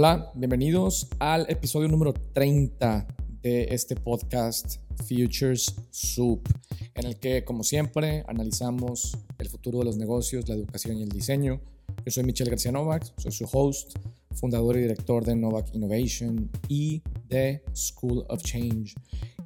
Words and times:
Hola, 0.00 0.30
bienvenidos 0.36 1.08
al 1.18 1.50
episodio 1.50 1.88
número 1.88 2.14
30 2.14 3.04
de 3.42 3.64
este 3.74 3.96
podcast 3.96 4.76
Futures 5.08 5.74
Soup, 5.90 6.40
en 6.94 7.04
el 7.04 7.18
que, 7.18 7.44
como 7.44 7.64
siempre, 7.64 8.22
analizamos 8.28 9.18
el 9.38 9.48
futuro 9.48 9.80
de 9.80 9.86
los 9.86 9.96
negocios, 9.96 10.48
la 10.48 10.54
educación 10.54 10.98
y 10.98 11.02
el 11.02 11.08
diseño. 11.08 11.60
Yo 12.06 12.12
soy 12.12 12.22
Michelle 12.22 12.48
García 12.48 12.70
Novak, 12.70 13.12
soy 13.16 13.32
su 13.32 13.48
host, 13.50 13.98
fundador 14.36 14.76
y 14.76 14.82
director 14.82 15.24
de 15.24 15.34
Novak 15.34 15.74
Innovation 15.74 16.48
y 16.68 17.02
de 17.28 17.64
School 17.74 18.24
of 18.28 18.40
Change. 18.44 18.94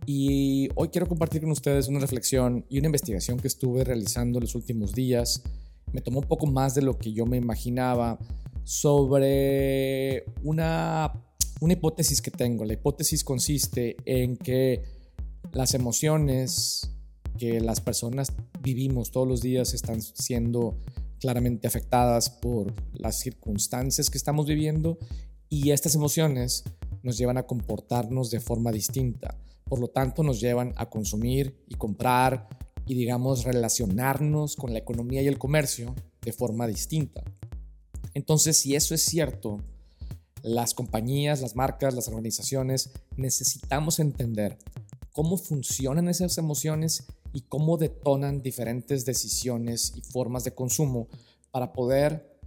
Y 0.05 0.69
hoy 0.75 0.89
quiero 0.89 1.07
compartir 1.07 1.41
con 1.41 1.51
ustedes 1.51 1.89
una 1.89 1.99
reflexión 1.99 2.67
y 2.69 2.79
una 2.79 2.89
investigación 2.89 3.41
que 3.41 3.49
estuve 3.49 3.85
realizando 3.85 4.39
los 4.39 4.55
últimos 4.55 4.93
días. 4.93 5.43
Me 5.93 6.03
tomó 6.03 6.19
un 6.21 6.29
poco 6.29 6.45
más 6.45 6.75
de 6.75 6.83
lo 6.83 6.99
que 6.99 7.15
yo 7.15 7.25
me 7.25 7.39
imaginaba 7.39 8.19
sobre 8.65 10.25
una, 10.43 11.13
una 11.61 11.73
hipótesis 11.73 12.23
que 12.23 12.31
tengo. 12.31 12.65
La 12.65 12.75
hipótesis 12.75 13.25
consiste 13.25 13.97
en 14.05 14.37
que 14.37 14.83
las 15.53 15.75
emociones 15.75 16.89
que 17.39 17.61
las 17.61 17.81
personas 17.81 18.33
vivimos 18.61 19.11
todos 19.11 19.27
los 19.27 19.41
días 19.41 19.75
están 19.75 20.01
siendo 20.03 20.79
claramente 21.19 21.67
afectadas 21.67 22.31
por 22.31 22.75
las 22.93 23.21
circunstancias 23.21 24.11
que 24.11 24.19
estamos 24.19 24.47
viviendo 24.47 24.99
y 25.49 25.71
estas 25.71 25.95
emociones 25.95 26.65
nos 27.03 27.19
llevan 27.19 27.39
a 27.39 27.47
comportarnos 27.47 28.31
de 28.31 28.41
forma 28.41 28.73
distinta. 28.73 29.39
Por 29.65 29.81
lo 29.81 29.89
tanto, 29.89 30.23
nos 30.23 30.41
llevan 30.41 30.73
a 30.77 30.89
consumir 30.89 31.65
y 31.69 31.75
comprar 31.75 32.49
y, 32.87 32.95
digamos, 32.95 33.45
relacionarnos 33.45 34.57
con 34.57 34.73
la 34.73 34.79
economía 34.79 35.23
y 35.23 35.29
el 35.29 35.39
comercio 35.39 35.95
de 36.23 36.33
forma 36.33 36.67
distinta. 36.67 37.23
Entonces, 38.15 38.59
si 38.59 38.75
eso 38.75 38.95
es 38.95 39.03
cierto, 39.03 39.61
las 40.43 40.75
compañías, 40.75 41.41
las 41.41 41.57
marcas, 41.57 41.95
las 41.95 42.09
organizaciones 42.09 42.91
necesitamos 43.17 43.99
entender 44.01 44.59
cómo 45.13 45.37
funcionan 45.37 46.09
esas 46.09 46.39
emociones 46.39 47.07
y 47.33 47.43
cómo 47.43 47.77
detonan 47.77 48.43
diferentes 48.43 49.05
decisiones 49.05 49.95
y 49.97 50.03
formas 50.03 50.45
de 50.45 50.55
consumo 50.55 51.09
para 51.51 51.73
poder 51.73 52.39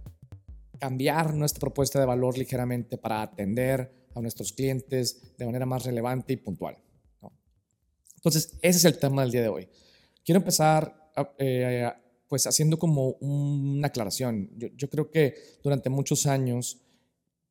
cambiar 0.78 1.34
nuestra 1.34 1.60
propuesta 1.60 1.98
de 1.98 2.06
valor 2.06 2.36
ligeramente 2.36 2.98
para 2.98 3.22
atender 3.22 4.08
a 4.14 4.20
nuestros 4.20 4.52
clientes 4.52 5.36
de 5.36 5.46
manera 5.46 5.66
más 5.66 5.84
relevante 5.84 6.32
y 6.32 6.36
puntual. 6.36 6.76
Entonces, 8.16 8.58
ese 8.62 8.78
es 8.78 8.84
el 8.84 8.98
tema 8.98 9.22
del 9.22 9.30
día 9.30 9.42
de 9.42 9.48
hoy. 9.48 9.68
Quiero 10.24 10.40
empezar 10.40 11.12
eh, 11.38 11.90
pues 12.28 12.46
haciendo 12.46 12.78
como 12.78 13.10
una 13.20 13.88
aclaración. 13.88 14.50
Yo, 14.56 14.90
creo 14.90 15.10
que 15.10 15.34
durante 15.62 15.90
muchos 15.90 16.26
años 16.26 16.78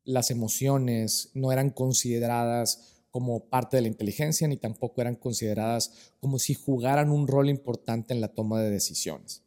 las 0.04 0.32
emociones 0.32 1.32
no 1.34 1.52
eran 1.52 1.70
consideradas 1.70 2.94
como 3.10 3.46
parte 3.46 3.78
de 3.78 3.82
la 3.82 3.88
inteligencia 3.88 4.48
ni 4.48 4.58
tampoco 4.58 5.02
eran 5.02 5.16
consideradas 5.16 6.14
como 6.20 6.38
si 6.38 6.54
jugaran 6.54 7.10
un 7.10 7.28
rol 7.28 7.50
importante 7.50 8.14
en 8.14 8.22
la 8.22 8.28
toma 8.28 8.62
de 8.62 8.70
decisiones. 8.70 9.44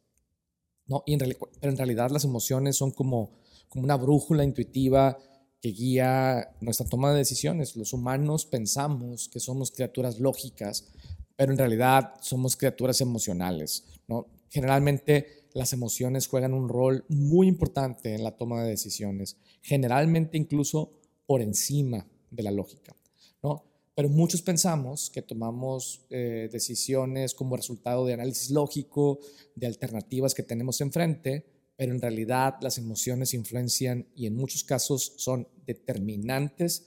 ¿no? 0.87 1.03
En 1.05 1.19
pero 1.19 1.71
en 1.71 1.77
realidad 1.77 2.09
las 2.09 2.23
emociones 2.23 2.75
son 2.75 2.91
como, 2.91 3.31
como 3.67 3.83
una 3.83 3.95
brújula 3.95 4.43
intuitiva 4.43 5.17
que 5.61 5.69
guía 5.69 6.55
nuestra 6.61 6.87
toma 6.87 7.11
de 7.11 7.19
decisiones. 7.19 7.75
Los 7.75 7.93
humanos 7.93 8.45
pensamos 8.45 9.29
que 9.29 9.39
somos 9.39 9.71
criaturas 9.71 10.19
lógicas, 10.19 10.87
pero 11.35 11.51
en 11.51 11.57
realidad 11.57 12.13
somos 12.21 12.55
criaturas 12.55 13.01
emocionales. 13.01 13.85
¿no? 14.07 14.25
Generalmente 14.49 15.47
las 15.53 15.73
emociones 15.73 16.27
juegan 16.27 16.53
un 16.53 16.69
rol 16.69 17.05
muy 17.09 17.47
importante 17.47 18.13
en 18.13 18.23
la 18.23 18.37
toma 18.37 18.63
de 18.63 18.69
decisiones, 18.69 19.37
generalmente 19.61 20.37
incluso 20.37 20.91
por 21.25 21.41
encima 21.41 22.07
de 22.31 22.43
la 22.43 22.51
lógica. 22.51 22.95
¿no? 23.43 23.63
Pero 23.95 24.09
muchos 24.09 24.41
pensamos 24.41 25.09
que 25.09 25.21
tomamos 25.21 26.05
eh, 26.09 26.49
decisiones 26.51 27.33
como 27.33 27.57
resultado 27.57 28.05
de 28.05 28.13
análisis 28.13 28.49
lógico, 28.51 29.19
de 29.55 29.67
alternativas 29.67 30.33
que 30.33 30.43
tenemos 30.43 30.81
enfrente, 30.81 31.45
pero 31.75 31.93
en 31.93 32.01
realidad 32.01 32.55
las 32.61 32.77
emociones 32.77 33.33
influencian 33.33 34.07
y 34.15 34.25
en 34.25 34.35
muchos 34.35 34.63
casos 34.63 35.13
son 35.17 35.47
determinantes 35.65 36.85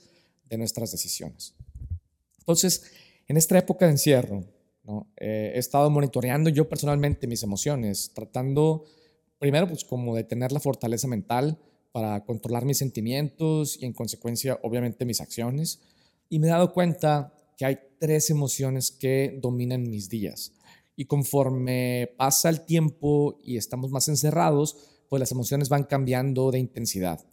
de 0.49 0.57
nuestras 0.57 0.91
decisiones. 0.91 1.55
Entonces, 2.39 2.83
en 3.27 3.37
esta 3.37 3.57
época 3.57 3.85
de 3.85 3.93
encierro, 3.93 4.45
eh, 5.17 5.51
he 5.55 5.59
estado 5.59 5.89
monitoreando 5.89 6.49
yo 6.49 6.67
personalmente 6.67 7.27
mis 7.27 7.43
emociones, 7.43 8.11
tratando 8.13 8.83
primero 9.39 9.67
pues 9.67 9.83
como 9.83 10.15
de 10.15 10.23
tener 10.23 10.51
la 10.51 10.59
fortaleza 10.59 11.07
mental 11.07 11.59
para 11.91 12.23
controlar 12.25 12.65
mis 12.65 12.77
sentimientos 12.77 13.77
y 13.81 13.85
en 13.85 13.93
consecuencia 13.93 14.59
obviamente 14.63 15.05
mis 15.05 15.21
acciones. 15.21 15.81
Y 16.29 16.39
me 16.39 16.47
he 16.47 16.49
dado 16.49 16.73
cuenta 16.73 17.33
que 17.57 17.65
hay 17.65 17.77
tres 17.99 18.29
emociones 18.29 18.91
que 18.91 19.37
dominan 19.41 19.89
mis 19.89 20.09
días. 20.09 20.53
Y 20.95 21.05
conforme 21.05 22.13
pasa 22.17 22.49
el 22.49 22.65
tiempo 22.65 23.39
y 23.43 23.57
estamos 23.57 23.91
más 23.91 24.07
encerrados, 24.07 24.77
pues 25.09 25.19
las 25.19 25.31
emociones 25.31 25.69
van 25.69 25.83
cambiando 25.83 26.51
de 26.51 26.59
intensidad. 26.59 27.23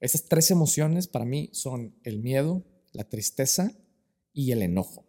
Estas 0.00 0.24
tres 0.24 0.50
emociones 0.50 1.08
para 1.08 1.24
mí 1.24 1.50
son 1.52 1.94
el 2.04 2.18
miedo, 2.18 2.64
la 2.92 3.04
tristeza 3.04 3.72
y 4.32 4.52
el 4.52 4.62
enojo. 4.62 5.07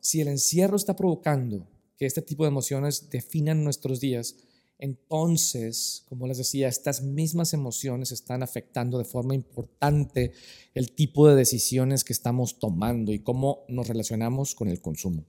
Si 0.00 0.20
el 0.20 0.28
encierro 0.28 0.76
está 0.76 0.96
provocando 0.96 1.66
que 1.96 2.06
este 2.06 2.22
tipo 2.22 2.44
de 2.44 2.48
emociones 2.48 3.10
definan 3.10 3.64
nuestros 3.64 4.00
días, 4.00 4.36
entonces, 4.78 6.04
como 6.08 6.26
les 6.26 6.38
decía, 6.38 6.66
estas 6.66 7.02
mismas 7.02 7.52
emociones 7.52 8.12
están 8.12 8.42
afectando 8.42 8.96
de 8.96 9.04
forma 9.04 9.34
importante 9.34 10.32
el 10.72 10.92
tipo 10.92 11.28
de 11.28 11.36
decisiones 11.36 12.02
que 12.02 12.14
estamos 12.14 12.58
tomando 12.58 13.12
y 13.12 13.18
cómo 13.18 13.66
nos 13.68 13.88
relacionamos 13.88 14.54
con 14.54 14.68
el 14.68 14.80
consumo. 14.80 15.26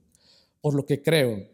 Por 0.62 0.74
lo 0.74 0.86
que 0.86 1.02
creo 1.02 1.46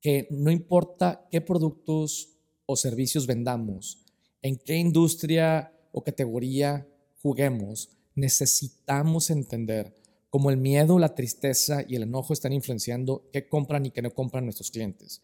que 0.00 0.26
no 0.30 0.50
importa 0.50 1.28
qué 1.30 1.42
productos 1.42 2.38
o 2.64 2.76
servicios 2.76 3.26
vendamos, 3.26 4.06
en 4.40 4.56
qué 4.56 4.76
industria 4.76 5.74
o 5.92 6.02
categoría 6.02 6.88
juguemos, 7.20 7.90
necesitamos 8.14 9.28
entender 9.28 9.94
como 10.30 10.50
el 10.50 10.56
miedo, 10.56 10.98
la 10.98 11.14
tristeza 11.14 11.84
y 11.86 11.96
el 11.96 12.04
enojo 12.04 12.32
están 12.32 12.52
influenciando 12.52 13.28
qué 13.32 13.48
compran 13.48 13.84
y 13.86 13.90
qué 13.90 14.00
no 14.00 14.12
compran 14.12 14.44
nuestros 14.44 14.70
clientes. 14.70 15.22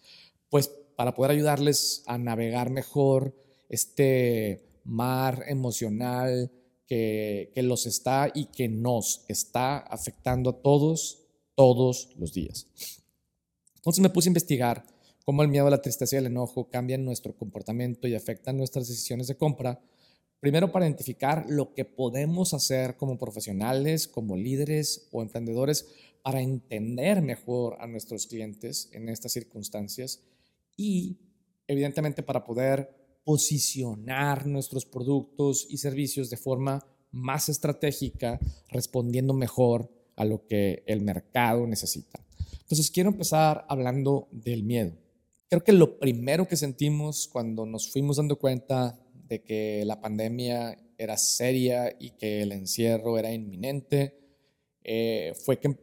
Pues 0.51 0.69
para 0.97 1.15
poder 1.15 1.31
ayudarles 1.31 2.03
a 2.07 2.19
navegar 2.19 2.71
mejor 2.71 3.35
este 3.69 4.81
mar 4.85 5.45
emocional 5.47 6.51
que, 6.87 7.53
que 7.55 7.63
los 7.63 7.87
está 7.87 8.31
y 8.35 8.47
que 8.47 8.69
nos 8.69 9.25
está 9.29 9.79
afectando 9.79 10.51
a 10.51 10.61
todos, 10.61 11.23
todos 11.55 12.11
los 12.17 12.33
días. 12.33 12.67
Entonces 13.77 14.03
me 14.03 14.11
puse 14.11 14.29
a 14.29 14.31
investigar 14.31 14.85
cómo 15.25 15.43
el 15.43 15.49
miedo, 15.49 15.71
la 15.71 15.83
tristeza 15.83 16.17
y 16.17 16.19
el 16.19 16.27
enojo 16.27 16.69
cambian 16.69 17.05
nuestro 17.05 17.37
comportamiento 17.37 18.09
y 18.09 18.15
afectan 18.15 18.57
nuestras 18.57 18.89
decisiones 18.89 19.29
de 19.29 19.37
compra 19.37 19.81
Primero 20.47 20.71
para 20.71 20.87
identificar 20.87 21.45
lo 21.49 21.75
que 21.75 21.85
podemos 21.85 22.55
hacer 22.55 22.97
como 22.97 23.19
profesionales, 23.19 24.07
como 24.07 24.37
líderes 24.37 25.09
o 25.11 25.21
emprendedores 25.21 25.89
para 26.23 26.41
entender 26.41 27.21
mejor 27.21 27.77
a 27.81 27.89
nuestros 27.89 28.29
clientes 28.29 28.89
en 28.93 29.09
estas 29.09 29.33
circunstancias 29.33 30.23
y 30.77 31.19
evidentemente 31.67 32.23
para 32.23 32.45
poder 32.45 32.95
posicionar 33.25 34.47
nuestros 34.47 34.87
productos 34.87 35.67
y 35.69 35.79
servicios 35.79 36.31
de 36.31 36.37
forma 36.37 36.87
más 37.11 37.49
estratégica, 37.49 38.39
respondiendo 38.69 39.35
mejor 39.35 39.91
a 40.15 40.25
lo 40.25 40.47
que 40.47 40.85
el 40.87 41.01
mercado 41.01 41.67
necesita. 41.67 42.25
Entonces 42.61 42.93
quiero 42.93 43.11
empezar 43.11 43.67
hablando 43.69 44.29
del 44.31 44.63
miedo. 44.63 44.93
Creo 45.49 45.65
que 45.65 45.73
lo 45.73 45.99
primero 45.99 46.47
que 46.47 46.57
sentimos 46.57 47.27
cuando 47.27 47.67
nos 47.67 47.91
fuimos 47.91 48.19
dando 48.19 48.39
cuenta 48.39 48.97
de 49.29 49.43
que 49.43 49.85
la 49.85 50.01
pandemia 50.01 50.79
era 50.99 51.17
seria 51.17 51.95
y 51.99 52.11
que 52.11 52.43
el 52.43 52.53
encierro 52.53 53.19
era 53.19 53.33
inminente, 53.33 54.19
eh, 54.85 55.35
fue 55.45 55.59
que, 55.59 55.77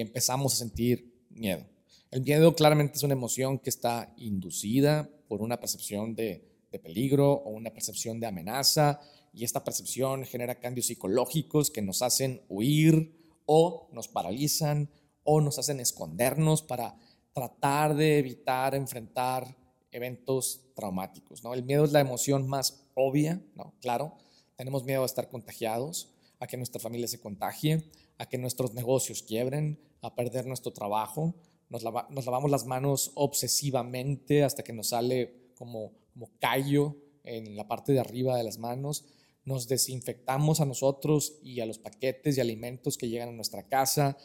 empezamos 0.00 0.54
a 0.54 0.56
sentir 0.56 1.26
miedo. 1.28 1.66
El 2.10 2.22
miedo 2.22 2.54
claramente 2.54 2.96
es 2.96 3.02
una 3.02 3.12
emoción 3.12 3.58
que 3.58 3.68
está 3.68 4.14
inducida 4.16 5.10
por 5.28 5.42
una 5.42 5.60
percepción 5.60 6.14
de, 6.14 6.48
de 6.72 6.78
peligro 6.78 7.32
o 7.32 7.50
una 7.50 7.70
percepción 7.70 8.18
de 8.18 8.26
amenaza 8.26 9.00
y 9.34 9.44
esta 9.44 9.62
percepción 9.62 10.24
genera 10.24 10.58
cambios 10.58 10.86
psicológicos 10.86 11.70
que 11.70 11.82
nos 11.82 12.00
hacen 12.00 12.40
huir 12.48 13.12
o 13.44 13.90
nos 13.92 14.08
paralizan 14.08 14.88
o 15.24 15.42
nos 15.42 15.58
hacen 15.58 15.78
escondernos 15.80 16.62
para 16.62 16.96
tratar 17.34 17.94
de 17.94 18.18
evitar 18.18 18.74
enfrentar 18.74 19.54
eventos 19.90 20.62
traumáticos. 20.74 21.44
¿no? 21.44 21.52
El 21.52 21.64
miedo 21.64 21.84
es 21.84 21.92
la 21.92 22.00
emoción 22.00 22.48
más 22.48 22.85
obvia, 22.96 23.40
¿no? 23.54 23.74
Claro, 23.80 24.16
tenemos 24.56 24.84
miedo 24.84 25.02
a 25.02 25.06
estar 25.06 25.28
contagiados, 25.28 26.10
a 26.40 26.46
que 26.46 26.56
nuestra 26.56 26.80
familia 26.80 27.06
se 27.06 27.20
contagie, 27.20 27.84
a 28.18 28.26
que 28.28 28.38
nuestros 28.38 28.74
negocios 28.74 29.22
quiebren, 29.22 29.78
a 30.00 30.14
perder 30.14 30.46
nuestro 30.46 30.72
trabajo. 30.72 31.34
Nos, 31.68 31.82
lavamos 31.82 32.50
las 32.50 32.66
manos 32.66 33.12
obsesivamente 33.14 34.42
hasta 34.42 34.62
que 34.62 34.72
nos 34.72 34.88
sale 34.88 35.52
como, 35.54 35.92
como 36.12 36.30
callo 36.38 36.96
en 37.24 37.56
la 37.56 37.68
parte 37.68 37.92
de 37.92 38.00
arriba 38.00 38.36
de 38.36 38.44
las 38.44 38.58
manos. 38.58 39.04
nos 39.44 39.68
desinfectamos 39.68 40.60
a 40.60 40.64
nosotros 40.64 41.38
y 41.40 41.60
a 41.60 41.66
los 41.66 41.78
paquetes 41.78 42.36
y 42.36 42.40
alimentos 42.40 42.96
que 42.96 43.08
llegan 43.08 43.28
a 43.28 43.32
nuestra 43.32 43.68
casa, 43.68 44.16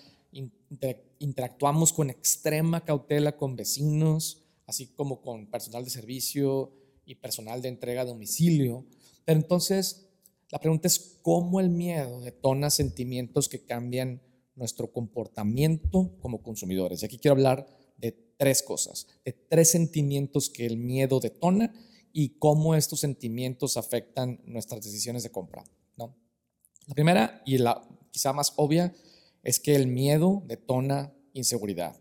interactuamos 1.20 1.94
con 1.94 2.10
extrema 2.10 2.84
cautela 2.84 3.38
con 3.38 3.56
vecinos, 3.56 4.42
así 4.66 4.88
como 4.88 5.22
con 5.22 5.46
personal 5.48 5.84
de 5.84 5.92
servicio 5.92 6.72
personal 7.16 7.62
de 7.62 7.70
entrega 7.70 8.02
a 8.02 8.06
domicilio. 8.06 8.86
Pero 9.26 9.40
entonces, 9.40 10.08
la 10.52 10.60
pregunta 10.60 10.88
es 10.88 11.20
cómo 11.22 11.60
el 11.60 11.70
miedo 11.70 12.22
detona 12.22 12.70
sentimientos 12.70 13.48
que 13.48 13.64
cambian 13.64 14.22
nuestro 14.56 14.92
comportamiento 14.92 16.18
como 16.20 16.42
consumidores. 16.42 17.02
Y 17.02 17.06
aquí 17.06 17.18
quiero 17.18 17.34
hablar 17.34 17.68
de 17.98 18.12
tres 18.38 18.62
cosas, 18.64 19.08
de 19.24 19.34
tres 19.34 19.72
sentimientos 19.72 20.50
que 20.50 20.66
el 20.66 20.78
miedo 20.78 21.20
detona 21.20 21.74
y 22.14 22.38
cómo 22.38 22.76
estos 22.76 23.00
sentimientos 23.00 23.78
afectan 23.78 24.42
nuestras 24.46 24.84
decisiones 24.84 25.24
de 25.24 25.32
compra. 25.32 25.64
¿no? 25.98 26.16
La 26.88 26.96
primera 26.96 27.42
y 27.46 27.58
la 27.58 27.82
quizá 28.12 28.34
más 28.34 28.54
obvia 28.58 28.94
es 29.44 29.60
que 29.60 29.76
el 29.76 29.88
miedo 29.88 30.44
detona 30.46 31.14
inseguridad. 31.34 31.98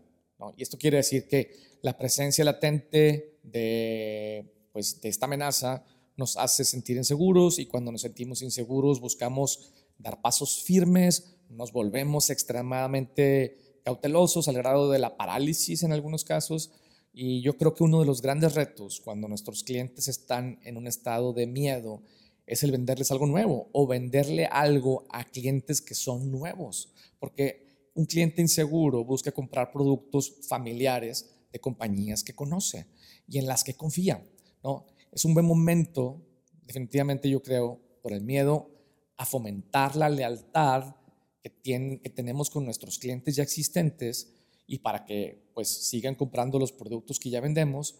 Y 0.57 0.63
esto 0.63 0.77
quiere 0.77 0.97
decir 0.97 1.27
que 1.27 1.51
la 1.81 1.97
presencia 1.97 2.43
latente 2.43 3.39
de, 3.43 4.60
pues, 4.71 5.01
de 5.01 5.09
esta 5.09 5.25
amenaza 5.25 5.83
nos 6.17 6.37
hace 6.37 6.65
sentir 6.65 6.97
inseguros 6.97 7.59
y 7.59 7.65
cuando 7.65 7.91
nos 7.91 8.01
sentimos 8.01 8.41
inseguros 8.41 8.99
buscamos 8.99 9.71
dar 9.97 10.21
pasos 10.21 10.63
firmes, 10.63 11.35
nos 11.49 11.71
volvemos 11.71 12.29
extremadamente 12.29 13.81
cautelosos 13.83 14.47
al 14.47 14.55
grado 14.55 14.91
de 14.91 14.99
la 14.99 15.17
parálisis 15.17 15.83
en 15.83 15.91
algunos 15.91 16.23
casos. 16.23 16.71
Y 17.13 17.41
yo 17.41 17.57
creo 17.57 17.73
que 17.73 17.83
uno 17.83 17.99
de 17.99 18.05
los 18.05 18.21
grandes 18.21 18.55
retos 18.55 19.01
cuando 19.01 19.27
nuestros 19.27 19.63
clientes 19.63 20.07
están 20.07 20.59
en 20.63 20.77
un 20.77 20.87
estado 20.87 21.33
de 21.33 21.45
miedo 21.45 22.03
es 22.45 22.63
el 22.63 22.71
venderles 22.71 23.11
algo 23.11 23.27
nuevo 23.27 23.69
o 23.73 23.87
venderle 23.87 24.45
algo 24.45 25.05
a 25.09 25.25
clientes 25.25 25.81
que 25.81 25.95
son 25.95 26.31
nuevos. 26.31 26.93
Porque 27.19 27.89
un 27.93 28.05
cliente 28.05 28.41
inseguro 28.41 29.03
busca 29.03 29.31
comprar 29.31 29.71
productos 29.71 30.33
familiares 30.47 31.29
de 31.51 31.59
compañías 31.59 32.23
que 32.23 32.33
conoce 32.33 32.87
y 33.27 33.37
en 33.37 33.45
las 33.45 33.63
que 33.63 33.73
confía. 33.73 34.23
¿No? 34.63 34.87
Es 35.11 35.25
un 35.25 35.33
buen 35.33 35.45
momento, 35.45 36.21
definitivamente 36.63 37.29
yo 37.29 37.41
creo, 37.41 37.79
por 38.01 38.13
el 38.13 38.21
miedo 38.21 38.69
a 39.17 39.25
fomentar 39.25 39.95
la 39.95 40.09
lealtad 40.09 40.95
que, 41.41 42.11
tenemos 42.15 42.49
con 42.49 42.65
nuestros 42.65 42.97
clientes 42.97 43.35
ya 43.35 43.43
existentes 43.43 44.33
y 44.67 44.79
para 44.79 45.05
que 45.05 45.51
pues 45.53 45.67
sigan 45.67 46.15
comprando 46.15 46.59
los 46.59 46.71
productos 46.71 47.19
que 47.19 47.29
ya 47.29 47.41
vendemos. 47.41 47.99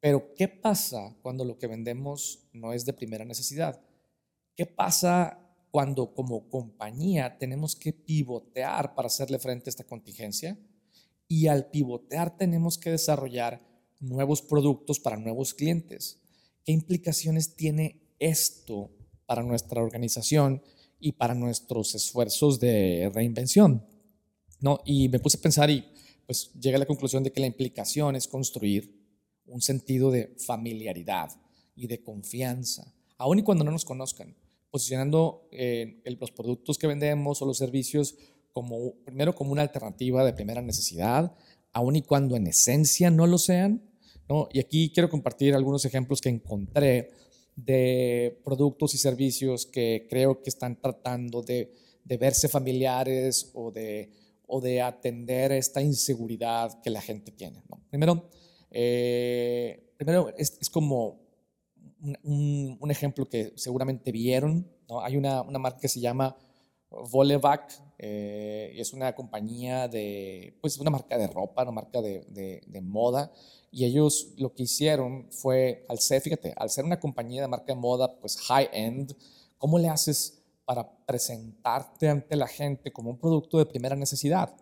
Pero 0.00 0.34
¿qué 0.34 0.48
pasa 0.48 1.16
cuando 1.22 1.44
lo 1.44 1.58
que 1.58 1.66
vendemos 1.66 2.48
no 2.52 2.72
es 2.72 2.84
de 2.84 2.92
primera 2.92 3.24
necesidad? 3.24 3.80
¿Qué 4.56 4.66
pasa 4.66 5.38
cuando 5.70 6.14
como 6.14 6.48
compañía 6.48 7.38
tenemos 7.38 7.76
que 7.76 7.92
pivotear 7.92 8.94
para 8.94 9.06
hacerle 9.06 9.38
frente 9.38 9.68
a 9.68 9.72
esta 9.72 9.84
contingencia? 9.84 10.58
Y 11.28 11.46
al 11.46 11.70
pivotear 11.70 12.36
tenemos 12.36 12.78
que 12.78 12.90
desarrollar 12.90 13.71
nuevos 14.02 14.42
productos 14.42 15.00
para 15.00 15.16
nuevos 15.16 15.54
clientes. 15.54 16.18
¿Qué 16.64 16.72
implicaciones 16.72 17.56
tiene 17.56 18.02
esto 18.18 18.90
para 19.26 19.42
nuestra 19.42 19.82
organización 19.82 20.62
y 21.00 21.12
para 21.12 21.34
nuestros 21.34 21.94
esfuerzos 21.94 22.60
de 22.60 23.10
reinvención. 23.12 23.84
¿no? 24.60 24.80
Y 24.84 25.08
me 25.08 25.18
puse 25.18 25.36
a 25.36 25.40
pensar 25.40 25.68
y 25.68 25.84
pues 26.26 26.52
llegué 26.54 26.76
a 26.76 26.78
la 26.78 26.86
conclusión 26.86 27.24
de 27.24 27.32
que 27.32 27.40
la 27.40 27.48
implicación 27.48 28.14
es 28.14 28.28
construir 28.28 28.94
un 29.46 29.60
sentido 29.60 30.10
de 30.10 30.34
familiaridad 30.38 31.30
y 31.74 31.88
de 31.88 32.02
confianza, 32.02 32.94
aun 33.18 33.40
y 33.40 33.42
cuando 33.42 33.64
no 33.64 33.72
nos 33.72 33.84
conozcan, 33.84 34.36
posicionando 34.70 35.48
eh, 35.50 36.00
los 36.20 36.30
productos 36.30 36.78
que 36.78 36.86
vendemos 36.86 37.42
o 37.42 37.46
los 37.46 37.58
servicios 37.58 38.14
como, 38.52 38.94
primero 39.04 39.34
como 39.34 39.50
una 39.50 39.62
alternativa 39.62 40.24
de 40.24 40.32
primera 40.32 40.62
necesidad, 40.62 41.34
aun 41.72 41.96
y 41.96 42.02
cuando 42.02 42.36
en 42.36 42.46
esencia 42.46 43.10
no 43.10 43.26
lo 43.26 43.38
sean. 43.38 43.82
Y 44.50 44.58
aquí 44.58 44.90
quiero 44.90 45.08
compartir 45.10 45.54
algunos 45.54 45.84
ejemplos 45.84 46.20
que 46.20 46.28
encontré 46.28 47.10
de 47.54 48.40
productos 48.44 48.94
y 48.94 48.98
servicios 48.98 49.66
que 49.66 50.06
creo 50.08 50.42
que 50.42 50.50
están 50.50 50.80
tratando 50.80 51.42
de, 51.42 51.72
verse 52.04 52.48
familiares 52.48 53.50
o 53.54 53.70
de, 53.70 54.10
o 54.46 54.60
de 54.60 54.80
atender 54.80 55.52
esta 55.52 55.82
inseguridad 55.82 56.80
que 56.82 56.90
la 56.90 57.00
gente 57.00 57.30
tiene. 57.32 57.62
Primero, 57.90 58.28
eh, 58.70 59.92
primero 59.96 60.32
es, 60.36 60.70
como 60.70 61.20
un, 62.22 62.90
ejemplo 62.90 63.28
que 63.28 63.52
seguramente 63.56 64.10
vieron. 64.12 64.66
Hay 65.02 65.16
una, 65.16 65.42
una, 65.42 65.58
marca 65.58 65.80
que 65.80 65.88
se 65.88 66.00
llama 66.00 66.36
Volevac, 66.90 67.70
eh, 68.02 68.74
es 68.76 68.92
una 68.92 69.14
compañía 69.14 69.88
de, 69.88 70.58
pues 70.60 70.76
una 70.78 70.90
marca 70.90 71.16
de 71.16 71.28
ropa, 71.28 71.62
una 71.62 71.72
marca 71.72 72.02
de 72.02 72.80
moda, 72.82 73.32
y 73.74 73.86
ellos 73.86 74.34
lo 74.36 74.52
que 74.52 74.64
hicieron 74.64 75.28
fue, 75.30 75.86
al 75.88 75.98
ser, 75.98 76.20
fíjate, 76.20 76.52
al 76.58 76.68
ser 76.68 76.84
una 76.84 77.00
compañía 77.00 77.40
de 77.40 77.48
marca 77.48 77.72
de 77.72 77.76
moda, 77.76 78.20
pues 78.20 78.36
high-end, 78.36 79.16
¿cómo 79.56 79.78
le 79.78 79.88
haces 79.88 80.42
para 80.66 80.90
presentarte 81.06 82.08
ante 82.08 82.36
la 82.36 82.46
gente 82.46 82.92
como 82.92 83.10
un 83.10 83.18
producto 83.18 83.56
de 83.56 83.64
primera 83.64 83.96
necesidad? 83.96 84.54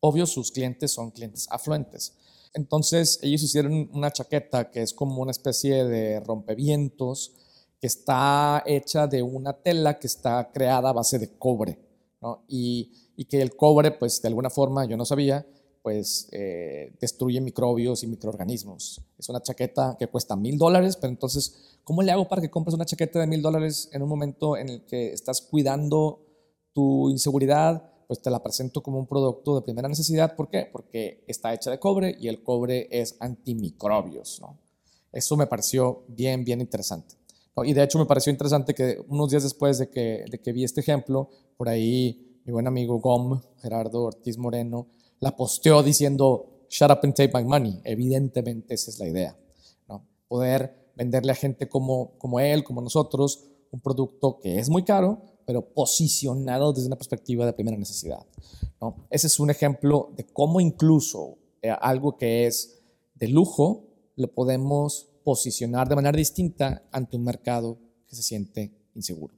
Obvio, 0.00 0.26
sus 0.26 0.52
clientes 0.52 0.92
son 0.92 1.10
clientes 1.12 1.46
afluentes. 1.50 2.14
Entonces, 2.52 3.18
ellos 3.22 3.42
hicieron 3.42 3.88
una 3.92 4.12
chaqueta 4.12 4.70
que 4.70 4.82
es 4.82 4.92
como 4.92 5.22
una 5.22 5.30
especie 5.30 5.84
de 5.84 6.20
rompevientos 6.20 7.32
que 7.80 7.86
está 7.86 8.62
hecha 8.66 9.06
de 9.06 9.22
una 9.22 9.54
tela 9.54 9.98
que 9.98 10.08
está 10.08 10.50
creada 10.52 10.90
a 10.90 10.92
base 10.92 11.18
de 11.18 11.38
cobre. 11.38 11.85
¿No? 12.26 12.44
Y, 12.48 12.92
y 13.16 13.24
que 13.26 13.40
el 13.40 13.54
cobre, 13.54 13.92
pues 13.92 14.20
de 14.20 14.28
alguna 14.28 14.50
forma, 14.50 14.84
yo 14.84 14.96
no 14.96 15.04
sabía, 15.04 15.46
pues 15.82 16.28
eh, 16.32 16.96
destruye 17.00 17.40
microbios 17.40 18.02
y 18.02 18.08
microorganismos. 18.08 19.00
Es 19.16 19.28
una 19.28 19.40
chaqueta 19.40 19.96
que 19.96 20.08
cuesta 20.08 20.34
mil 20.34 20.58
dólares, 20.58 20.96
pero 20.96 21.12
entonces, 21.12 21.78
¿cómo 21.84 22.02
le 22.02 22.10
hago 22.10 22.26
para 22.26 22.42
que 22.42 22.50
compres 22.50 22.74
una 22.74 22.84
chaqueta 22.84 23.20
de 23.20 23.28
mil 23.28 23.40
dólares 23.40 23.88
en 23.92 24.02
un 24.02 24.08
momento 24.08 24.56
en 24.56 24.68
el 24.68 24.84
que 24.84 25.12
estás 25.12 25.40
cuidando 25.40 26.18
tu 26.72 27.08
inseguridad? 27.08 27.88
Pues 28.08 28.20
te 28.20 28.30
la 28.30 28.42
presento 28.42 28.82
como 28.82 28.98
un 28.98 29.06
producto 29.06 29.54
de 29.54 29.62
primera 29.62 29.88
necesidad. 29.88 30.34
¿Por 30.34 30.48
qué? 30.48 30.68
Porque 30.72 31.22
está 31.28 31.54
hecha 31.54 31.70
de 31.70 31.78
cobre 31.78 32.16
y 32.18 32.26
el 32.26 32.42
cobre 32.42 32.88
es 32.90 33.14
antimicrobios. 33.20 34.40
¿no? 34.40 34.58
Eso 35.12 35.36
me 35.36 35.46
pareció 35.46 36.02
bien, 36.08 36.44
bien 36.44 36.60
interesante. 36.60 37.14
Y 37.64 37.72
de 37.72 37.82
hecho 37.82 37.98
me 37.98 38.06
pareció 38.06 38.30
interesante 38.30 38.74
que 38.74 38.98
unos 39.08 39.30
días 39.30 39.42
después 39.42 39.78
de 39.78 39.88
que, 39.88 40.24
de 40.30 40.40
que 40.40 40.52
vi 40.52 40.64
este 40.64 40.80
ejemplo, 40.80 41.30
por 41.56 41.68
ahí 41.68 42.40
mi 42.44 42.52
buen 42.52 42.66
amigo 42.66 43.00
GOM, 43.00 43.40
Gerardo 43.62 44.04
Ortiz 44.04 44.36
Moreno, 44.36 44.88
la 45.20 45.34
posteó 45.36 45.82
diciendo, 45.82 46.66
shut 46.68 46.90
up 46.90 47.00
and 47.02 47.14
take 47.14 47.32
my 47.34 47.44
money. 47.44 47.80
Evidentemente 47.84 48.74
esa 48.74 48.90
es 48.90 48.98
la 48.98 49.08
idea, 49.08 49.36
¿no? 49.88 50.06
Poder 50.28 50.92
venderle 50.96 51.32
a 51.32 51.34
gente 51.34 51.68
como, 51.68 52.18
como 52.18 52.40
él, 52.40 52.62
como 52.62 52.80
nosotros, 52.80 53.44
un 53.70 53.80
producto 53.80 54.38
que 54.38 54.58
es 54.58 54.68
muy 54.68 54.84
caro, 54.84 55.22
pero 55.46 55.62
posicionado 55.62 56.72
desde 56.72 56.88
una 56.88 56.96
perspectiva 56.96 57.46
de 57.46 57.52
primera 57.52 57.76
necesidad. 57.76 58.26
¿no? 58.80 59.06
Ese 59.10 59.28
es 59.28 59.38
un 59.38 59.50
ejemplo 59.50 60.12
de 60.16 60.26
cómo 60.26 60.60
incluso 60.60 61.38
eh, 61.62 61.70
algo 61.70 62.16
que 62.16 62.46
es 62.46 62.82
de 63.14 63.28
lujo 63.28 63.84
lo 64.16 64.32
podemos 64.32 65.08
posicionar 65.26 65.88
de 65.88 65.96
manera 65.96 66.16
distinta 66.16 66.84
ante 66.92 67.16
un 67.16 67.24
mercado 67.24 67.80
que 68.06 68.14
se 68.14 68.22
siente 68.22 68.70
inseguro. 68.94 69.34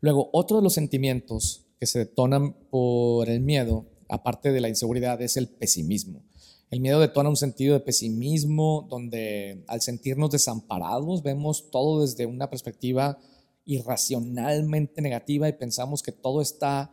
Luego, 0.00 0.30
otro 0.32 0.56
de 0.56 0.62
los 0.62 0.72
sentimientos 0.72 1.66
que 1.78 1.84
se 1.84 1.98
detonan 1.98 2.54
por 2.70 3.28
el 3.28 3.42
miedo 3.42 3.84
aparte 4.08 4.50
de 4.50 4.62
la 4.62 4.70
inseguridad, 4.70 5.20
es 5.20 5.36
el 5.36 5.48
pesimismo. 5.48 6.22
El 6.70 6.80
miedo 6.80 7.00
detona 7.00 7.28
un 7.28 7.36
sentido 7.36 7.74
de 7.74 7.80
pesimismo 7.80 8.86
donde 8.88 9.62
al 9.68 9.82
sentirnos 9.82 10.30
desamparados 10.30 11.22
vemos 11.22 11.70
todo 11.70 12.00
desde 12.00 12.24
una 12.24 12.48
perspectiva 12.48 13.18
irracionalmente 13.66 15.02
negativa 15.02 15.50
y 15.50 15.52
pensamos 15.52 16.02
que 16.02 16.12
todo 16.12 16.40
está 16.40 16.90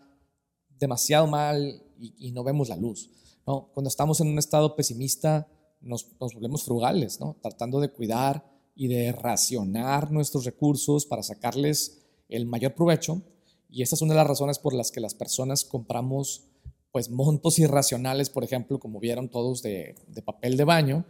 demasiado 0.78 1.28
mal 1.28 1.82
y, 1.98 2.32
no 2.34 2.44
vemos 2.44 2.68
la 2.68 2.76
luz. 2.76 3.10
Cuando 3.46 3.88
estamos 3.88 4.20
en 4.20 4.28
un 4.28 4.38
estado 4.38 4.76
pesimista 4.76 5.48
nos, 5.82 6.08
volvemos 6.20 6.64
frugales, 6.64 7.20
¿no? 7.20 7.38
tratando 7.42 7.80
de 7.80 7.90
cuidar 7.90 8.46
y 8.76 8.88
de 8.88 9.12
racionar 9.12 10.12
nuestros 10.12 10.46
recursos 10.46 11.06
para 11.06 11.24
sacarles 11.24 12.02
el 12.30 12.46
mayor 12.46 12.76
provecho. 12.76 13.22
Y 13.70 13.82
esta 13.82 13.96
es 13.96 14.02
una 14.02 14.14
de 14.14 14.20
las 14.20 14.28
razones 14.28 14.60
por 14.60 14.74
las 14.74 14.92
que 14.92 15.00
las 15.00 15.14
personas 15.14 15.66
compramos 15.66 16.46
pues 16.92 17.10
montos 17.10 17.60
irracionales, 17.60 18.30
por 18.30 18.44
ejemplo, 18.44 18.80
como 18.80 19.00
vieron 19.00 19.30
todos 19.30 19.62
de, 19.62 19.96
papel 20.26 20.58
de 20.58 20.64
baño, 20.64 21.06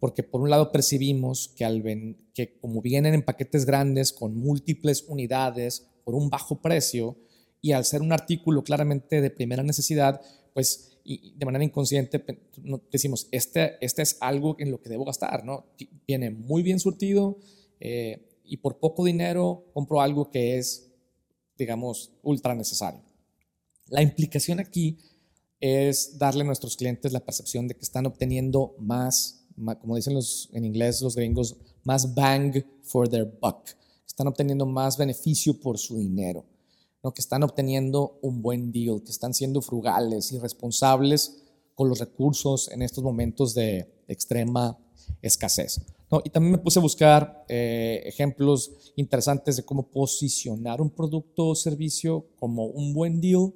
porque 0.00 0.22
por 0.22 0.40
un 0.40 0.48
lado 0.48 0.72
percibimos 0.72 1.48
que, 1.54 2.58
como 2.60 2.80
vienen 2.80 3.14
en 3.14 3.24
paquetes 3.24 3.66
grandes 3.66 4.12
con 4.12 4.36
múltiples 4.36 5.04
unidades 5.06 5.86
por 6.04 6.14
un 6.14 6.30
bajo 6.30 6.62
precio 6.62 7.16
y 7.60 7.72
al 7.72 7.84
ser 7.84 8.00
un 8.00 8.12
artículo 8.12 8.62
claramente 8.62 9.20
de 9.20 9.30
primera 9.30 9.62
necesidad, 9.62 10.22
pues 10.54 10.97
y 11.10 11.32
de 11.38 11.46
manera 11.46 11.64
inconsciente 11.64 12.22
decimos, 12.92 13.28
este, 13.30 13.78
este 13.80 14.02
es 14.02 14.18
algo 14.20 14.56
en 14.58 14.70
lo 14.70 14.82
que 14.82 14.90
debo 14.90 15.06
gastar, 15.06 15.42
¿no? 15.42 15.64
Viene 16.06 16.30
muy 16.30 16.62
bien 16.62 16.78
surtido 16.78 17.38
eh, 17.80 18.28
y 18.44 18.58
por 18.58 18.78
poco 18.78 19.06
dinero 19.06 19.64
compro 19.72 20.02
algo 20.02 20.30
que 20.30 20.58
es, 20.58 20.90
digamos, 21.56 22.12
ultra 22.22 22.54
necesario. 22.54 23.00
La 23.86 24.02
implicación 24.02 24.60
aquí 24.60 24.98
es 25.60 26.18
darle 26.18 26.42
a 26.42 26.46
nuestros 26.46 26.76
clientes 26.76 27.10
la 27.10 27.24
percepción 27.24 27.66
de 27.68 27.74
que 27.74 27.84
están 27.84 28.04
obteniendo 28.04 28.76
más, 28.78 29.46
como 29.80 29.96
dicen 29.96 30.12
los, 30.12 30.50
en 30.52 30.66
inglés 30.66 31.00
los 31.00 31.16
gringos, 31.16 31.56
más 31.84 32.14
bang 32.14 32.62
for 32.82 33.08
their 33.08 33.24
buck. 33.24 33.70
Están 34.06 34.26
obteniendo 34.26 34.66
más 34.66 34.98
beneficio 34.98 35.58
por 35.58 35.78
su 35.78 35.96
dinero, 35.96 36.44
que 37.12 37.20
están 37.20 37.42
obteniendo 37.42 38.18
un 38.22 38.42
buen 38.42 38.72
deal, 38.72 39.02
que 39.02 39.10
están 39.10 39.34
siendo 39.34 39.60
frugales 39.60 40.32
y 40.32 40.38
responsables 40.38 41.42
con 41.74 41.88
los 41.88 42.00
recursos 42.00 42.70
en 42.70 42.82
estos 42.82 43.04
momentos 43.04 43.54
de 43.54 43.88
extrema 44.08 44.78
escasez. 45.22 45.80
Y 46.24 46.30
también 46.30 46.52
me 46.52 46.58
puse 46.58 46.78
a 46.78 46.82
buscar 46.82 47.44
eh, 47.48 48.02
ejemplos 48.06 48.92
interesantes 48.96 49.56
de 49.56 49.64
cómo 49.64 49.90
posicionar 49.90 50.80
un 50.80 50.90
producto 50.90 51.48
o 51.48 51.54
servicio 51.54 52.26
como 52.36 52.64
un 52.64 52.94
buen 52.94 53.20
deal 53.20 53.52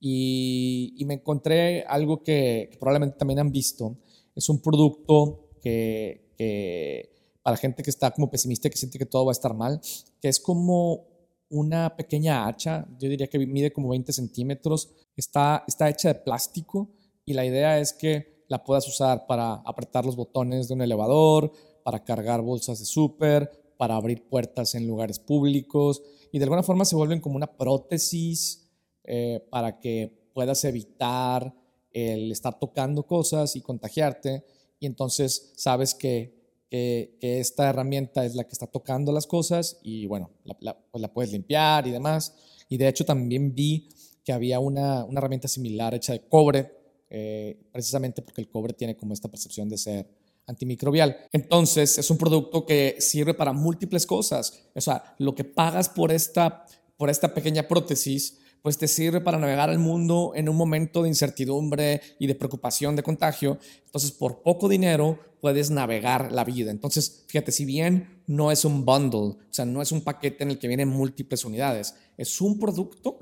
y, 0.00 1.04
me 1.06 1.14
encontré 1.14 1.84
algo 1.84 2.22
que, 2.22 2.70
probablemente 2.80 3.18
también 3.18 3.38
han 3.38 3.52
visto. 3.52 3.98
Es 4.34 4.48
un 4.48 4.62
producto 4.62 5.50
que, 5.62 6.32
que, 6.38 7.10
para 7.42 7.58
gente 7.58 7.82
que 7.82 7.90
está 7.90 8.10
como 8.10 8.30
pesimista 8.30 8.70
que 8.70 8.78
siente 8.78 8.98
que 8.98 9.04
todo 9.04 9.26
va 9.26 9.32
a 9.32 9.38
estar 9.38 9.52
mal, 9.52 9.80
que 10.22 10.28
es 10.28 10.40
como 10.40 11.09
una 11.50 11.96
pequeña 11.96 12.46
hacha, 12.46 12.86
yo 12.98 13.08
diría 13.08 13.26
que 13.26 13.38
mide 13.38 13.72
como 13.72 13.90
20 13.90 14.12
centímetros, 14.12 14.90
está, 15.16 15.64
está 15.66 15.88
hecha 15.88 16.08
de 16.08 16.14
plástico 16.14 16.90
y 17.26 17.34
la 17.34 17.44
idea 17.44 17.78
es 17.78 17.92
que 17.92 18.44
la 18.48 18.64
puedas 18.64 18.88
usar 18.88 19.26
para 19.26 19.54
apretar 19.54 20.06
los 20.06 20.16
botones 20.16 20.68
de 20.68 20.74
un 20.74 20.82
elevador, 20.82 21.52
para 21.84 22.04
cargar 22.04 22.40
bolsas 22.42 22.78
de 22.78 22.84
súper, 22.84 23.50
para 23.76 23.96
abrir 23.96 24.28
puertas 24.28 24.74
en 24.74 24.86
lugares 24.86 25.18
públicos 25.18 26.02
y 26.32 26.38
de 26.38 26.44
alguna 26.44 26.62
forma 26.62 26.84
se 26.84 26.96
vuelven 26.96 27.20
como 27.20 27.36
una 27.36 27.56
prótesis 27.56 28.70
eh, 29.04 29.46
para 29.50 29.78
que 29.80 30.30
puedas 30.32 30.64
evitar 30.64 31.54
el 31.92 32.30
estar 32.30 32.58
tocando 32.58 33.06
cosas 33.06 33.56
y 33.56 33.60
contagiarte 33.60 34.44
y 34.78 34.86
entonces 34.86 35.52
sabes 35.56 35.94
que, 35.94 36.39
que, 36.70 37.18
esta 37.20 37.68
herramienta 37.68 38.24
es 38.24 38.34
la 38.34 38.44
que 38.44 38.52
está 38.52 38.66
tocando 38.66 39.12
las 39.12 39.26
cosas 39.26 39.78
y 39.82 40.06
bueno, 40.06 40.30
la, 40.60 40.78
pues 40.78 41.02
la 41.02 41.12
puedes 41.12 41.32
limpiar 41.32 41.86
y 41.86 41.90
demás. 41.90 42.34
Y 42.68 42.76
de 42.78 42.88
hecho 42.88 43.04
también 43.04 43.54
vi 43.54 43.88
que 44.24 44.32
había 44.32 44.60
una, 44.60 45.04
una 45.04 45.18
herramienta 45.18 45.48
similar 45.48 45.94
hecha 45.94 46.12
de 46.12 46.26
cobre, 46.28 46.72
eh, 47.10 47.60
precisamente 47.72 48.22
porque 48.22 48.40
el 48.40 48.48
cobre 48.48 48.72
tiene 48.72 48.96
como 48.96 49.12
esta 49.12 49.28
percepción 49.28 49.68
de 49.68 49.76
ser 49.76 50.06
antimicrobial. 50.46 51.16
Entonces, 51.32 51.98
es 51.98 52.10
un 52.10 52.18
producto 52.18 52.66
que 52.66 52.96
sirve 52.98 53.34
para 53.34 53.52
múltiples 53.52 54.06
cosas. 54.06 54.68
O 54.74 54.80
sea, 54.80 55.14
lo 55.18 55.34
que 55.34 55.44
pagas 55.44 55.88
por 55.88 56.12
esta, 56.12 56.66
por 56.96 57.10
esta 57.10 57.34
pequeña 57.34 57.66
prótesis, 57.66 58.38
pues 58.62 58.78
te 58.78 58.88
sirve 58.88 59.20
para 59.20 59.38
navegar 59.38 59.70
el 59.70 59.78
mundo 59.78 60.32
en 60.34 60.48
un 60.48 60.56
momento 60.56 61.02
de 61.02 61.08
incertidumbre 61.08 62.00
y 62.18 62.26
de 62.26 62.34
preocupación 62.34 62.96
de 62.96 63.02
contagio. 63.02 63.58
Entonces, 63.86 64.12
por 64.12 64.42
poco 64.42 64.68
dinero 64.68 65.18
puedes 65.40 65.70
navegar 65.70 66.32
la 66.32 66.44
vida. 66.44 66.70
Entonces, 66.70 67.24
fíjate, 67.26 67.52
si 67.52 67.64
bien 67.64 68.22
no 68.26 68.52
es 68.52 68.64
un 68.64 68.84
bundle, 68.84 69.18
o 69.20 69.38
sea, 69.50 69.64
no 69.64 69.80
es 69.80 69.92
un 69.92 70.02
paquete 70.02 70.44
en 70.44 70.50
el 70.50 70.58
que 70.58 70.68
vienen 70.68 70.88
múltiples 70.88 71.44
unidades, 71.44 71.94
es 72.16 72.40
un 72.40 72.58
producto, 72.58 73.18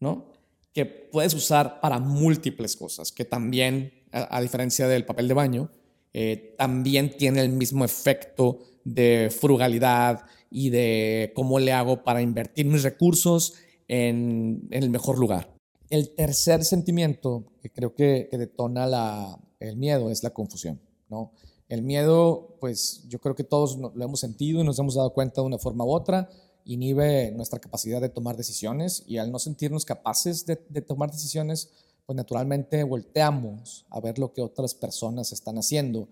¿no? 0.00 0.32
Que 0.72 0.86
puedes 0.86 1.34
usar 1.34 1.80
para 1.80 1.98
múltiples 1.98 2.76
cosas, 2.76 3.12
que 3.12 3.24
también, 3.24 3.92
a 4.12 4.40
diferencia 4.40 4.88
del 4.88 5.04
papel 5.04 5.28
de 5.28 5.34
baño, 5.34 5.70
eh, 6.12 6.54
también 6.58 7.16
tiene 7.16 7.42
el 7.42 7.50
mismo 7.50 7.84
efecto 7.84 8.58
de 8.84 9.30
frugalidad 9.30 10.24
y 10.50 10.70
de 10.70 11.32
cómo 11.34 11.58
le 11.58 11.72
hago 11.72 12.02
para 12.02 12.22
invertir 12.22 12.66
mis 12.66 12.82
recursos 12.82 13.54
en, 13.90 14.68
el 14.70 14.88
mejor 14.88 15.18
lugar. 15.18 15.52
El 15.90 16.14
tercer 16.14 16.64
sentimiento 16.64 17.44
que 17.60 17.70
creo 17.70 17.92
que, 17.92 18.28
detona 18.30 19.36
el 19.58 19.76
miedo 19.76 20.10
es 20.10 20.22
la 20.22 20.30
confusión. 20.30 20.80
¿no? 21.08 21.32
El 21.68 21.82
miedo, 21.82 22.56
pues 22.60 23.04
yo 23.08 23.18
creo 23.20 23.34
que 23.34 23.42
todos 23.42 23.76
lo 23.76 24.04
hemos 24.04 24.20
sentido 24.20 24.60
y 24.60 24.64
nos 24.64 24.78
hemos 24.78 24.94
dado 24.94 25.12
cuenta 25.12 25.40
de 25.40 25.48
una 25.48 25.58
forma 25.58 25.84
u 25.84 25.90
otra, 25.90 26.30
inhibe 26.64 27.32
nuestra 27.32 27.58
capacidad 27.58 28.00
de 28.00 28.08
tomar 28.08 28.36
decisiones 28.36 29.02
y 29.08 29.18
al 29.18 29.32
no 29.32 29.40
sentirnos 29.40 29.84
capaces 29.84 30.46
de 30.46 30.82
tomar 30.82 31.10
decisiones, 31.10 31.70
pues 32.06 32.16
naturalmente 32.16 32.84
volteamos 32.84 33.86
a 33.90 33.98
ver 33.98 34.20
lo 34.20 34.32
que 34.32 34.40
otras 34.40 34.74
personas 34.74 35.32
están 35.32 35.58
haciendo 35.58 36.08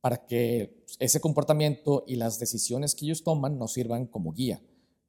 para 0.00 0.26
que 0.26 0.84
ese 0.98 1.20
comportamiento 1.20 2.02
y 2.08 2.16
las 2.16 2.40
decisiones 2.40 2.96
que 2.96 3.04
ellos 3.04 3.22
toman 3.22 3.58
nos 3.58 3.74
sirvan 3.74 4.06
como 4.06 4.32
guía. 4.32 4.60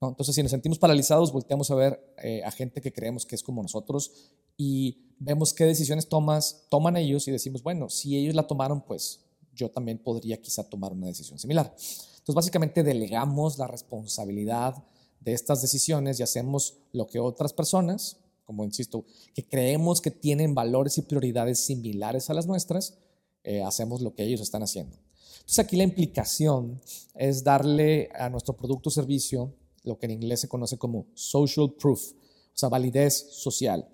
Entonces, 0.10 0.36
si 0.36 0.42
nos 0.42 0.52
sentimos 0.52 0.80
paralizados, 0.80 1.32
volteamos 1.32 1.70
a 1.72 1.76
ver 1.76 2.16
eh, 2.18 2.44
a 2.44 2.52
gente 2.52 2.82
que 2.82 2.92
creemos 2.92 3.26
que 3.26 3.36
es 3.36 3.44
como 3.44 3.62
nosotros 3.62 4.12
y 4.58 5.14
vemos 5.20 5.54
qué 5.54 5.66
decisiones 5.66 6.08
tomas, 6.08 6.66
toman 6.70 6.98
ellos 6.98 7.28
y 7.28 7.32
decimos, 7.32 7.64
bueno, 7.64 7.90
si 7.90 8.18
ellos 8.18 8.36
la 8.36 8.48
tomaron, 8.48 8.82
pues 8.82 9.22
yo 9.54 9.70
también 9.70 10.00
podría 10.00 10.42
quizá 10.42 10.64
tomar 10.64 10.94
una 10.94 11.08
decisión 11.08 11.40
similar. 11.40 11.68
Entonces, 11.68 12.36
básicamente 12.36 12.84
delegamos 12.84 13.58
la 13.58 13.68
responsabilidad 13.68 14.84
de 15.20 15.34
estas 15.34 15.62
decisiones 15.62 16.20
y 16.20 16.24
hacemos 16.24 16.76
lo 16.92 17.08
que 17.08 17.20
otras 17.20 17.54
personas, 17.54 18.18
como 18.46 18.64
insisto, 18.64 19.06
que 19.34 19.48
creemos 19.48 20.02
que 20.02 20.12
tienen 20.12 20.54
valores 20.54 20.98
y 20.98 21.02
prioridades 21.02 21.60
similares 21.60 22.30
a 22.30 22.34
las 22.34 22.46
nuestras, 22.46 22.98
eh, 23.44 23.62
hacemos 23.62 24.02
lo 24.02 24.14
que 24.16 24.24
ellos 24.24 24.42
están 24.42 24.64
haciendo. 24.64 24.98
Entonces 25.36 25.60
aquí 25.60 25.76
la 25.76 25.84
implicación 25.84 26.82
es 27.16 27.44
darle 27.44 28.10
a 28.16 28.30
nuestro 28.30 28.56
producto 28.56 28.90
o 28.90 28.92
servicio 28.92 29.54
lo 29.84 29.98
que 29.98 30.06
en 30.06 30.12
inglés 30.12 30.42
se 30.42 30.48
conoce 30.48 30.78
como 30.78 31.08
social 31.14 31.74
proof, 31.74 32.12
o 32.12 32.58
sea, 32.58 32.70
validez 32.70 33.28
social. 33.32 33.88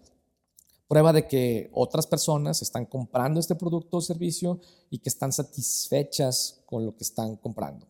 Prueba 0.88 1.14
de 1.14 1.28
que 1.28 1.70
otras 1.74 2.08
personas 2.08 2.62
están 2.62 2.86
comprando 2.86 3.40
este 3.40 3.56
producto 3.56 3.98
o 3.98 4.02
servicio 4.02 4.60
y 4.90 5.00
que 5.00 5.10
están 5.10 5.32
satisfechas 5.32 6.62
con 6.66 6.86
lo 6.86 6.96
que 6.96 7.04
están 7.04 7.36
comprando. 7.36 7.88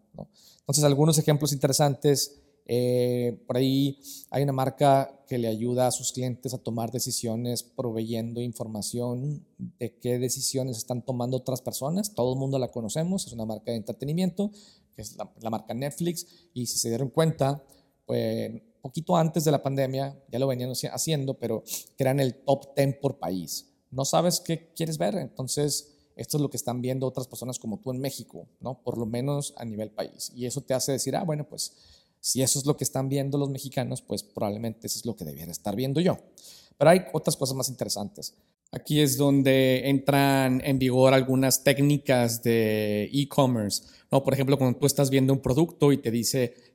Entonces, 0.59 0.83
algunos 0.83 1.17
ejemplos 1.17 1.53
interesantes 1.53 2.39
eh, 2.71 3.43
por 3.47 3.57
ahí 3.57 3.99
hay 4.29 4.43
una 4.43 4.53
marca 4.53 5.23
que 5.27 5.39
le 5.39 5.47
ayuda 5.47 5.87
a 5.87 5.91
sus 5.91 6.11
clientes 6.11 6.53
a 6.53 6.59
tomar 6.59 6.91
decisiones 6.91 7.63
proveyendo 7.63 8.41
información 8.41 9.43
de 9.57 9.97
qué 9.97 10.19
decisiones 10.19 10.77
están 10.77 11.01
tomando 11.03 11.37
otras 11.37 11.63
personas. 11.63 12.13
Todo 12.13 12.33
el 12.33 12.39
mundo 12.39 12.59
la 12.59 12.67
conocemos, 12.67 13.25
es 13.25 13.33
una 13.33 13.45
marca 13.45 13.71
de 13.71 13.77
entretenimiento, 13.77 14.51
que 14.95 15.01
es 15.01 15.17
la, 15.17 15.49
marca 15.49 15.73
Netflix. 15.73 16.27
Y 16.53 16.67
si 16.67 16.77
se 16.77 16.89
dieron 16.89 17.09
cuenta, 17.09 17.63
pues 18.09 18.51
poquito 18.81 19.15
antes 19.15 19.43
de 19.43 19.51
la 19.51 19.61
pandemia, 19.61 20.19
ya 20.31 20.39
lo 20.39 20.47
venían 20.47 20.71
haciendo, 20.91 21.35
pero 21.35 21.63
eran 21.95 22.19
el 22.19 22.33
top 22.43 22.75
10 22.75 22.97
por 22.99 23.19
país. 23.19 23.67
No 23.91 24.03
sabes 24.03 24.39
qué 24.39 24.73
quieres 24.73 24.97
ver, 24.97 25.13
entonces 25.13 25.95
esto 26.15 26.37
es 26.37 26.41
lo 26.41 26.49
que 26.49 26.57
están 26.57 26.81
viendo 26.81 27.05
otras 27.05 27.27
personas 27.27 27.59
como 27.59 27.79
tú 27.79 27.91
en 27.91 27.99
México, 27.99 28.47
¿no? 28.61 28.81
Por 28.81 28.97
lo 28.97 29.05
menos 29.05 29.53
a 29.57 29.63
nivel 29.63 29.91
país. 29.91 30.31
Y 30.35 30.47
eso 30.47 30.61
te 30.61 30.73
hace 30.73 30.93
decir, 30.93 31.15
ah, 31.15 31.23
bueno, 31.23 31.47
pues 31.47 31.71
si 32.19 32.41
eso 32.41 32.57
es 32.57 32.65
lo 32.65 32.75
que 32.77 32.83
están 32.83 33.09
viendo 33.09 33.37
los 33.37 33.51
mexicanos, 33.51 34.01
pues 34.01 34.23
probablemente 34.23 34.87
eso 34.87 34.97
es 34.97 35.05
lo 35.05 35.15
que 35.15 35.23
debiera 35.23 35.51
estar 35.51 35.75
viendo 35.75 36.01
yo. 36.01 36.17
Pero 36.79 36.89
hay 36.89 37.01
otras 37.13 37.37
cosas 37.37 37.55
más 37.55 37.69
interesantes. 37.69 38.33
Aquí 38.71 39.01
es 39.01 39.17
donde 39.17 39.87
entran 39.87 40.61
en 40.65 40.79
vigor 40.79 41.13
algunas 41.13 41.63
técnicas 41.63 42.41
de 42.41 43.09
e-commerce. 43.13 43.83
¿no? 44.11 44.23
Por 44.23 44.33
ejemplo, 44.33 44.57
cuando 44.57 44.79
tú 44.79 44.87
estás 44.87 45.11
viendo 45.11 45.31
un 45.31 45.41
producto 45.41 45.91
y 45.91 45.97
te 45.97 46.09
dice 46.09 46.68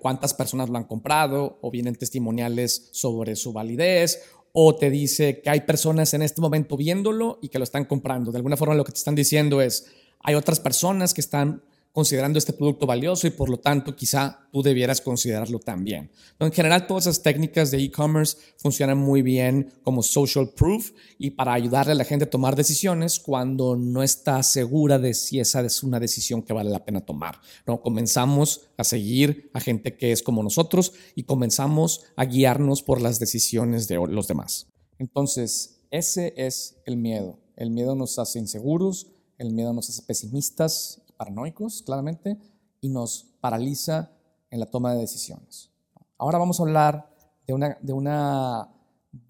cuántas 0.00 0.34
personas 0.34 0.68
lo 0.68 0.78
han 0.78 0.84
comprado 0.84 1.58
o 1.60 1.70
vienen 1.70 1.96
testimoniales 1.96 2.88
sobre 2.92 3.36
su 3.36 3.52
validez 3.52 4.22
o 4.52 4.74
te 4.74 4.90
dice 4.90 5.40
que 5.40 5.50
hay 5.50 5.60
personas 5.60 6.12
en 6.14 6.22
este 6.22 6.40
momento 6.40 6.76
viéndolo 6.76 7.38
y 7.40 7.48
que 7.48 7.58
lo 7.58 7.64
están 7.64 7.84
comprando. 7.84 8.32
De 8.32 8.38
alguna 8.38 8.56
forma 8.56 8.74
lo 8.74 8.84
que 8.84 8.92
te 8.92 8.98
están 8.98 9.14
diciendo 9.14 9.60
es, 9.60 9.86
hay 10.20 10.34
otras 10.34 10.60
personas 10.60 11.14
que 11.14 11.20
están 11.20 11.62
considerando 11.92 12.38
este 12.38 12.52
producto 12.52 12.86
valioso 12.86 13.26
y 13.26 13.30
por 13.30 13.48
lo 13.48 13.58
tanto 13.58 13.96
quizá 13.96 14.48
tú 14.52 14.62
debieras 14.62 15.00
considerarlo 15.00 15.58
también. 15.58 16.10
En 16.38 16.52
general 16.52 16.86
todas 16.86 17.06
esas 17.06 17.22
técnicas 17.22 17.70
de 17.70 17.78
e-commerce 17.78 18.36
funcionan 18.58 18.98
muy 18.98 19.22
bien 19.22 19.72
como 19.82 20.02
social 20.02 20.50
proof 20.50 20.92
y 21.18 21.30
para 21.30 21.52
ayudarle 21.52 21.92
a 21.92 21.96
la 21.96 22.04
gente 22.04 22.26
a 22.26 22.30
tomar 22.30 22.54
decisiones 22.54 23.18
cuando 23.18 23.76
no 23.76 24.02
está 24.02 24.42
segura 24.42 24.98
de 24.98 25.14
si 25.14 25.40
esa 25.40 25.60
es 25.62 25.82
una 25.82 25.98
decisión 25.98 26.42
que 26.42 26.52
vale 26.52 26.70
la 26.70 26.84
pena 26.84 27.00
tomar. 27.00 27.40
¿no? 27.66 27.82
Comenzamos 27.82 28.68
a 28.76 28.84
seguir 28.84 29.50
a 29.52 29.60
gente 29.60 29.96
que 29.96 30.12
es 30.12 30.22
como 30.22 30.42
nosotros 30.42 30.92
y 31.16 31.24
comenzamos 31.24 32.04
a 32.16 32.24
guiarnos 32.24 32.82
por 32.82 33.00
las 33.00 33.18
decisiones 33.18 33.88
de 33.88 33.96
los 33.96 34.28
demás. 34.28 34.68
Entonces, 34.98 35.80
ese 35.90 36.34
es 36.36 36.76
el 36.86 36.96
miedo. 36.96 37.38
El 37.56 37.70
miedo 37.70 37.94
nos 37.94 38.18
hace 38.18 38.38
inseguros, 38.38 39.08
el 39.38 39.52
miedo 39.52 39.72
nos 39.72 39.88
hace 39.88 40.02
pesimistas 40.02 41.02
paranoicos, 41.20 41.82
claramente, 41.82 42.38
y 42.80 42.88
nos 42.88 43.26
paraliza 43.42 44.10
en 44.50 44.58
la 44.58 44.64
toma 44.64 44.94
de 44.94 45.00
decisiones. 45.00 45.70
Ahora 46.16 46.38
vamos 46.38 46.58
a 46.58 46.62
hablar 46.62 47.14
de 47.46 47.52
una, 47.52 47.76
de 47.82 47.92
una, 47.92 48.70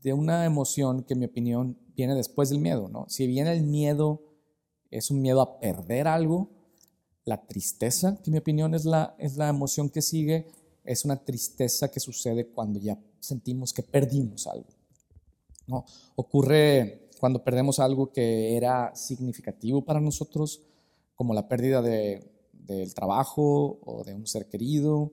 de 0.01 0.13
una 0.13 0.45
emoción 0.45 1.03
que, 1.03 1.15
en 1.15 1.19
mi 1.19 1.27
opinión, 1.27 1.77
viene 1.97 2.15
después 2.15 2.51
del 2.51 2.61
miedo. 2.61 2.89
¿no? 2.89 3.07
Si 3.09 3.27
bien 3.27 3.49
el 3.49 3.65
miedo 3.65 4.23
es 4.93 5.11
un 5.11 5.21
miedo 5.21 5.41
a 5.41 5.59
perder 5.59 6.07
algo, 6.07 6.51
la 7.25 7.45
tristeza, 7.45 8.23
que 8.23 8.31
en 8.31 8.35
mi 8.35 8.39
opinión 8.39 8.73
es 8.73 8.85
la, 8.85 9.17
es 9.19 9.37
la 9.37 9.49
emoción 9.49 9.91
que 9.91 10.01
sigue, 10.01 10.47
es 10.85 11.05
una 11.05 11.17
tristeza 11.17 11.91
que 11.91 11.99
sucede 11.99 12.47
cuando 12.47 12.79
ya 12.79 13.01
sentimos 13.19 13.73
que 13.73 13.83
perdimos 13.83 14.47
algo. 14.47 14.69
¿no? 15.67 15.85
Ocurre 16.15 17.09
cuando 17.19 17.43
perdemos 17.43 17.81
algo 17.81 18.13
que 18.13 18.57
era 18.57 18.95
significativo 18.95 19.85
para 19.85 20.01
nosotros, 20.01 20.70
como 21.21 21.35
la 21.35 21.49
pérdida 21.49 21.83
de, 21.83 22.33
del 22.51 22.95
trabajo 22.95 23.79
o 23.85 24.05
de 24.05 24.15
un 24.15 24.27
ser 24.27 24.49
querido, 24.49 25.13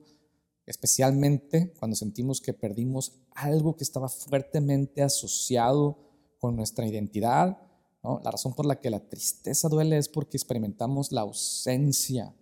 especialmente 0.64 1.74
cuando 1.78 1.96
sentimos 1.96 2.40
que 2.40 2.54
perdimos 2.54 3.20
algo 3.32 3.76
que 3.76 3.84
estaba 3.84 4.08
fuertemente 4.08 5.02
asociado 5.02 5.98
con 6.38 6.56
nuestra 6.56 6.86
identidad. 6.86 7.58
La 8.02 8.30
razón 8.30 8.54
por 8.54 8.64
la 8.64 8.80
que 8.80 8.88
la 8.88 9.06
tristeza 9.06 9.68
duele 9.68 9.98
es 9.98 10.08
porque 10.08 10.38
experimentamos 10.38 11.12
la 11.12 11.20
ausencia, 11.20 12.34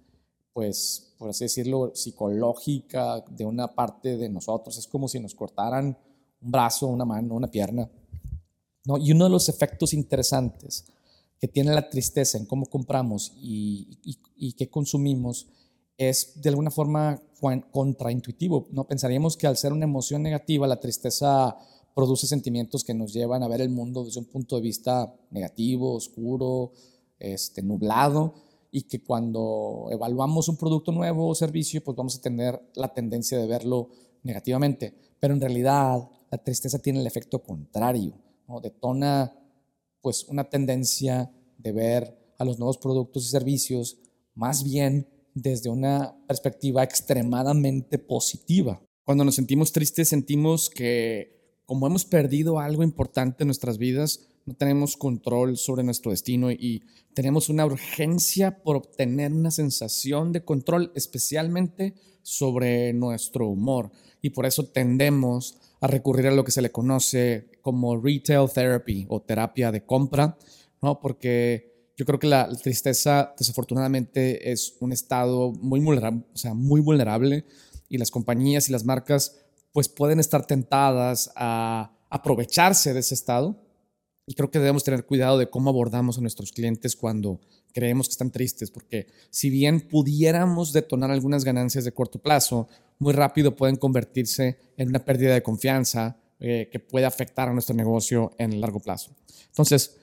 pues, 0.52 1.16
por 1.18 1.30
así 1.30 1.46
decirlo, 1.46 1.92
psicológica 1.92 3.24
de 3.28 3.46
una 3.46 3.74
parte 3.74 4.16
de 4.16 4.28
nosotros. 4.28 4.78
Es 4.78 4.86
como 4.86 5.08
si 5.08 5.18
nos 5.18 5.34
cortaran 5.34 5.98
un 6.40 6.50
brazo, 6.52 6.86
una 6.86 7.04
mano, 7.04 7.34
una 7.34 7.50
pierna. 7.50 7.90
¿no? 8.84 8.96
Y 8.96 9.10
uno 9.10 9.24
de 9.24 9.30
los 9.30 9.48
efectos 9.48 9.92
interesantes 9.92 10.84
que 11.40 11.48
tiene 11.48 11.74
la 11.74 11.88
tristeza 11.88 12.38
en 12.38 12.46
cómo 12.46 12.66
compramos 12.66 13.32
y, 13.36 13.98
y, 14.36 14.52
qué 14.52 14.70
consumimos 14.70 15.48
es 15.98 16.40
de 16.40 16.48
alguna 16.48 16.70
forma 16.70 17.22
contraintuitivo. 17.70 18.68
¿no? 18.70 18.86
Pensaríamos 18.86 19.36
que 19.36 19.46
al 19.46 19.56
ser 19.56 19.72
una 19.72 19.84
emoción 19.84 20.22
negativa, 20.22 20.66
la 20.66 20.80
tristeza 20.80 21.56
produce 21.94 22.26
sentimientos 22.26 22.84
que 22.84 22.94
nos 22.94 23.12
llevan 23.12 23.42
a 23.42 23.48
ver 23.48 23.60
el 23.60 23.70
mundo 23.70 24.04
desde 24.04 24.20
un 24.20 24.26
punto 24.26 24.56
de 24.56 24.62
vista 24.62 25.14
negativo, 25.30 25.94
oscuro, 25.94 26.72
este, 27.18 27.62
nublado, 27.62 28.34
y 28.70 28.82
que 28.82 29.02
cuando 29.02 29.88
evaluamos 29.90 30.48
un 30.48 30.56
producto 30.56 30.92
nuevo 30.92 31.28
o 31.28 31.34
servicio, 31.34 31.82
pues 31.82 31.96
vamos 31.96 32.16
a 32.16 32.20
tener 32.20 32.60
la 32.74 32.92
tendencia 32.92 33.38
de 33.38 33.46
verlo 33.46 33.88
negativamente. 34.22 34.94
Pero 35.18 35.32
en 35.32 35.40
realidad 35.40 36.08
la 36.30 36.38
tristeza 36.38 36.78
tiene 36.78 37.00
el 37.00 37.06
efecto 37.06 37.42
contrario, 37.42 38.12
¿no? 38.46 38.60
detona 38.60 39.32
pues 40.06 40.22
una 40.28 40.48
tendencia 40.48 41.32
de 41.58 41.72
ver 41.72 42.16
a 42.38 42.44
los 42.44 42.60
nuevos 42.60 42.78
productos 42.78 43.26
y 43.26 43.28
servicios 43.28 43.98
más 44.36 44.62
bien 44.62 45.08
desde 45.34 45.68
una 45.68 46.16
perspectiva 46.28 46.84
extremadamente 46.84 47.98
positiva. 47.98 48.80
Cuando 49.04 49.24
nos 49.24 49.34
sentimos 49.34 49.72
tristes 49.72 50.08
sentimos 50.08 50.70
que 50.70 51.58
como 51.66 51.88
hemos 51.88 52.04
perdido 52.04 52.60
algo 52.60 52.84
importante 52.84 53.42
en 53.42 53.48
nuestras 53.48 53.78
vidas, 53.78 54.28
no 54.44 54.54
tenemos 54.54 54.96
control 54.96 55.56
sobre 55.56 55.82
nuestro 55.82 56.12
destino 56.12 56.52
y 56.52 56.84
tenemos 57.12 57.48
una 57.48 57.66
urgencia 57.66 58.62
por 58.62 58.76
obtener 58.76 59.32
una 59.32 59.50
sensación 59.50 60.30
de 60.30 60.44
control, 60.44 60.92
especialmente 60.94 61.94
sobre 62.22 62.92
nuestro 62.92 63.48
humor. 63.48 63.90
Y 64.22 64.30
por 64.30 64.46
eso 64.46 64.66
tendemos 64.66 65.58
a 65.80 65.88
recurrir 65.88 66.28
a 66.28 66.30
lo 66.30 66.44
que 66.44 66.52
se 66.52 66.62
le 66.62 66.70
conoce 66.70 67.55
como 67.66 68.00
retail 68.00 68.48
therapy 68.48 69.06
o 69.08 69.20
terapia 69.20 69.72
de 69.72 69.84
compra, 69.84 70.38
¿no? 70.80 71.00
Porque 71.00 71.90
yo 71.96 72.06
creo 72.06 72.20
que 72.20 72.28
la, 72.28 72.48
tristeza 72.62 73.34
desafortunadamente 73.36 74.52
es 74.52 74.76
un 74.78 74.92
estado 74.92 75.50
muy 75.50 75.80
vulnerable, 75.80 76.22
o 76.32 76.36
sea, 76.36 76.54
muy 76.54 76.80
vulnerable 76.80 77.44
y 77.88 77.98
las 77.98 78.12
compañías 78.12 78.68
y 78.68 78.72
las 78.72 78.84
marcas 78.84 79.40
pues 79.72 79.88
pueden 79.88 80.20
estar 80.20 80.46
tentadas 80.46 81.32
a 81.34 81.90
aprovecharse 82.08 82.94
de 82.94 83.00
ese 83.00 83.14
estado 83.14 83.56
y 84.26 84.34
creo 84.34 84.48
que 84.48 84.60
debemos 84.60 84.84
tener 84.84 85.04
cuidado 85.04 85.36
de 85.36 85.50
cómo 85.50 85.68
abordamos 85.68 86.18
a 86.18 86.20
nuestros 86.20 86.52
clientes 86.52 86.94
cuando 86.94 87.40
creemos 87.72 88.06
que 88.06 88.12
están 88.12 88.30
tristes, 88.30 88.70
porque 88.70 89.08
si 89.30 89.50
bien 89.50 89.80
pudiéramos 89.80 90.72
detonar 90.72 91.10
algunas 91.10 91.42
ganancias 91.42 91.84
de 91.84 91.90
corto 91.90 92.20
plazo, 92.20 92.68
muy 93.00 93.12
rápido 93.12 93.56
pueden 93.56 93.74
convertirse 93.74 94.56
en 94.76 94.90
una 94.90 95.04
pérdida 95.04 95.34
de 95.34 95.42
confianza 95.42 96.16
eh, 96.38 96.68
que 96.70 96.78
puede 96.78 97.06
afectar 97.06 97.48
a 97.48 97.52
nuestro 97.52 97.74
negocio 97.74 98.32
en 98.38 98.52
el 98.52 98.60
largo 98.60 98.80
plazo. 98.80 99.14
Entonces, 99.48 99.96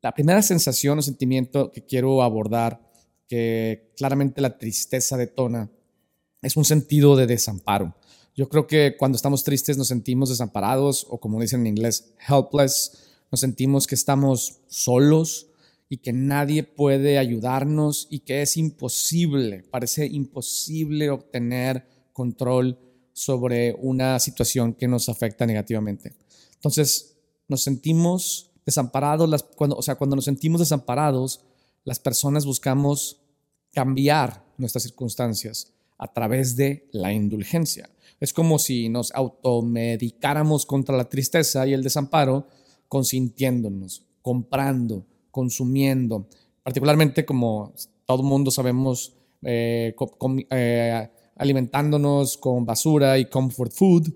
la 0.00 0.12
primera 0.12 0.42
sensación 0.42 0.98
o 0.98 1.02
sentimiento 1.02 1.70
que 1.70 1.84
quiero 1.84 2.22
abordar, 2.22 2.92
que 3.28 3.92
claramente 3.96 4.40
la 4.40 4.58
tristeza 4.58 5.16
detona, 5.16 5.70
es 6.42 6.56
un 6.56 6.64
sentido 6.64 7.16
de 7.16 7.26
desamparo. 7.26 7.94
Yo 8.34 8.48
creo 8.48 8.66
que 8.66 8.96
cuando 8.98 9.16
estamos 9.16 9.44
tristes 9.44 9.76
nos 9.76 9.88
sentimos 9.88 10.28
desamparados 10.28 11.06
o 11.08 11.20
como 11.20 11.40
dicen 11.40 11.60
en 11.60 11.68
inglés, 11.68 12.14
helpless, 12.28 13.10
nos 13.30 13.40
sentimos 13.40 13.86
que 13.86 13.94
estamos 13.94 14.60
solos 14.68 15.48
y 15.88 15.98
que 15.98 16.12
nadie 16.12 16.62
puede 16.62 17.18
ayudarnos 17.18 18.06
y 18.10 18.20
que 18.20 18.42
es 18.42 18.56
imposible, 18.56 19.62
parece 19.70 20.06
imposible 20.06 21.10
obtener 21.10 21.86
control 22.12 22.78
sobre 23.12 23.74
una 23.78 24.18
situación 24.18 24.74
que 24.74 24.88
nos 24.88 25.08
afecta 25.08 25.46
negativamente. 25.46 26.14
Entonces, 26.54 27.16
nos 27.48 27.62
sentimos 27.62 28.50
desamparados, 28.64 29.28
las, 29.28 29.42
cuando, 29.42 29.76
o 29.76 29.82
sea, 29.82 29.96
cuando 29.96 30.16
nos 30.16 30.24
sentimos 30.24 30.60
desamparados, 30.60 31.44
las 31.84 31.98
personas 31.98 32.46
buscamos 32.46 33.20
cambiar 33.72 34.44
nuestras 34.56 34.84
circunstancias 34.84 35.72
a 35.98 36.12
través 36.12 36.56
de 36.56 36.88
la 36.92 37.12
indulgencia. 37.12 37.88
Es 38.20 38.32
como 38.32 38.58
si 38.58 38.88
nos 38.88 39.12
automedicáramos 39.12 40.66
contra 40.66 40.96
la 40.96 41.08
tristeza 41.08 41.66
y 41.66 41.72
el 41.72 41.82
desamparo, 41.82 42.46
consintiéndonos, 42.88 44.04
comprando, 44.20 45.06
consumiendo, 45.30 46.28
particularmente 46.62 47.24
como 47.24 47.72
todo 48.06 48.22
mundo 48.22 48.50
sabemos, 48.50 49.14
eh, 49.42 49.94
eh, 50.50 51.08
alimentándonos 51.36 52.36
con 52.36 52.64
basura 52.64 53.18
y 53.18 53.26
comfort 53.26 53.72
food, 53.72 54.12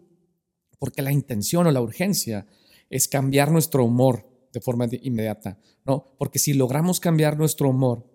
porque 0.79 1.02
la 1.02 1.12
intención 1.12 1.66
o 1.66 1.70
la 1.70 1.81
urgencia 1.81 2.46
es 2.90 3.09
cambiar 3.09 3.50
nuestro 3.50 3.85
humor 3.85 4.26
de 4.52 4.61
forma 4.61 4.87
inmediata, 5.02 5.59
¿no? 5.85 6.14
Porque 6.18 6.38
si 6.38 6.55
logramos 6.55 7.00
cambiar 7.00 7.37
nuestro 7.37 7.70
humor, 7.70 8.07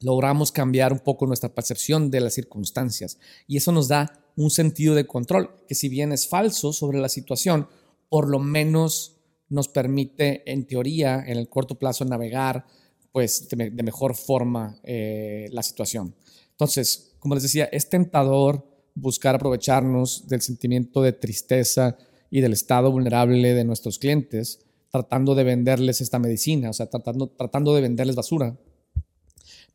logramos 0.00 0.52
cambiar 0.52 0.92
un 0.92 1.00
poco 1.00 1.26
nuestra 1.26 1.54
percepción 1.54 2.10
de 2.10 2.20
las 2.20 2.34
circunstancias 2.34 3.18
y 3.46 3.56
eso 3.56 3.72
nos 3.72 3.88
da 3.88 4.20
un 4.36 4.50
sentido 4.50 4.94
de 4.94 5.06
control, 5.06 5.50
que 5.68 5.74
si 5.74 5.88
bien 5.88 6.12
es 6.12 6.26
falso 6.28 6.72
sobre 6.72 6.98
la 6.98 7.08
situación, 7.08 7.68
por 8.08 8.28
lo 8.28 8.38
menos 8.38 9.16
nos 9.48 9.68
permite, 9.68 10.50
en 10.50 10.66
teoría, 10.66 11.22
en 11.26 11.36
el 11.36 11.48
corto 11.48 11.78
plazo, 11.78 12.04
navegar 12.04 12.66
pues, 13.12 13.48
de, 13.48 13.70
mejor 13.82 14.14
forma 14.14 14.80
eh, 14.84 15.48
la 15.50 15.62
situación. 15.62 16.14
Entonces, 16.52 17.09
como 17.20 17.34
les 17.34 17.44
decía, 17.44 17.66
es 17.66 17.88
tentador 17.88 18.66
buscar 18.94 19.34
aprovecharnos 19.34 20.26
del 20.28 20.40
sentimiento 20.40 21.02
de 21.02 21.12
tristeza 21.12 21.96
y 22.30 22.40
del 22.40 22.52
estado 22.52 22.90
vulnerable 22.90 23.54
de 23.54 23.64
nuestros 23.64 23.98
clientes, 23.98 24.60
tratando 24.90 25.34
de 25.34 25.44
venderles 25.44 26.00
esta 26.00 26.18
medicina, 26.18 26.70
o 26.70 26.72
sea, 26.72 26.86
tratando, 26.86 27.74
de 27.74 27.80
venderles 27.80 28.16
basura. 28.16 28.56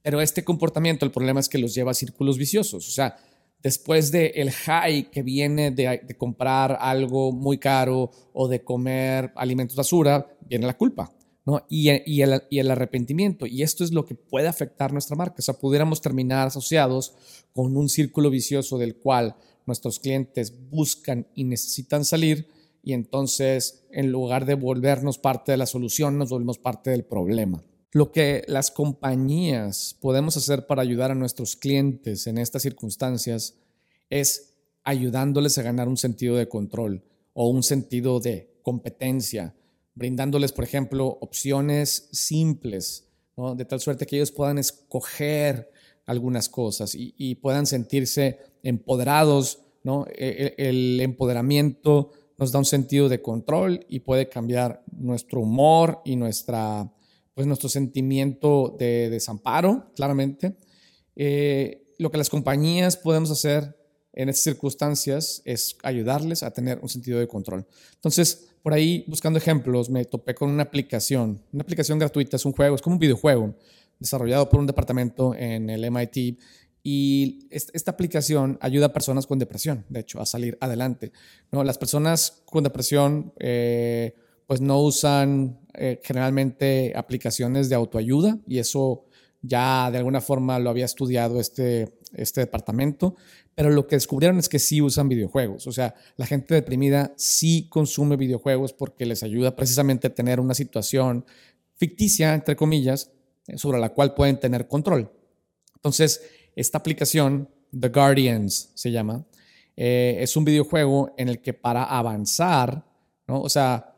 Pero 0.01 0.21
este 0.21 0.43
comportamiento, 0.43 1.05
el 1.05 1.11
problema 1.11 1.39
es 1.39 1.49
que 1.49 1.57
los 1.57 1.73
lleva 1.73 1.91
a 1.91 1.95
círculos 1.95 2.37
viciosos. 2.37 2.87
O 2.87 2.91
sea, 2.91 3.17
después 3.63 4.11
del 4.11 4.31
el 4.35 4.51
high 4.51 5.09
que 5.09 5.23
viene 5.23 5.71
de, 5.71 6.15
comprar 6.17 6.77
algo 6.79 7.31
muy 7.31 7.57
caro 7.57 8.11
o 8.33 8.47
de 8.47 8.63
comer 8.63 9.31
alimentos 9.35 9.75
basura, 9.75 10.37
viene 10.47 10.67
la 10.67 10.77
culpa. 10.77 11.14
Y, 11.69 11.91
y, 12.05 12.21
el, 12.21 12.43
y, 12.49 12.59
el, 12.59 12.71
arrepentimiento. 12.71 13.45
Y 13.45 13.61
esto 13.61 13.83
es 13.83 13.91
lo 13.91 14.05
que 14.05 14.15
puede 14.15 14.47
afectar 14.47 14.91
nuestra 14.91 15.15
marca. 15.15 15.35
O 15.39 15.41
sea, 15.43 15.59
pudiéramos 15.59 16.01
terminar 16.01 16.47
asociados 16.47 17.13
con 17.53 17.77
un 17.77 17.87
círculo 17.87 18.31
vicioso 18.31 18.79
del 18.79 18.95
cual 18.95 19.35
nuestros 19.67 19.99
clientes 19.99 20.53
buscan 20.69 21.27
y 21.35 21.43
necesitan 21.43 22.03
salir 22.03 22.47
y 22.85 22.93
entonces 22.93 23.83
en 23.91 24.11
lugar 24.11 24.45
de 24.45 24.53
volvernos 24.53 25.17
parte 25.17 25.51
de 25.51 25.57
la 25.57 25.65
solución, 25.65 26.19
nos 26.19 26.29
volvemos 26.29 26.59
parte 26.59 26.91
del 26.91 27.03
problema. 27.03 27.63
Lo 27.91 28.11
que 28.11 28.43
las 28.47 28.69
compañías 28.69 29.97
podemos 29.99 30.37
hacer 30.37 30.67
para 30.67 30.83
ayudar 30.83 31.09
a 31.09 31.15
nuestros 31.15 31.55
clientes 31.55 32.27
en 32.27 32.37
estas 32.37 32.61
circunstancias 32.61 33.55
es 34.11 34.53
ayudándoles 34.83 35.57
a 35.57 35.63
ganar 35.63 35.87
un 35.87 35.97
sentido 35.97 36.35
de 36.35 36.47
control 36.47 37.03
o 37.33 37.49
un 37.49 37.63
sentido 37.63 38.19
de 38.19 38.59
competencia, 38.61 39.55
brindándoles, 39.95 40.51
por 40.51 40.65
ejemplo, 40.65 41.17
opciones 41.21 42.09
simples, 42.11 43.07
de 43.55 43.65
tal 43.65 43.79
suerte 43.79 44.05
que 44.05 44.17
ellos 44.17 44.31
puedan 44.31 44.57
escoger 44.57 45.69
algunas 46.05 46.47
cosas 46.49 46.95
y, 46.95 47.35
puedan 47.35 47.65
sentirse 47.65 48.39
empoderados. 48.63 49.59
E, 50.15 50.55
e, 50.57 50.69
el, 50.69 50.99
empoderamiento 50.99 52.11
nos 52.37 52.51
da 52.51 52.59
un 52.59 52.65
sentido 52.65 53.07
de 53.07 53.21
control 53.21 53.85
y 53.87 53.99
puede 53.99 54.29
cambiar 54.29 54.83
nuestro 54.91 55.41
humor 55.41 56.01
y 56.05 56.15
nuestra, 56.15 56.91
pues 57.33 57.45
nuestro 57.45 57.69
sentimiento 57.69 58.75
de 58.79 59.09
desamparo, 59.09 59.91
claramente. 59.95 60.55
Eh, 61.15 61.93
lo 61.97 62.11
que 62.11 62.17
las 62.17 62.29
compañías 62.29 62.97
podemos 62.97 63.31
hacer 63.31 63.77
en 64.13 64.29
estas 64.29 64.43
circunstancias 64.43 65.41
es 65.45 65.77
ayudarles 65.83 66.41
a 66.41 66.51
tener 66.51 66.79
un 66.81 66.89
sentido 66.89 67.19
de 67.19 67.27
control. 67.27 67.67
Entonces, 67.95 68.47
por 68.65 68.73
ahí 68.73 69.03
buscando 69.05 69.37
ejemplos, 69.37 69.91
me 69.91 70.05
topé 70.05 70.33
con 70.33 70.49
una 70.49 70.63
aplicación, 70.63 71.39
una 71.53 71.61
aplicación 71.61 71.99
gratuita, 71.99 72.37
es 72.37 72.45
un 72.45 72.51
juego, 72.51 72.73
es 72.73 72.81
como 72.81 72.95
un 72.95 72.99
videojuego, 72.99 73.53
desarrollado 73.99 74.49
por 74.49 74.59
un 74.59 74.65
departamento 74.65 75.35
en 75.35 75.69
el 75.69 75.91
MIT 75.91 76.39
y 76.81 77.47
esta 77.51 77.91
aplicación 77.91 78.57
ayuda 78.61 78.87
a 78.87 78.91
personas 78.91 79.27
con 79.27 79.37
depresión, 79.37 79.85
de 79.87 79.99
hecho, 79.99 80.19
a 80.19 80.25
salir 80.25 80.57
adelante. 80.61 81.11
¿no? 81.51 81.63
Las 81.63 81.77
personas 81.77 82.41
con 82.45 82.63
depresión 82.63 83.33
eh, 83.37 84.15
pues 84.47 84.61
no 84.61 84.81
usan 84.81 85.59
eh, 85.75 86.01
generalmente 86.03 86.91
aplicaciones 86.95 87.69
de 87.69 87.75
autoayuda 87.75 88.39
y 88.47 88.57
eso 88.57 89.05
ya 89.43 89.91
de 89.91 89.99
alguna 89.99 90.21
forma 90.21 90.57
lo 90.57 90.71
había 90.71 90.85
estudiado 90.85 91.39
este, 91.39 91.99
este 92.17 92.41
departamento, 92.41 93.15
pero 93.53 93.69
lo 93.69 93.87
que 93.87 93.95
descubrieron 93.95 94.39
es 94.39 94.49
que 94.49 94.59
sí 94.59 94.81
usan 94.81 95.09
videojuegos. 95.09 95.67
O 95.67 95.71
sea, 95.71 95.95
la 96.17 96.25
gente 96.25 96.53
deprimida 96.53 97.13
sí 97.17 97.67
consume 97.69 98.17
videojuegos 98.17 98.73
porque 98.73 99.05
les 99.05 99.23
ayuda 99.23 99.55
precisamente 99.55 100.07
a 100.07 100.13
tener 100.13 100.39
una 100.39 100.53
situación 100.53 101.25
ficticia, 101.75 102.33
entre 102.33 102.55
comillas, 102.55 103.11
sobre 103.55 103.79
la 103.79 103.89
cual 103.89 104.13
pueden 104.13 104.39
tener 104.39 104.67
control. 104.67 105.11
Entonces, 105.75 106.21
esta 106.55 106.77
aplicación, 106.77 107.49
The 107.77 107.89
Guardians 107.89 108.71
se 108.73 108.91
llama, 108.91 109.25
eh, 109.75 110.17
es 110.19 110.35
un 110.37 110.45
videojuego 110.45 111.13
en 111.17 111.29
el 111.29 111.41
que 111.41 111.53
para 111.53 111.83
avanzar, 111.83 112.85
¿no? 113.27 113.41
o 113.41 113.49
sea, 113.49 113.95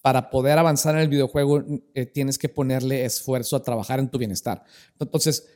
para 0.00 0.30
poder 0.30 0.58
avanzar 0.58 0.96
en 0.96 1.02
el 1.02 1.08
videojuego 1.08 1.64
eh, 1.94 2.06
tienes 2.06 2.38
que 2.38 2.48
ponerle 2.48 3.04
esfuerzo 3.04 3.56
a 3.56 3.62
trabajar 3.62 4.00
en 4.00 4.10
tu 4.10 4.18
bienestar. 4.18 4.64
Entonces, 4.98 5.46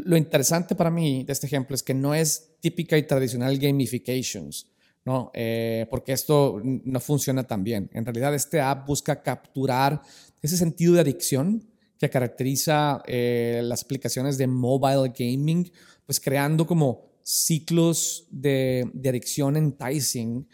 lo 0.00 0.16
interesante 0.16 0.74
para 0.74 0.90
mí 0.90 1.24
de 1.24 1.32
este 1.32 1.46
ejemplo 1.46 1.74
es 1.74 1.82
que 1.82 1.94
no 1.94 2.14
es 2.14 2.54
típica 2.60 2.96
y 2.96 3.02
tradicional 3.02 3.58
gamifications, 3.58 4.66
¿no? 5.04 5.30
Eh, 5.34 5.86
porque 5.90 6.12
esto 6.12 6.60
no 6.62 7.00
funciona 7.00 7.44
tan 7.44 7.62
bien. 7.62 7.90
En 7.92 8.04
realidad, 8.04 8.34
este 8.34 8.60
app 8.60 8.86
busca 8.86 9.22
capturar 9.22 10.00
ese 10.40 10.56
sentido 10.56 10.94
de 10.94 11.00
adicción 11.00 11.68
que 11.98 12.10
caracteriza 12.10 13.02
eh, 13.06 13.60
las 13.64 13.82
aplicaciones 13.82 14.38
de 14.38 14.46
mobile 14.46 15.12
gaming, 15.16 15.70
pues 16.06 16.18
creando 16.18 16.66
como 16.66 17.12
ciclos 17.22 18.26
de, 18.30 18.90
adicción 19.06 19.56
enticing, 19.56 20.48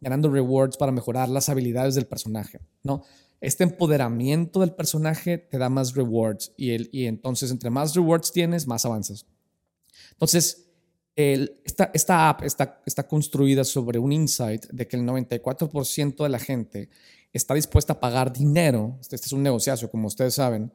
ganando 0.00 0.30
rewards 0.30 0.76
para 0.76 0.92
mejorar 0.92 1.28
las 1.28 1.48
habilidades 1.48 1.94
del 1.94 2.06
personaje. 2.06 2.60
¿no? 2.82 3.02
Este 3.46 3.62
empoderamiento 3.62 4.58
del 4.58 4.72
personaje 4.72 5.38
te 5.38 5.56
da 5.56 5.68
más 5.68 5.94
rewards 5.94 6.52
y, 6.56 6.72
el, 6.72 6.88
y 6.90 7.06
entonces 7.06 7.52
entre 7.52 7.70
más 7.70 7.94
rewards 7.94 8.32
tienes, 8.32 8.66
más 8.66 8.84
avanzas. 8.84 9.24
Entonces, 10.10 10.66
el, 11.14 11.60
esta, 11.64 11.92
esta, 11.94 12.28
app 12.28 12.42
está, 12.42 12.82
está 12.84 13.06
construida 13.06 13.62
sobre 13.62 14.00
un 14.00 14.10
insight 14.10 14.66
de 14.66 14.88
que 14.88 14.96
el 14.96 15.04
94% 15.04 16.24
de 16.24 16.28
la 16.28 16.40
gente 16.40 16.88
está 17.32 17.54
dispuesta 17.54 17.92
a 17.92 18.00
pagar 18.00 18.32
dinero, 18.32 18.98
este, 19.00 19.14
este 19.14 19.26
es 19.26 19.32
un 19.32 19.44
negociazo, 19.44 19.88
como 19.92 20.08
ustedes 20.08 20.34
saben, 20.34 20.72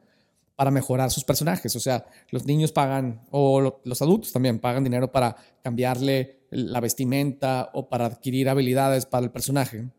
para 0.56 0.70
mejorar 0.70 1.10
sus 1.10 1.24
personajes. 1.24 1.76
O 1.76 1.80
sea, 1.80 2.06
los 2.30 2.46
niños 2.46 2.72
pagan, 2.72 3.20
o 3.30 3.82
los 3.84 4.00
adultos 4.00 4.32
también 4.32 4.58
pagan 4.58 4.82
dinero 4.82 5.12
para 5.12 5.36
cambiarle 5.62 6.46
la 6.48 6.80
vestimenta 6.80 7.68
o 7.74 7.90
para 7.90 8.06
adquirir 8.06 8.48
habilidades 8.48 9.04
para 9.04 9.26
el 9.26 9.30
personaje. 9.30 9.90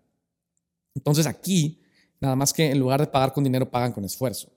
Entonces 0.96 1.28
aquí 1.28 1.83
Nada 2.24 2.38
más 2.38 2.54
que 2.54 2.72
en 2.72 2.80
lugar 2.80 3.02
de 3.02 3.08
pagar 3.08 3.34
con 3.34 3.44
dinero, 3.44 3.70
pagan 3.70 3.92
con 3.92 4.06
esfuerzo. 4.06 4.48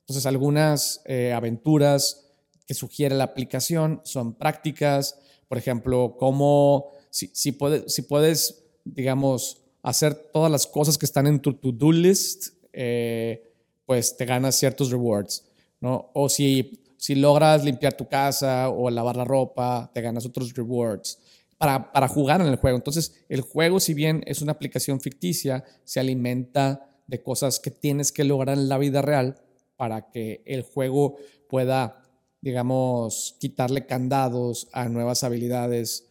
Entonces, 0.00 0.24
algunas 0.24 1.02
eh, 1.04 1.34
aventuras 1.34 2.30
que 2.66 2.72
sugiere 2.72 3.14
la 3.14 3.24
aplicación 3.24 4.00
son 4.04 4.32
prácticas, 4.32 5.18
por 5.46 5.58
ejemplo, 5.58 6.16
cómo, 6.18 6.92
si, 7.10 7.30
si, 7.34 7.54
si 7.88 8.02
puedes, 8.02 8.64
digamos, 8.86 9.60
hacer 9.82 10.14
todas 10.32 10.50
las 10.50 10.66
cosas 10.66 10.96
que 10.96 11.04
están 11.04 11.26
en 11.26 11.40
tu 11.40 11.52
to-do 11.52 11.92
list, 11.92 12.54
eh, 12.72 13.52
pues 13.84 14.16
te 14.16 14.24
ganas 14.24 14.56
ciertos 14.56 14.90
rewards, 14.90 15.44
¿no? 15.78 16.10
O 16.14 16.30
si, 16.30 16.80
si 16.96 17.16
logras 17.16 17.62
limpiar 17.62 17.92
tu 17.92 18.08
casa 18.08 18.70
o 18.70 18.88
lavar 18.88 19.16
la 19.16 19.24
ropa, 19.26 19.90
te 19.92 20.00
ganas 20.00 20.24
otros 20.24 20.54
rewards. 20.54 21.18
Para, 21.58 21.92
para 21.92 22.08
jugar 22.08 22.40
en 22.40 22.46
el 22.46 22.56
juego. 22.56 22.78
Entonces, 22.78 23.12
el 23.28 23.42
juego, 23.42 23.78
si 23.78 23.92
bien 23.92 24.22
es 24.24 24.40
una 24.40 24.52
aplicación 24.52 24.98
ficticia, 25.02 25.62
se 25.84 26.00
alimenta 26.00 26.86
de 27.10 27.22
cosas 27.22 27.58
que 27.58 27.70
tienes 27.70 28.12
que 28.12 28.24
lograr 28.24 28.56
en 28.56 28.68
la 28.68 28.78
vida 28.78 29.02
real 29.02 29.34
para 29.76 30.10
que 30.10 30.42
el 30.46 30.62
juego 30.62 31.16
pueda, 31.48 32.02
digamos, 32.40 33.36
quitarle 33.40 33.84
candados 33.84 34.68
a 34.72 34.88
nuevas 34.88 35.24
habilidades 35.24 36.06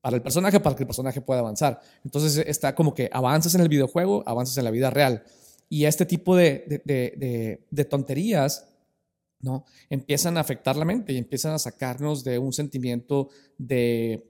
para 0.00 0.16
el 0.16 0.22
personaje, 0.22 0.58
para 0.58 0.74
que 0.74 0.84
el 0.84 0.86
personaje 0.86 1.20
pueda 1.20 1.40
avanzar. 1.40 1.80
Entonces 2.02 2.44
está 2.46 2.74
como 2.74 2.94
que 2.94 3.10
avanzas 3.12 3.54
en 3.54 3.60
el 3.60 3.68
videojuego, 3.68 4.22
avanzas 4.26 4.56
en 4.56 4.64
la 4.64 4.70
vida 4.70 4.88
real. 4.88 5.22
Y 5.68 5.84
este 5.84 6.06
tipo 6.06 6.34
de, 6.34 6.80
de 7.70 7.84
tonterías 7.84 8.66
¿no? 9.40 9.66
empiezan 9.90 10.38
a 10.38 10.40
afectar 10.40 10.76
la 10.76 10.86
mente 10.86 11.12
y 11.12 11.18
empiezan 11.18 11.52
a 11.52 11.58
sacarnos 11.58 12.24
de 12.24 12.38
un 12.38 12.54
sentimiento 12.54 13.28
de 13.58 14.24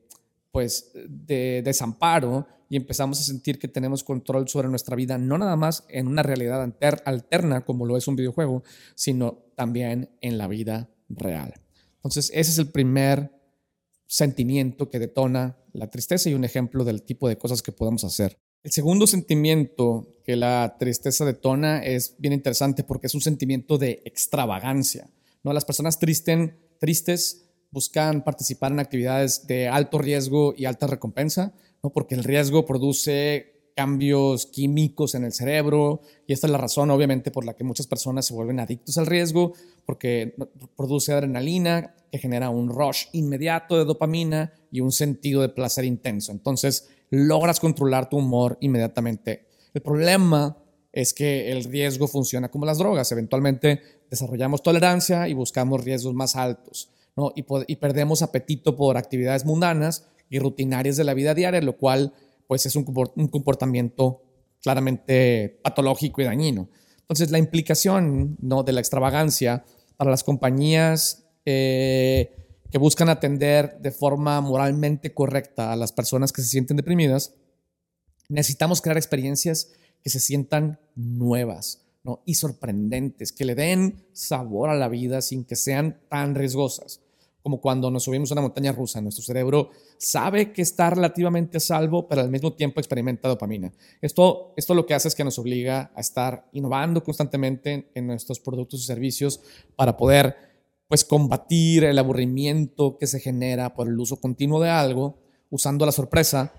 pues 0.51 0.91
de 0.95 1.63
desamparo 1.65 2.47
y 2.69 2.77
empezamos 2.77 3.21
a 3.21 3.25
sentir 3.25 3.59
que 3.59 3.69
tenemos 3.69 4.05
control 4.05 4.49
sobre 4.49 4.69
nuestra 4.69 4.97
vida, 4.97 5.19
no 5.19 5.39
nada 5.39 5.57
más 5.57 5.85
en 5.89 6.07
una 6.07 6.23
realidad 6.23 6.75
alterna 7.05 7.65
como 7.65 7.87
lo 7.87 7.97
es 7.97 8.09
un 8.09 8.17
videojuego, 8.17 8.63
sino 8.95 9.45
también 9.55 10.11
en 10.21 10.39
la 10.39 10.49
vida 10.49 10.91
real. 11.09 11.55
Entonces, 11.97 12.31
ese 12.35 12.51
es 12.51 12.59
el 12.59 12.69
primer 12.69 13.33
sentimiento 14.07 14.91
que 14.91 14.99
detona 14.99 15.59
la 15.73 15.91
tristeza 15.91 16.31
y 16.31 16.35
un 16.35 16.45
ejemplo 16.45 16.85
del 16.85 17.03
tipo 17.03 17.29
de 17.29 17.37
cosas 17.37 17.63
que 17.63 17.73
podemos 17.73 18.05
hacer. 18.05 18.39
El 18.63 18.73
segundo 18.73 19.07
sentimiento 19.07 20.17
que 20.25 20.37
la 20.37 20.77
tristeza 20.79 21.25
detona 21.25 21.85
es 21.85 22.17
bien 22.19 22.33
interesante 22.33 22.85
porque 22.85 23.07
es 23.07 23.15
un 23.15 23.21
sentimiento 23.21 23.79
de 23.79 24.03
extravagancia. 24.05 25.09
¿no? 25.45 25.53
Las 25.53 25.65
personas 25.65 25.99
tristes 25.99 27.45
buscan 27.71 28.25
participar 28.25 28.73
en 28.73 28.81
actividades 28.81 29.47
de 29.47 29.69
alto 29.69 29.99
riesgo 29.99 30.55
y 30.57 30.65
alta 30.65 30.87
recompensa, 30.87 31.55
¿no? 31.83 31.91
porque 31.91 32.15
el 32.15 32.25
riesgo 32.25 32.67
produce 32.67 33.55
cambios 33.77 34.47
químicos 34.47 35.15
en 35.15 35.25
el 35.25 35.33
cerebro 35.33 36.01
y 36.27 36.33
esta 36.33 36.49
es 36.49 36.51
la 36.51 36.59
razón 36.59 36.91
obviamente 36.91 37.31
por 37.31 37.45
la 37.45 37.55
que 37.55 37.63
muchas 37.63 37.87
personas 37.87 38.27
se 38.27 38.35
vuelven 38.35 38.59
adictos 38.59 38.99
al 38.99 39.07
riesgo 39.07 39.53
porque 39.87 40.35
produce 40.77 41.13
adrenalina 41.13 41.95
que 42.11 42.19
genera 42.19 42.51
un 42.51 42.71
rush 42.71 43.07
inmediato 43.13 43.79
de 43.79 43.85
dopamina 43.85 44.53
y 44.73 44.81
un 44.81 44.91
sentido 44.91 45.43
de 45.43 45.49
placer 45.49 45.85
intenso. 45.85 46.33
Entonces 46.33 46.89
logras 47.11 47.61
controlar 47.61 48.09
tu 48.09 48.19
humor 48.19 48.59
inmediatamente. 48.61 49.47
El 49.73 49.83
problema 49.83 50.57
es 50.93 51.15
que 51.15 51.53
el 51.53 51.65
riesgo 51.65 52.09
funciona 52.09 52.51
como 52.51 52.67
las 52.67 52.79
drogas. 52.79 53.13
Eventualmente 53.13 53.81
desarrollamos 54.11 54.63
tolerancia 54.63 55.29
y 55.29 55.35
buscamos 55.35 55.85
riesgos 55.85 56.15
más 56.15 56.37
altos. 56.37 56.91
Y, 57.35 57.77
perdemos 57.77 58.23
apetito 58.23 58.77
por 58.77 58.97
actividades 58.97 59.45
mundanas 59.45 60.09
y 60.31 60.39
rutinarias 60.39 60.97
de 60.97 61.05
la 61.05 61.15
vida 61.15 61.35
diaria, 61.35 61.61
lo 61.61 61.77
cual 61.77 62.13
pues 62.47 62.67
es 62.67 62.77
un, 62.77 62.85
comportamiento 62.85 64.23
claramente 64.63 65.61
patológico 65.63 66.21
y 66.21 66.25
dañino. 66.25 66.69
Entonces, 67.01 67.31
la 67.31 67.39
implicación 67.39 68.37
¿no? 68.41 68.63
de 68.63 68.73
la 68.73 68.81
extravagancia 68.81 69.65
para 69.97 70.11
las 70.11 70.25
compañías 70.25 71.25
eh, 71.45 72.35
que 72.71 72.79
buscan 72.79 73.09
atender 73.09 73.79
de 73.81 73.91
forma 73.91 74.41
moralmente 74.41 75.15
correcta 75.15 75.73
a 75.73 75.77
las 75.77 75.93
personas 75.93 76.33
que 76.33 76.43
se 76.43 76.49
sienten 76.49 76.77
deprimidas, 76.77 77.35
necesitamos 78.29 78.81
crear 78.81 78.97
experiencias 78.97 79.73
que 80.03 80.11
se 80.11 80.21
sientan 80.21 80.79
nuevas 80.95 81.85
y 82.25 82.35
sorprendentes, 82.35 83.33
que 83.33 83.45
le 83.45 83.55
den 83.55 84.07
sabor 84.13 84.71
a 84.71 84.75
la 84.75 84.89
vida 84.89 85.21
sin 85.21 85.45
que 85.45 85.57
sean 85.57 86.01
tan 86.09 86.35
riesgosas 86.35 87.03
como 87.43 87.61
cuando 87.61 87.91
nos 87.91 88.05
subimos 88.05 88.31
a 88.31 88.35
una 88.35 88.43
montaña 88.43 88.73
rusa. 88.73 89.01
Nuestro 89.01 89.25
cerebro 89.25 89.71
sabe 89.97 90.53
que 90.53 90.63
está 90.63 90.91
relativamente 90.91 91.59
a 91.59 91.61
salvo, 91.61 92.09
pero 92.09 92.21
al 92.21 92.31
mismo 92.31 92.53
tiempo 92.53 92.81
experimenta 92.81 93.29
dopamina. 93.29 93.73
Esto, 94.01 94.53
esto 94.57 94.75
lo 94.75 94.87
que 94.87 94.95
hace 94.95 95.09
es 95.09 95.15
que 95.15 95.25
nos 95.25 95.39
obliga 95.39 95.93
a 95.95 96.01
estar 96.01 96.49
innovando 96.53 97.03
constantemente 97.03 97.91
en 97.95 98.07
nuestros 98.07 98.41
productos 98.41 98.81
y 98.81 98.85
servicios 98.85 99.41
para 99.77 99.97
poder 99.97 100.37
pues 100.89 101.05
combatir 101.05 101.85
el 101.85 101.99
aburrimiento 101.99 102.97
que 102.99 103.07
se 103.07 103.21
genera 103.21 103.75
por 103.75 103.89
el 103.89 103.99
uso 103.99 104.21
continuo 104.21 104.61
de 104.61 104.71
algo, 104.71 105.19
usando 105.51 105.85
la 105.85 105.93
sorpresa 105.93 106.53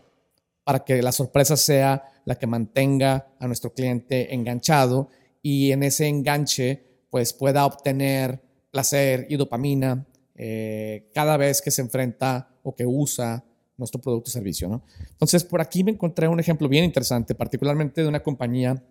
para 0.63 0.85
que 0.85 1.01
la 1.01 1.11
sorpresa 1.11 1.57
sea 1.57 2.03
la 2.25 2.35
que 2.35 2.45
mantenga 2.45 3.33
a 3.39 3.47
nuestro 3.47 3.73
cliente 3.73 4.33
enganchado 4.35 5.09
y 5.41 5.71
en 5.71 5.81
ese 5.81 6.07
enganche 6.07 6.83
pues 7.09 7.33
pueda 7.33 7.65
obtener 7.65 8.41
placer 8.69 9.25
y 9.29 9.35
dopamina 9.37 10.05
eh, 10.41 11.10
cada 11.13 11.36
vez 11.36 11.62
que 11.62 11.69
se 11.69 11.82
enfrenta 11.82 12.47
o 12.63 12.73
que 12.73 12.86
usa 12.86 13.43
nuestro 13.75 13.99
producto 13.99 14.30
o 14.30 14.32
servicio. 14.32 14.69
¿no? 14.69 14.84
Entonces, 15.10 15.43
por 15.43 15.60
aquí 15.60 15.84
me 15.84 15.91
encontré 15.91 16.30
un 16.30 16.39
ejemplo 16.39 16.69
bien 16.69 16.86
interesante, 16.86 17.36
particularmente 17.36 18.02
de 18.02 18.08
una 18.08 18.23
compañía 18.23 18.82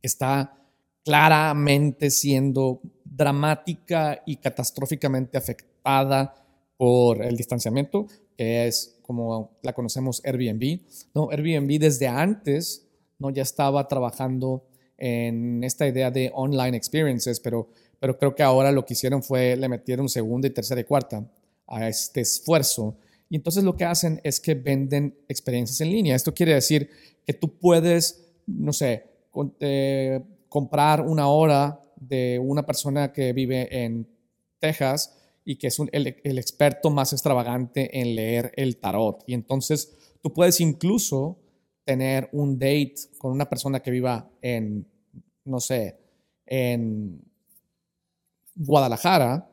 que 0.00 0.06
está 0.06 0.56
claramente 1.04 2.08
siendo 2.08 2.80
dramática 3.04 4.22
y 4.24 4.36
catastróficamente 4.36 5.36
afectada 5.36 6.34
por 6.78 7.22
el 7.22 7.36
distanciamiento, 7.36 8.06
que 8.34 8.66
es 8.66 8.98
como 9.02 9.58
la 9.62 9.74
conocemos 9.74 10.22
Airbnb. 10.24 10.80
¿no? 11.14 11.28
Airbnb 11.30 11.78
desde 11.78 12.08
antes 12.08 12.88
¿no? 13.18 13.28
ya 13.28 13.42
estaba 13.42 13.86
trabajando 13.86 14.64
en 14.96 15.62
esta 15.62 15.86
idea 15.86 16.10
de 16.10 16.30
online 16.34 16.74
experiences, 16.74 17.38
pero 17.38 17.68
pero 18.00 18.18
creo 18.18 18.34
que 18.34 18.42
ahora 18.42 18.72
lo 18.72 18.84
que 18.84 18.94
hicieron 18.94 19.22
fue 19.22 19.54
le 19.56 19.68
metieron 19.68 20.08
segunda 20.08 20.48
y 20.48 20.50
tercera 20.50 20.80
y 20.80 20.84
cuarta 20.84 21.30
a 21.66 21.86
este 21.86 22.22
esfuerzo. 22.22 22.96
Y 23.28 23.36
entonces 23.36 23.62
lo 23.62 23.76
que 23.76 23.84
hacen 23.84 24.20
es 24.24 24.40
que 24.40 24.54
venden 24.54 25.16
experiencias 25.28 25.80
en 25.82 25.90
línea. 25.90 26.16
Esto 26.16 26.34
quiere 26.34 26.54
decir 26.54 26.90
que 27.24 27.34
tú 27.34 27.58
puedes, 27.58 28.32
no 28.46 28.72
sé, 28.72 29.04
eh, 29.60 30.20
comprar 30.48 31.02
una 31.02 31.28
hora 31.28 31.80
de 31.96 32.40
una 32.42 32.66
persona 32.66 33.12
que 33.12 33.32
vive 33.32 33.84
en 33.84 34.08
Texas 34.58 35.16
y 35.44 35.56
que 35.56 35.68
es 35.68 35.78
el, 35.78 36.16
el, 36.24 36.38
experto 36.38 36.90
más 36.90 37.12
extravagante 37.12 38.00
en 38.00 38.16
leer 38.16 38.52
el 38.56 38.78
tarot. 38.78 39.22
Y 39.26 39.34
entonces 39.34 39.92
tú 40.22 40.32
puedes 40.32 40.60
incluso 40.60 41.38
tener 41.84 42.28
un 42.32 42.58
date 42.58 42.94
con 43.18 43.32
una 43.32 43.48
persona 43.48 43.80
que 43.80 43.90
viva 43.90 44.30
en, 44.42 44.86
no 45.44 45.60
sé, 45.60 45.98
en 46.46 47.29
Guadalajara 48.62 49.50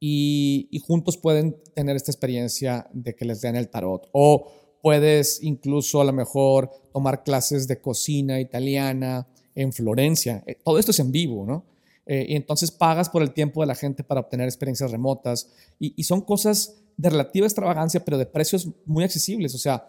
y, 0.00 0.82
juntos 0.86 1.16
pueden 1.16 1.56
tener 1.74 1.96
esta 1.96 2.10
experiencia 2.10 2.88
de 2.92 3.14
que 3.14 3.24
les 3.24 3.40
den 3.40 3.56
el 3.56 3.68
tarot. 3.68 4.08
O 4.12 4.46
puedes 4.82 5.42
incluso 5.42 6.00
a 6.00 6.04
lo 6.04 6.12
mejor 6.12 6.70
tomar 6.92 7.22
clases 7.22 7.66
de 7.66 7.80
cocina 7.80 8.40
italiana 8.40 9.26
en 9.54 9.72
Florencia. 9.72 10.42
Eh, 10.46 10.56
todo 10.62 10.78
esto 10.78 10.90
es 10.90 11.00
en 11.00 11.12
vivo, 11.12 11.44
¿no? 11.46 11.64
Eh, 12.06 12.26
y 12.28 12.36
entonces 12.36 12.70
pagas 12.70 13.08
por 13.08 13.22
el 13.22 13.32
tiempo 13.32 13.62
de 13.62 13.66
la 13.66 13.74
gente 13.74 14.04
para 14.04 14.20
obtener 14.20 14.46
experiencias 14.46 14.90
remotas. 14.90 15.50
Y, 15.78 16.02
son 16.04 16.20
cosas 16.20 16.76
de 16.96 17.10
relativa 17.10 17.46
extravagancia, 17.46 18.04
pero 18.04 18.16
de 18.16 18.26
precios 18.26 18.68
muy 18.84 19.04
accesibles. 19.04 19.54
O 19.54 19.58
sea, 19.58 19.88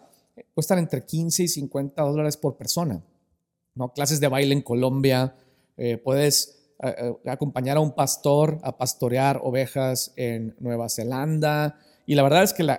cuestan 0.54 0.78
entre 0.78 1.04
15 1.04 1.44
y 1.44 1.48
50 1.48 2.02
dólares 2.02 2.36
por 2.36 2.56
persona. 2.56 3.02
¿no? 3.74 3.92
Clases 3.92 4.20
de 4.20 4.28
baile 4.28 4.54
en 4.54 4.62
Colombia. 4.62 5.36
Eh, 5.76 5.96
puedes 5.96 6.57
acompañar 7.26 7.76
a 7.76 7.80
un 7.80 7.92
pastor 7.92 8.58
a 8.62 8.76
pastorear 8.76 9.40
ovejas 9.42 10.12
en 10.16 10.54
Nueva 10.60 10.88
Zelanda. 10.88 11.78
Y 12.06 12.14
la 12.14 12.22
verdad 12.22 12.42
es 12.42 12.52
que 12.52 12.62
la, 12.62 12.78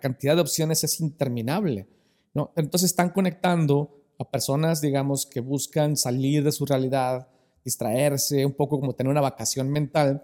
cantidad 0.00 0.36
de 0.36 0.42
opciones 0.42 0.84
es 0.84 1.00
interminable. 1.00 1.88
¿no? 2.34 2.52
Entonces 2.56 2.90
están 2.90 3.10
conectando 3.10 3.90
a 4.18 4.30
personas, 4.30 4.80
digamos, 4.80 5.26
que 5.26 5.40
buscan 5.40 5.96
salir 5.96 6.44
de 6.44 6.52
su 6.52 6.64
realidad, 6.64 7.28
distraerse, 7.64 8.46
un 8.46 8.52
poco 8.52 8.78
como 8.80 8.94
tener 8.94 9.10
una 9.10 9.20
vacación 9.20 9.70
mental, 9.70 10.22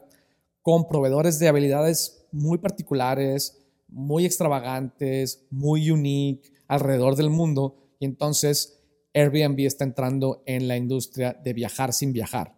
con 0.62 0.86
proveedores 0.86 1.38
de 1.38 1.48
habilidades 1.48 2.26
muy 2.30 2.58
particulares, 2.58 3.58
muy 3.88 4.24
extravagantes, 4.24 5.46
muy 5.50 5.90
unique 5.90 6.52
alrededor 6.68 7.16
del 7.16 7.30
mundo. 7.30 7.76
Y 7.98 8.04
entonces 8.04 8.80
Airbnb 9.14 9.60
está 9.60 9.84
entrando 9.84 10.42
en 10.46 10.68
la 10.68 10.76
industria 10.76 11.32
de 11.32 11.52
viajar 11.52 11.92
sin 11.92 12.12
viajar. 12.12 12.57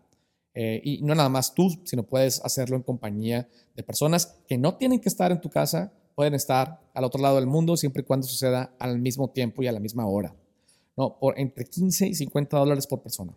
Eh, 0.55 0.81
y 0.85 1.03
no 1.03 1.15
nada 1.15 1.29
más 1.29 1.55
tú, 1.55 1.71
sino 1.85 2.03
puedes 2.03 2.45
hacerlo 2.45 2.77
en 2.77 2.83
compañía 2.83 3.49
de 3.77 3.83
personas 3.83 4.39
que 4.49 4.59
no 4.59 4.77
tienen 4.77 5.01
que 5.01 5.09
estar 5.09 5.31
en 5.31 5.41
tu 5.41 5.49
casa, 5.49 5.93
pueden 6.15 6.35
estar 6.35 6.81
al 6.93 7.05
otro 7.05 7.21
lado 7.21 7.37
del 7.37 7.47
mundo 7.47 7.77
siempre 7.77 8.03
y 8.03 8.05
cuando 8.05 8.27
suceda 8.27 8.75
al 8.79 8.99
mismo 8.99 9.31
tiempo 9.31 9.63
y 9.63 9.69
a 9.69 9.73
la 9.73 9.81
misma 9.81 10.07
hora. 10.07 10.35
¿no? 10.97 11.19
Por 11.19 11.39
entre 11.39 11.65
15 11.65 12.09
y 12.09 12.15
50 12.15 12.59
dólares 12.59 12.87
por 12.87 13.01
persona. 13.01 13.33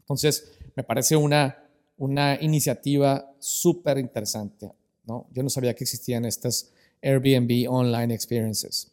Entonces, 0.00 0.52
me 0.74 0.82
parece 0.82 1.16
una, 1.16 1.56
una 1.96 2.40
iniciativa 2.42 3.32
súper 3.38 3.98
interesante. 3.98 4.70
¿no? 5.06 5.28
Yo 5.32 5.42
no 5.42 5.50
sabía 5.50 5.74
que 5.74 5.84
existían 5.84 6.24
estas 6.24 6.72
Airbnb 7.02 7.70
Online 7.70 8.12
Experiences. 8.12 8.90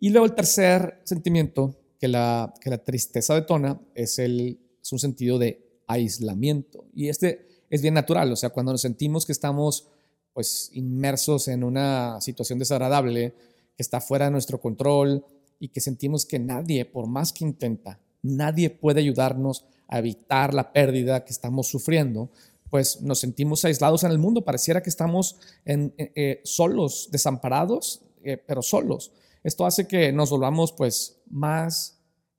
Y 0.00 0.10
luego 0.10 0.26
el 0.26 0.34
tercer 0.34 1.00
sentimiento 1.04 1.76
que 1.98 2.08
la, 2.08 2.52
que 2.60 2.70
la 2.70 2.78
tristeza 2.78 3.34
detona 3.34 3.80
es, 3.94 4.18
el, 4.18 4.60
es 4.82 4.92
un 4.92 4.98
sentido 4.98 5.38
de 5.38 5.65
aislamiento. 5.86 6.84
Y 6.94 7.08
este 7.08 7.46
es 7.70 7.82
bien 7.82 7.94
natural, 7.94 8.32
o 8.32 8.36
sea, 8.36 8.50
cuando 8.50 8.72
nos 8.72 8.82
sentimos 8.82 9.26
que 9.26 9.32
estamos 9.32 9.88
pues 10.32 10.70
inmersos 10.74 11.48
en 11.48 11.64
una 11.64 12.20
situación 12.20 12.58
desagradable, 12.58 13.34
que 13.76 13.82
está 13.82 14.00
fuera 14.00 14.26
de 14.26 14.30
nuestro 14.30 14.60
control 14.60 15.24
y 15.58 15.68
que 15.68 15.80
sentimos 15.80 16.26
que 16.26 16.38
nadie, 16.38 16.84
por 16.84 17.06
más 17.06 17.32
que 17.32 17.44
intenta, 17.44 17.98
nadie 18.22 18.70
puede 18.70 19.00
ayudarnos 19.00 19.64
a 19.88 19.98
evitar 19.98 20.52
la 20.52 20.72
pérdida 20.72 21.24
que 21.24 21.32
estamos 21.32 21.68
sufriendo, 21.68 22.30
pues 22.70 23.00
nos 23.00 23.20
sentimos 23.20 23.64
aislados 23.64 24.04
en 24.04 24.10
el 24.10 24.18
mundo, 24.18 24.44
pareciera 24.44 24.82
que 24.82 24.90
estamos 24.90 25.36
en, 25.64 25.94
eh, 25.96 26.12
eh, 26.14 26.40
solos, 26.44 27.08
desamparados, 27.10 28.02
eh, 28.24 28.36
pero 28.36 28.62
solos. 28.62 29.12
Esto 29.44 29.64
hace 29.64 29.86
que 29.86 30.12
nos 30.12 30.30
volvamos 30.30 30.72
pues 30.72 31.18
más 31.30 31.95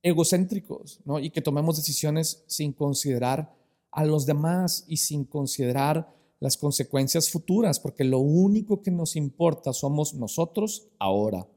egocéntricos, 0.07 0.99
¿no? 1.05 1.19
Y 1.19 1.29
que 1.29 1.41
tomemos 1.41 1.77
decisiones 1.77 2.43
sin 2.47 2.73
considerar 2.73 3.53
a 3.91 4.05
los 4.05 4.25
demás 4.25 4.85
y 4.87 4.97
sin 4.97 5.25
considerar 5.25 6.13
las 6.39 6.57
consecuencias 6.57 7.31
futuras, 7.31 7.79
porque 7.79 8.03
lo 8.03 8.19
único 8.19 8.81
que 8.81 8.91
nos 8.91 9.15
importa 9.15 9.73
somos 9.73 10.13
nosotros 10.13 10.87
ahora. 10.99 11.47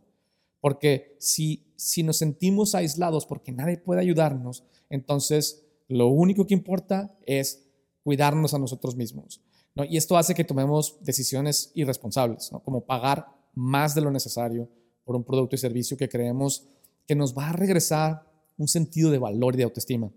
Porque 0.60 1.16
si, 1.18 1.72
si 1.76 2.02
nos 2.02 2.18
sentimos 2.18 2.74
aislados 2.74 3.26
porque 3.26 3.52
nadie 3.52 3.78
puede 3.78 4.00
ayudarnos, 4.00 4.64
entonces 4.88 5.64
lo 5.88 6.08
único 6.08 6.46
que 6.46 6.54
importa 6.54 7.16
es 7.26 7.66
cuidarnos 8.02 8.54
a 8.54 8.58
nosotros 8.58 8.96
mismos. 8.96 9.42
¿no? 9.74 9.84
Y 9.84 9.96
esto 9.96 10.16
hace 10.16 10.34
que 10.34 10.44
tomemos 10.44 10.96
decisiones 11.02 11.72
irresponsables, 11.74 12.50
¿no? 12.52 12.62
como 12.62 12.84
pagar 12.84 13.26
más 13.54 13.94
de 13.94 14.00
lo 14.00 14.10
necesario 14.10 14.68
por 15.04 15.16
un 15.16 15.24
producto 15.24 15.56
y 15.56 15.58
servicio 15.58 15.96
que 15.96 16.08
creemos 16.08 16.66
que 17.06 17.14
nos 17.16 17.36
va 17.36 17.48
a 17.48 17.52
regresar 17.52 18.29
un 18.60 18.68
sentido 18.68 19.10
de 19.10 19.18
valor 19.18 19.54
y 19.54 19.58
de 19.58 19.64
autoestima. 19.64 20.12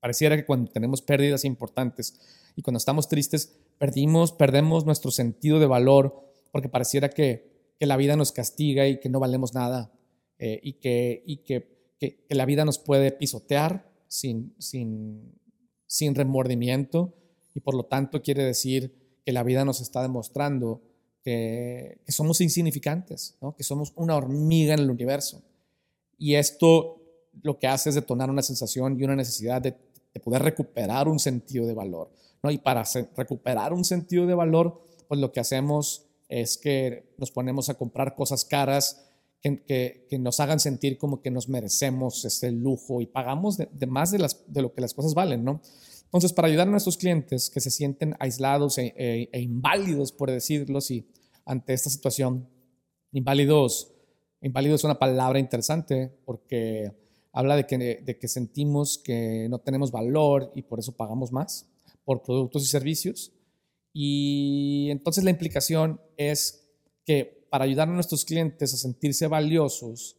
Pareciera 0.00 0.36
que 0.36 0.44
cuando 0.44 0.70
tenemos 0.70 1.02
pérdidas 1.02 1.44
importantes 1.44 2.18
y 2.54 2.62
cuando 2.62 2.78
estamos 2.78 3.08
tristes, 3.08 3.56
perdimos, 3.78 4.32
perdemos 4.32 4.84
nuestro 4.84 5.10
sentido 5.10 5.58
de 5.58 5.66
valor 5.66 6.22
porque 6.52 6.68
pareciera 6.68 7.08
que, 7.08 7.48
la 7.80 7.96
vida 7.96 8.14
nos 8.14 8.30
castiga 8.32 8.86
y 8.86 9.00
que 9.00 9.08
no 9.08 9.20
valemos 9.20 9.54
nada 9.54 9.90
eh, 10.38 10.60
y, 10.62 10.74
que, 10.74 11.22
y 11.24 11.38
que, 11.38 11.80
la 12.28 12.44
vida 12.44 12.66
nos 12.66 12.78
puede 12.78 13.10
pisotear 13.10 13.90
sin, 14.06 14.54
sin, 14.58 15.32
sin 15.86 16.14
remordimiento 16.14 17.14
y 17.54 17.60
por 17.60 17.74
lo 17.74 17.84
tanto 17.86 18.20
quiere 18.20 18.44
decir 18.44 18.94
que 19.24 19.32
la 19.32 19.42
vida 19.44 19.64
nos 19.64 19.80
está 19.80 20.02
demostrando 20.02 20.82
que, 21.24 22.02
que 22.04 22.12
somos 22.12 22.42
insignificantes, 22.42 23.38
¿no? 23.40 23.56
que 23.56 23.64
somos 23.64 23.94
una 23.96 24.14
hormiga 24.14 24.74
en 24.74 24.80
el 24.80 24.90
universo. 24.90 25.42
Y 26.18 26.34
esto 26.34 26.99
lo 27.42 27.58
que 27.58 27.66
hace 27.66 27.88
es 27.88 27.94
detonar 27.94 28.30
una 28.30 28.42
sensación 28.42 28.98
y 28.98 29.04
una 29.04 29.16
necesidad 29.16 29.62
de, 29.62 29.76
poder 30.22 30.42
recuperar 30.42 31.08
un 31.08 31.18
sentido 31.18 31.66
de 31.66 31.74
valor. 31.74 32.10
¿no? 32.42 32.50
Y 32.50 32.58
para 32.58 32.84
recuperar 33.16 33.72
un 33.72 33.84
sentido 33.84 34.26
de 34.26 34.34
valor, 34.34 34.82
pues 35.08 35.20
lo 35.20 35.32
que 35.32 35.40
hacemos 35.40 36.06
es 36.28 36.58
que 36.58 37.14
nos 37.16 37.30
ponemos 37.30 37.68
a 37.68 37.74
comprar 37.74 38.14
cosas 38.14 38.44
caras 38.44 39.06
que, 39.42 40.06
que, 40.08 40.18
nos 40.18 40.38
hagan 40.40 40.60
sentir 40.60 40.98
como 40.98 41.22
que 41.22 41.30
nos 41.30 41.48
merecemos 41.48 42.24
ese 42.24 42.50
lujo 42.52 43.00
y 43.00 43.06
pagamos 43.06 43.56
de, 43.56 43.86
más 43.86 44.10
de, 44.10 44.18
las, 44.18 44.44
de, 44.52 44.62
lo 44.62 44.74
que 44.74 44.82
las 44.82 44.92
cosas 44.92 45.14
valen, 45.14 45.44
¿no? 45.44 45.62
Entonces, 46.04 46.32
para 46.32 46.48
ayudar 46.48 46.68
a 46.68 46.70
nuestros 46.70 46.96
clientes 46.96 47.48
que 47.50 47.60
se 47.60 47.70
sienten 47.70 48.16
aislados 48.18 48.78
e, 48.78 48.92
e, 48.96 49.28
e 49.32 49.40
inválidos, 49.40 50.12
por 50.12 50.30
decirlo 50.30 50.78
así, 50.78 51.08
ante 51.46 51.72
esta 51.72 51.88
situación, 51.88 52.48
inválidos, 53.12 53.92
inválido 54.42 54.74
es 54.74 54.84
una 54.84 54.98
palabra 54.98 55.38
interesante 55.38 56.12
porque 56.24 56.92
habla 57.32 57.56
de 57.56 57.66
que, 57.66 57.78
de 57.78 58.18
que 58.18 58.28
sentimos 58.28 58.98
que 58.98 59.48
no 59.48 59.58
tenemos 59.60 59.90
valor 59.90 60.52
y 60.54 60.62
por 60.62 60.78
eso 60.78 60.96
pagamos 60.96 61.32
más 61.32 61.66
por 62.04 62.22
productos 62.22 62.62
y 62.62 62.66
servicios. 62.66 63.32
Y 63.92 64.88
entonces 64.90 65.24
la 65.24 65.30
implicación 65.30 66.00
es 66.16 66.68
que 67.04 67.46
para 67.50 67.64
ayudar 67.64 67.88
a 67.88 67.92
nuestros 67.92 68.24
clientes 68.24 68.72
a 68.72 68.76
sentirse 68.76 69.26
valiosos, 69.26 70.16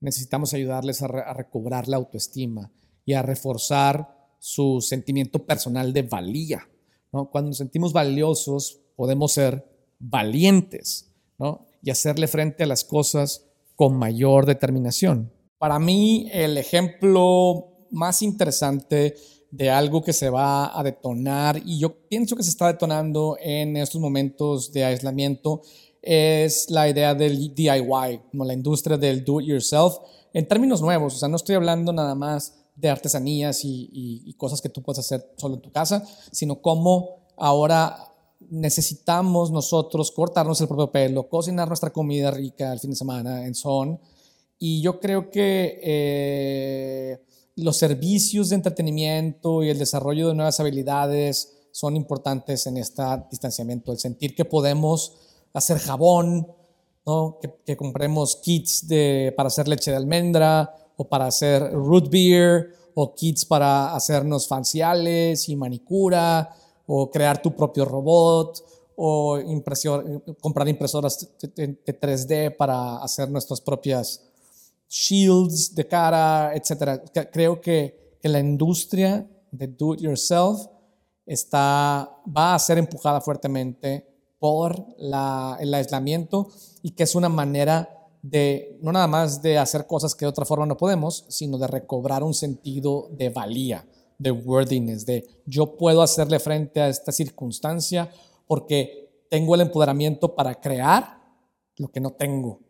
necesitamos 0.00 0.54
ayudarles 0.54 1.02
a, 1.02 1.08
recobrar 1.34 1.88
la 1.88 1.98
autoestima 1.98 2.72
y 3.04 3.12
a 3.12 3.22
reforzar 3.22 4.16
su 4.38 4.80
sentimiento 4.80 5.44
personal 5.44 5.92
de 5.92 6.02
valía. 6.02 6.66
¿no? 7.12 7.30
Cuando 7.30 7.48
nos 7.48 7.58
sentimos 7.58 7.92
valiosos, 7.92 8.80
podemos 8.96 9.32
ser 9.32 9.64
valientes 9.98 11.12
¿no? 11.38 11.66
y 11.82 11.90
hacerle 11.90 12.26
frente 12.28 12.62
a 12.62 12.66
las 12.66 12.84
cosas 12.84 13.46
con 13.76 13.96
mayor 13.96 14.46
determinación. 14.46 15.30
Para 15.60 15.78
mí, 15.78 16.26
el 16.32 16.56
ejemplo 16.56 17.68
más 17.90 18.22
interesante 18.22 19.14
de 19.50 19.68
algo 19.68 20.02
que 20.02 20.14
se 20.14 20.30
va 20.30 20.78
a 20.78 20.82
detonar, 20.82 21.60
y 21.62 21.78
yo 21.78 22.08
pienso 22.08 22.34
que 22.34 22.42
se 22.42 22.48
está 22.48 22.68
detonando 22.68 23.36
en 23.38 23.76
estos 23.76 24.00
momentos 24.00 24.72
de 24.72 24.86
aislamiento, 24.86 25.60
es 26.00 26.70
la 26.70 26.88
idea 26.88 27.14
del 27.14 27.54
DIY, 27.54 28.22
como 28.30 28.46
la 28.46 28.54
industria 28.54 28.96
del 28.96 29.22
do 29.22 29.38
it 29.42 29.48
yourself, 29.48 29.96
en 30.32 30.48
términos 30.48 30.80
nuevos. 30.80 31.16
O 31.16 31.18
sea, 31.18 31.28
no 31.28 31.36
estoy 31.36 31.56
hablando 31.56 31.92
nada 31.92 32.14
más 32.14 32.54
de 32.74 32.88
artesanías 32.88 33.62
y, 33.62 33.90
y 33.92 34.32
cosas 34.38 34.62
que 34.62 34.70
tú 34.70 34.80
puedes 34.80 35.00
hacer 35.00 35.34
solo 35.36 35.56
en 35.56 35.60
tu 35.60 35.70
casa, 35.70 36.02
sino 36.32 36.62
cómo 36.62 37.26
ahora 37.36 37.98
necesitamos 38.48 39.50
nosotros 39.50 40.10
cortarnos 40.10 40.58
el 40.62 40.68
propio 40.68 40.90
pelo, 40.90 41.28
cocinar 41.28 41.68
nuestra 41.68 41.90
comida 41.90 42.30
rica 42.30 42.72
el 42.72 42.80
fin 42.80 42.92
de 42.92 42.96
semana 42.96 43.46
en 43.46 43.54
son 43.54 44.00
y 44.62 44.82
yo 44.82 45.00
creo 45.00 45.30
que 45.30 45.80
eh, 45.82 47.24
los 47.56 47.78
servicios 47.78 48.50
de 48.50 48.56
entretenimiento 48.56 49.62
y 49.62 49.70
el 49.70 49.78
desarrollo 49.78 50.28
de 50.28 50.34
nuevas 50.34 50.60
habilidades 50.60 51.56
son 51.72 51.96
importantes 51.96 52.66
en 52.66 52.76
este 52.76 53.02
distanciamiento. 53.30 53.90
El 53.90 53.98
sentir 53.98 54.34
que 54.34 54.44
podemos 54.44 55.14
hacer 55.54 55.78
jabón, 55.78 56.46
¿no? 57.06 57.38
que, 57.64 57.74
compremos 57.74 58.36
kits 58.36 58.86
de, 58.86 59.32
para 59.34 59.46
hacer 59.46 59.66
leche 59.66 59.92
de 59.92 59.96
almendra 59.96 60.74
o 60.98 61.08
para 61.08 61.26
hacer 61.26 61.72
root 61.72 62.10
beer 62.10 62.74
o 62.94 63.14
kits 63.14 63.46
para 63.46 63.94
hacernos 63.94 64.46
faciales 64.46 65.48
y 65.48 65.56
manicura 65.56 66.54
o 66.86 67.10
crear 67.10 67.40
tu 67.40 67.56
propio 67.56 67.86
robot 67.86 68.62
o 68.96 69.38
comprar 70.38 70.68
impresoras 70.68 71.30
de 71.40 71.78
3D 71.98 72.54
para 72.54 72.98
hacer 72.98 73.30
nuestras 73.30 73.62
propias 73.62 74.29
shields 74.90 75.74
de 75.74 75.86
cara, 75.86 76.52
etc. 76.54 77.00
Creo 77.32 77.60
que, 77.60 78.18
que 78.20 78.28
la 78.28 78.40
industria 78.40 79.26
de 79.52 79.68
do 79.68 79.94
it 79.94 80.00
yourself 80.00 80.66
está, 81.24 82.10
va 82.36 82.54
a 82.54 82.58
ser 82.58 82.78
empujada 82.78 83.20
fuertemente 83.20 84.06
por 84.38 84.84
la, 84.98 85.56
el 85.60 85.72
aislamiento 85.72 86.48
y 86.82 86.90
que 86.90 87.04
es 87.04 87.14
una 87.14 87.28
manera 87.28 87.88
de 88.22 88.78
no 88.82 88.92
nada 88.92 89.06
más 89.06 89.40
de 89.40 89.58
hacer 89.58 89.86
cosas 89.86 90.14
que 90.14 90.24
de 90.24 90.30
otra 90.30 90.44
forma 90.44 90.66
no 90.66 90.76
podemos, 90.76 91.24
sino 91.28 91.56
de 91.56 91.68
recobrar 91.68 92.22
un 92.22 92.34
sentido 92.34 93.08
de 93.12 93.30
valía, 93.30 93.86
de 94.18 94.30
worthiness, 94.30 95.06
de 95.06 95.26
yo 95.46 95.76
puedo 95.76 96.02
hacerle 96.02 96.38
frente 96.40 96.80
a 96.80 96.88
esta 96.88 97.12
circunstancia 97.12 98.10
porque 98.46 99.24
tengo 99.30 99.54
el 99.54 99.60
empoderamiento 99.60 100.34
para 100.34 100.60
crear 100.60 101.20
lo 101.76 101.88
que 101.88 102.00
no 102.00 102.10
tengo. 102.10 102.60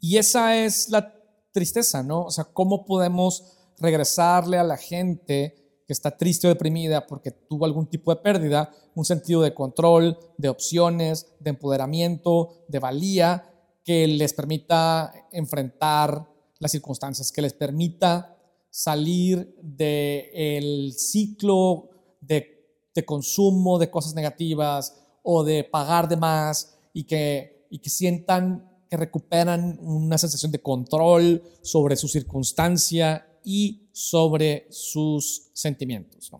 Y 0.00 0.18
esa 0.18 0.56
es 0.56 0.88
la 0.88 1.15
tristeza, 1.56 2.02
¿no? 2.02 2.24
O 2.24 2.30
sea, 2.30 2.44
¿cómo 2.44 2.84
podemos 2.84 3.56
regresarle 3.78 4.58
a 4.58 4.62
la 4.62 4.76
gente 4.76 5.80
que 5.86 5.92
está 5.94 6.14
triste 6.14 6.46
o 6.46 6.50
deprimida 6.50 7.06
porque 7.06 7.30
tuvo 7.30 7.64
algún 7.64 7.86
tipo 7.86 8.14
de 8.14 8.20
pérdida, 8.20 8.70
un 8.94 9.06
sentido 9.06 9.40
de 9.40 9.54
control, 9.54 10.18
de 10.36 10.50
opciones, 10.50 11.32
de 11.40 11.50
empoderamiento, 11.50 12.66
de 12.68 12.78
valía, 12.78 13.50
que 13.82 14.06
les 14.06 14.34
permita 14.34 15.10
enfrentar 15.32 16.28
las 16.58 16.72
circunstancias, 16.72 17.32
que 17.32 17.40
les 17.40 17.54
permita 17.54 18.36
salir 18.68 19.56
del 19.62 20.92
ciclo 20.92 21.88
de, 22.20 22.90
de, 22.94 23.04
consumo 23.06 23.78
de 23.78 23.90
cosas 23.90 24.14
negativas 24.14 25.00
o 25.22 25.42
de 25.42 25.64
pagar 25.64 26.06
de 26.06 26.18
más 26.18 26.76
y 26.92 27.04
que, 27.04 27.66
y 27.70 27.78
que 27.78 27.88
sientan 27.88 28.75
que 28.88 28.96
recuperan 28.96 29.78
una 29.80 30.18
sensación 30.18 30.52
de 30.52 30.60
control 30.60 31.42
sobre 31.62 31.96
su 31.96 32.08
circunstancia 32.08 33.26
y 33.44 33.88
sobre 33.92 34.66
sus 34.70 35.50
sentimientos. 35.52 36.30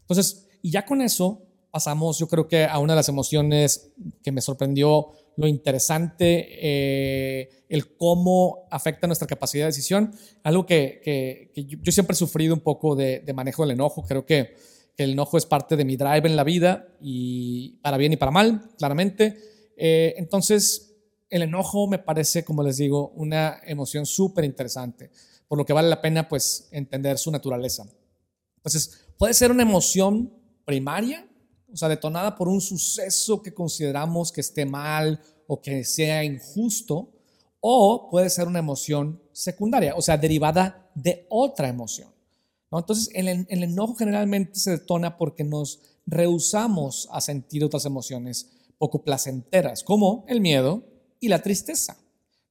Entonces, 0.00 0.46
y 0.62 0.70
ya 0.70 0.84
con 0.84 1.00
eso 1.00 1.42
pasamos, 1.70 2.18
yo 2.18 2.26
creo 2.28 2.48
que 2.48 2.64
a 2.64 2.78
una 2.78 2.94
de 2.94 2.96
las 2.96 3.08
emociones 3.08 3.92
que 4.22 4.32
me 4.32 4.40
sorprendió 4.40 5.12
lo 5.36 5.46
interesante, 5.46 6.48
eh, 6.60 7.50
el 7.68 7.94
cómo 7.96 8.66
afecta 8.70 9.06
nuestra 9.06 9.28
capacidad 9.28 9.64
de 9.64 9.68
decisión, 9.68 10.14
algo 10.42 10.64
que, 10.64 11.00
que, 11.04 11.64
yo, 11.64 11.92
siempre 11.92 12.14
he 12.14 12.16
sufrido 12.16 12.54
un 12.54 12.60
poco 12.60 12.96
de, 12.96 13.22
manejo 13.34 13.62
del 13.62 13.72
enojo, 13.72 14.04
creo 14.06 14.24
que, 14.24 14.54
que, 14.96 15.04
el 15.04 15.10
enojo 15.10 15.36
es 15.36 15.44
parte 15.44 15.76
de 15.76 15.84
mi 15.84 15.96
drive 15.96 16.26
en 16.26 16.36
la 16.36 16.44
vida 16.44 16.88
y 17.00 17.76
para 17.82 17.98
bien 17.98 18.14
y 18.14 18.16
para 18.16 18.30
mal, 18.30 18.70
claramente. 18.78 19.36
Eh, 19.76 20.14
entonces, 20.16 20.85
el 21.30 21.42
enojo 21.42 21.86
me 21.86 21.98
parece, 21.98 22.44
como 22.44 22.62
les 22.62 22.76
digo, 22.76 23.10
una 23.16 23.60
emoción 23.64 24.06
súper 24.06 24.44
interesante 24.44 25.10
por 25.48 25.58
lo 25.58 25.64
que 25.64 25.72
vale 25.72 25.88
la 25.88 26.00
pena 26.00 26.28
pues 26.28 26.68
entender 26.70 27.18
su 27.18 27.30
naturaleza. 27.30 27.86
Entonces, 28.56 29.06
puede 29.18 29.34
ser 29.34 29.50
una 29.50 29.62
emoción 29.62 30.32
primaria, 30.64 31.28
o 31.72 31.76
sea, 31.76 31.88
detonada 31.88 32.34
por 32.34 32.48
un 32.48 32.60
suceso 32.60 33.42
que 33.42 33.54
consideramos 33.54 34.32
que 34.32 34.40
esté 34.40 34.66
mal 34.66 35.20
o 35.46 35.60
que 35.60 35.84
sea 35.84 36.24
injusto, 36.24 37.12
o 37.60 38.08
puede 38.10 38.30
ser 38.30 38.46
una 38.46 38.58
emoción 38.58 39.20
secundaria, 39.32 39.94
o 39.94 40.02
sea, 40.02 40.16
derivada 40.16 40.90
de 40.94 41.26
otra 41.28 41.68
emoción. 41.68 42.08
Entonces, 42.72 43.08
el, 43.14 43.46
el 43.48 43.62
enojo 43.62 43.94
generalmente 43.94 44.58
se 44.58 44.72
detona 44.72 45.16
porque 45.16 45.44
nos 45.44 45.80
rehusamos 46.04 47.08
a 47.10 47.20
sentir 47.20 47.64
otras 47.64 47.86
emociones 47.86 48.50
poco 48.78 49.02
placenteras, 49.02 49.82
como 49.82 50.24
el 50.28 50.40
miedo 50.40 50.84
y 51.26 51.28
la 51.28 51.42
tristeza. 51.42 51.96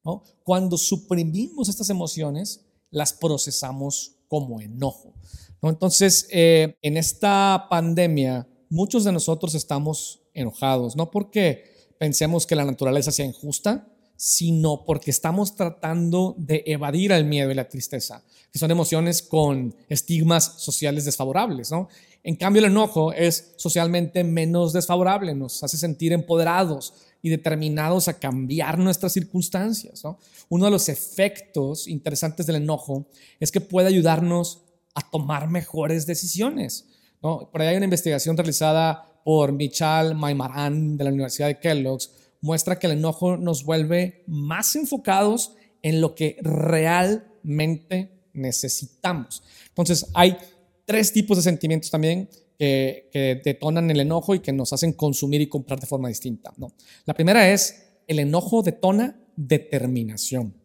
¿no? 0.03 0.23
Cuando 0.43 0.77
suprimimos 0.77 1.69
estas 1.69 1.89
emociones, 1.89 2.61
las 2.91 3.13
procesamos 3.13 4.17
como 4.27 4.61
enojo. 4.61 5.13
¿no? 5.61 5.69
Entonces, 5.69 6.27
eh, 6.31 6.77
en 6.81 6.97
esta 6.97 7.67
pandemia, 7.69 8.47
muchos 8.69 9.03
de 9.03 9.11
nosotros 9.11 9.55
estamos 9.55 10.21
enojados, 10.33 10.95
no 10.95 11.09
porque 11.09 11.75
pensemos 11.97 12.45
que 12.45 12.55
la 12.55 12.65
naturaleza 12.65 13.11
sea 13.11 13.25
injusta, 13.25 13.87
sino 14.17 14.85
porque 14.85 15.11
estamos 15.11 15.55
tratando 15.55 16.35
de 16.37 16.63
evadir 16.67 17.11
el 17.11 17.25
miedo 17.25 17.51
y 17.51 17.55
la 17.55 17.67
tristeza, 17.67 18.23
que 18.51 18.59
son 18.59 18.71
emociones 18.71 19.21
con 19.21 19.75
estigmas 19.89 20.55
sociales 20.57 21.05
desfavorables. 21.05 21.71
¿no? 21.71 21.89
En 22.23 22.35
cambio, 22.35 22.59
el 22.59 22.71
enojo 22.71 23.11
es 23.13 23.53
socialmente 23.57 24.23
menos 24.23 24.73
desfavorable, 24.73 25.35
nos 25.35 25.63
hace 25.63 25.77
sentir 25.77 26.13
empoderados, 26.13 26.93
y 27.25 27.29
determinados 27.29 28.07
a 28.07 28.19
cambiar 28.19 28.77
nuestras 28.77 29.13
circunstancias. 29.13 30.03
Uno 30.47 30.65
de 30.65 30.69
los 30.69 30.89
efectos 30.89 31.87
interesantes 31.87 32.45
del 32.45 32.57
enojo 32.57 33.07
es 33.39 33.51
que 33.51 33.61
puede 33.61 33.87
ayudarnos 33.87 34.61
a 34.93 35.09
tomar 35.09 35.49
mejores 35.49 36.05
decisiones. 36.05 36.85
Por 37.21 37.59
ahí 37.59 37.69
hay 37.69 37.77
una 37.77 37.85
investigación 37.85 38.37
realizada 38.37 39.23
por 39.23 39.53
Michal 39.53 40.13
Maimaran 40.13 40.97
de 40.97 41.03
la 41.03 41.09
Universidad 41.09 41.47
de 41.47 41.59
Kellogg's, 41.59 42.11
muestra 42.41 42.77
que 42.77 42.85
el 42.85 42.93
enojo 42.93 43.37
nos 43.37 43.63
vuelve 43.63 44.23
más 44.27 44.75
enfocados 44.75 45.53
en 45.81 46.01
lo 46.01 46.13
que 46.13 46.37
realmente 46.43 48.21
necesitamos. 48.33 49.41
Entonces, 49.69 50.05
hay 50.13 50.37
tres 50.85 51.11
tipos 51.11 51.37
de 51.37 51.41
sentimientos 51.41 51.89
también 51.89 52.29
que, 52.57 53.41
detonan 53.43 53.89
el 53.91 53.99
enojo 53.99 54.35
y 54.35 54.39
que 54.39 54.53
nos 54.53 54.73
hacen 54.73 54.93
consumir 54.93 55.41
y 55.41 55.47
comprar 55.47 55.79
de 55.79 55.87
forma 55.87 56.07
distinta. 56.07 56.53
¿no? 56.57 56.73
La 57.05 57.13
primera 57.13 57.51
es, 57.51 57.83
el 58.07 58.19
enojo 58.19 58.61
detona 58.61 59.19
determinación. 59.35 60.55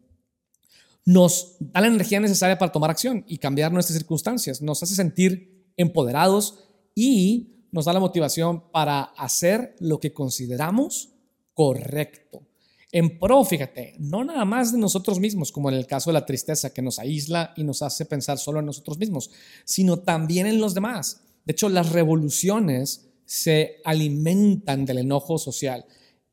Nos 1.03 1.57
da 1.59 1.81
la 1.81 1.87
energía 1.87 2.19
necesaria 2.19 2.57
para 2.57 2.71
tomar 2.71 2.91
acción 2.91 3.25
y 3.27 3.37
cambiar 3.37 3.71
nuestras 3.71 3.97
circunstancias. 3.97 4.61
Nos 4.61 4.83
hace 4.83 4.95
sentir 4.95 5.71
empoderados 5.75 6.65
y 6.93 7.67
nos 7.71 7.85
da 7.85 7.93
la 7.93 7.99
motivación 7.99 8.71
para 8.71 9.01
hacer 9.01 9.75
lo 9.79 9.99
que 9.99 10.13
consideramos 10.13 11.09
correcto. 11.53 12.47
En 12.91 13.17
pro, 13.17 13.43
fíjate, 13.45 13.95
no 13.99 14.23
nada 14.25 14.43
más 14.43 14.73
de 14.73 14.77
nosotros 14.77 15.19
mismos, 15.19 15.51
como 15.51 15.69
en 15.69 15.75
el 15.75 15.87
caso 15.87 16.09
de 16.09 16.15
la 16.15 16.25
tristeza 16.25 16.73
que 16.73 16.81
nos 16.81 16.99
aísla 16.99 17.53
y 17.55 17.63
nos 17.63 17.81
hace 17.81 18.05
pensar 18.05 18.37
solo 18.37 18.59
en 18.59 18.65
nosotros 18.65 18.97
mismos, 18.97 19.31
sino 19.63 19.99
también 19.99 20.45
en 20.45 20.59
los 20.59 20.73
demás. 20.73 21.21
De 21.45 21.53
hecho, 21.53 21.69
las 21.69 21.91
revoluciones 21.91 23.09
se 23.25 23.77
alimentan 23.85 24.85
del 24.85 24.99
enojo 24.99 25.37
social 25.37 25.85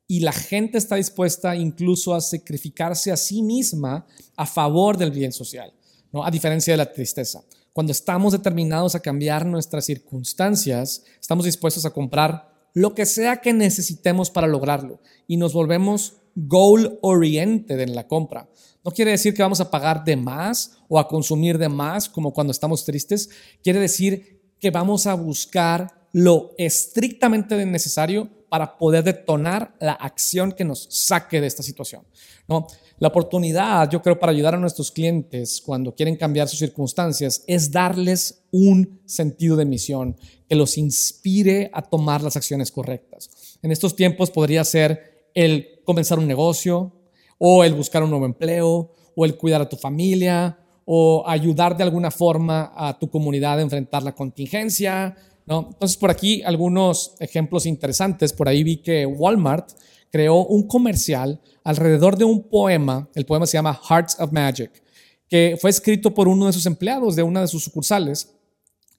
y 0.07 0.21
la 0.21 0.33
gente 0.33 0.79
está 0.79 0.97
dispuesta 0.97 1.55
incluso 1.55 2.15
a 2.15 2.21
sacrificarse 2.21 3.13
a 3.13 3.17
sí 3.17 3.43
misma 3.43 4.07
a 4.37 4.47
favor 4.47 4.97
del 4.97 5.11
bien 5.11 5.33
social, 5.33 5.73
¿no? 6.13 6.25
a 6.25 6.31
diferencia 6.31 6.73
de 6.73 6.79
la 6.79 6.93
tristeza. 6.93 7.45
Cuando 7.73 7.93
estamos 7.93 8.33
determinados 8.33 8.95
a 8.95 9.01
cambiar 9.01 9.47
nuestras 9.47 9.85
circunstancias, 9.85 11.05
estamos 11.21 11.45
dispuestos 11.45 11.85
a 11.85 11.91
comprar 11.91 12.49
lo 12.75 12.95
que 12.95 13.07
sea 13.07 13.41
que 13.41 13.53
necesitemos 13.53 14.31
para 14.31 14.47
lograrlo 14.47 15.01
y 15.27 15.37
nos 15.37 15.53
volvemos 15.53 16.15
goal 16.35 16.99
oriented 17.03 17.79
en 17.81 17.95
la 17.95 18.07
compra. 18.07 18.49
No 18.85 18.93
quiere 18.93 19.11
decir 19.11 19.35
que 19.35 19.43
vamos 19.43 19.61
a 19.61 19.71
pagar 19.71 20.05
de 20.05 20.17
más 20.17 20.79
o 20.89 20.99
a 20.99 21.07
consumir 21.07 21.59
de 21.59 21.69
más 21.69 22.09
como 22.09 22.33
cuando 22.33 22.51
estamos 22.51 22.85
tristes. 22.85 23.29
Quiere 23.63 23.81
decir 23.81 24.38
que 24.61 24.71
vamos 24.71 25.07
a 25.07 25.15
buscar 25.15 26.09
lo 26.13 26.53
estrictamente 26.59 27.65
necesario 27.67 28.29
para 28.49 28.79
poder 28.79 29.05
detonar 29.05 29.75
la 29.79 29.93
acción 29.93 30.53
que 30.53 30.65
nos 30.65 30.87
saque 30.91 31.41
de 31.41 31.47
esta 31.47 31.63
situación. 31.63 32.03
¿no? 32.49 32.67
La 32.99 33.09
oportunidad, 33.09 33.91
yo 33.91 34.01
creo, 34.01 34.19
para 34.19 34.33
ayudar 34.33 34.55
a 34.55 34.59
nuestros 34.59 34.91
clientes 34.91 35.61
cuando 35.65 35.95
quieren 35.95 36.17
cambiar 36.17 36.49
sus 36.49 36.59
circunstancias 36.59 37.45
es 37.47 37.71
darles 37.71 38.43
un 38.51 39.01
sentido 39.05 39.57
de 39.57 39.67
misión 39.67 40.17
que 40.49 40.57
los 40.57 40.79
inspire 40.79 41.71
a 41.75 41.83
tomar 41.83 42.23
las 42.23 42.37
acciones 42.37 42.73
correctas. 42.73 43.59
En 43.63 43.71
estos 43.71 43.95
tiempos 43.95 44.31
podría 44.31 44.65
ser 44.65 45.31
el 45.35 45.81
comenzar 45.85 46.19
un 46.19 46.27
negocio 46.27 46.93
o 47.39 47.65
el 47.65 47.75
buscar 47.75 48.03
un 48.03 48.11
nuevo 48.11 48.27
empleo 48.27 48.95
o 49.15 49.25
el 49.25 49.37
cuidar 49.37 49.61
a 49.61 49.69
tu 49.69 49.77
familia 49.77 50.59
o 50.91 51.23
ayudar 51.27 51.77
de 51.77 51.83
alguna 51.83 52.11
forma 52.11 52.73
a 52.75 52.99
tu 52.99 53.11
comunidad 53.11 53.59
a 53.59 53.61
enfrentar 53.61 54.03
la 54.03 54.15
contingencia. 54.15 55.15
¿no? 55.45 55.69
Entonces, 55.73 55.99
por 55.99 56.11
aquí 56.11 56.43
algunos 56.43 57.13
ejemplos 57.21 57.67
interesantes. 57.67 58.33
Por 58.33 58.49
ahí 58.49 58.65
vi 58.65 58.79
que 58.79 59.05
Walmart 59.05 59.73
creó 60.11 60.47
un 60.47 60.67
comercial 60.67 61.43
alrededor 61.63 62.17
de 62.17 62.25
un 62.25 62.43
poema. 62.49 63.07
El 63.15 63.27
poema 63.27 63.47
se 63.47 63.59
llama 63.59 63.79
Hearts 63.87 64.17
of 64.19 64.33
Magic, 64.33 64.83
que 65.29 65.59
fue 65.61 65.69
escrito 65.69 66.15
por 66.15 66.27
uno 66.27 66.47
de 66.47 66.55
sus 66.55 66.65
empleados 66.65 67.15
de 67.17 67.23
una 67.23 67.43
de 67.43 67.49
sus 67.49 67.65
sucursales, 67.65 68.35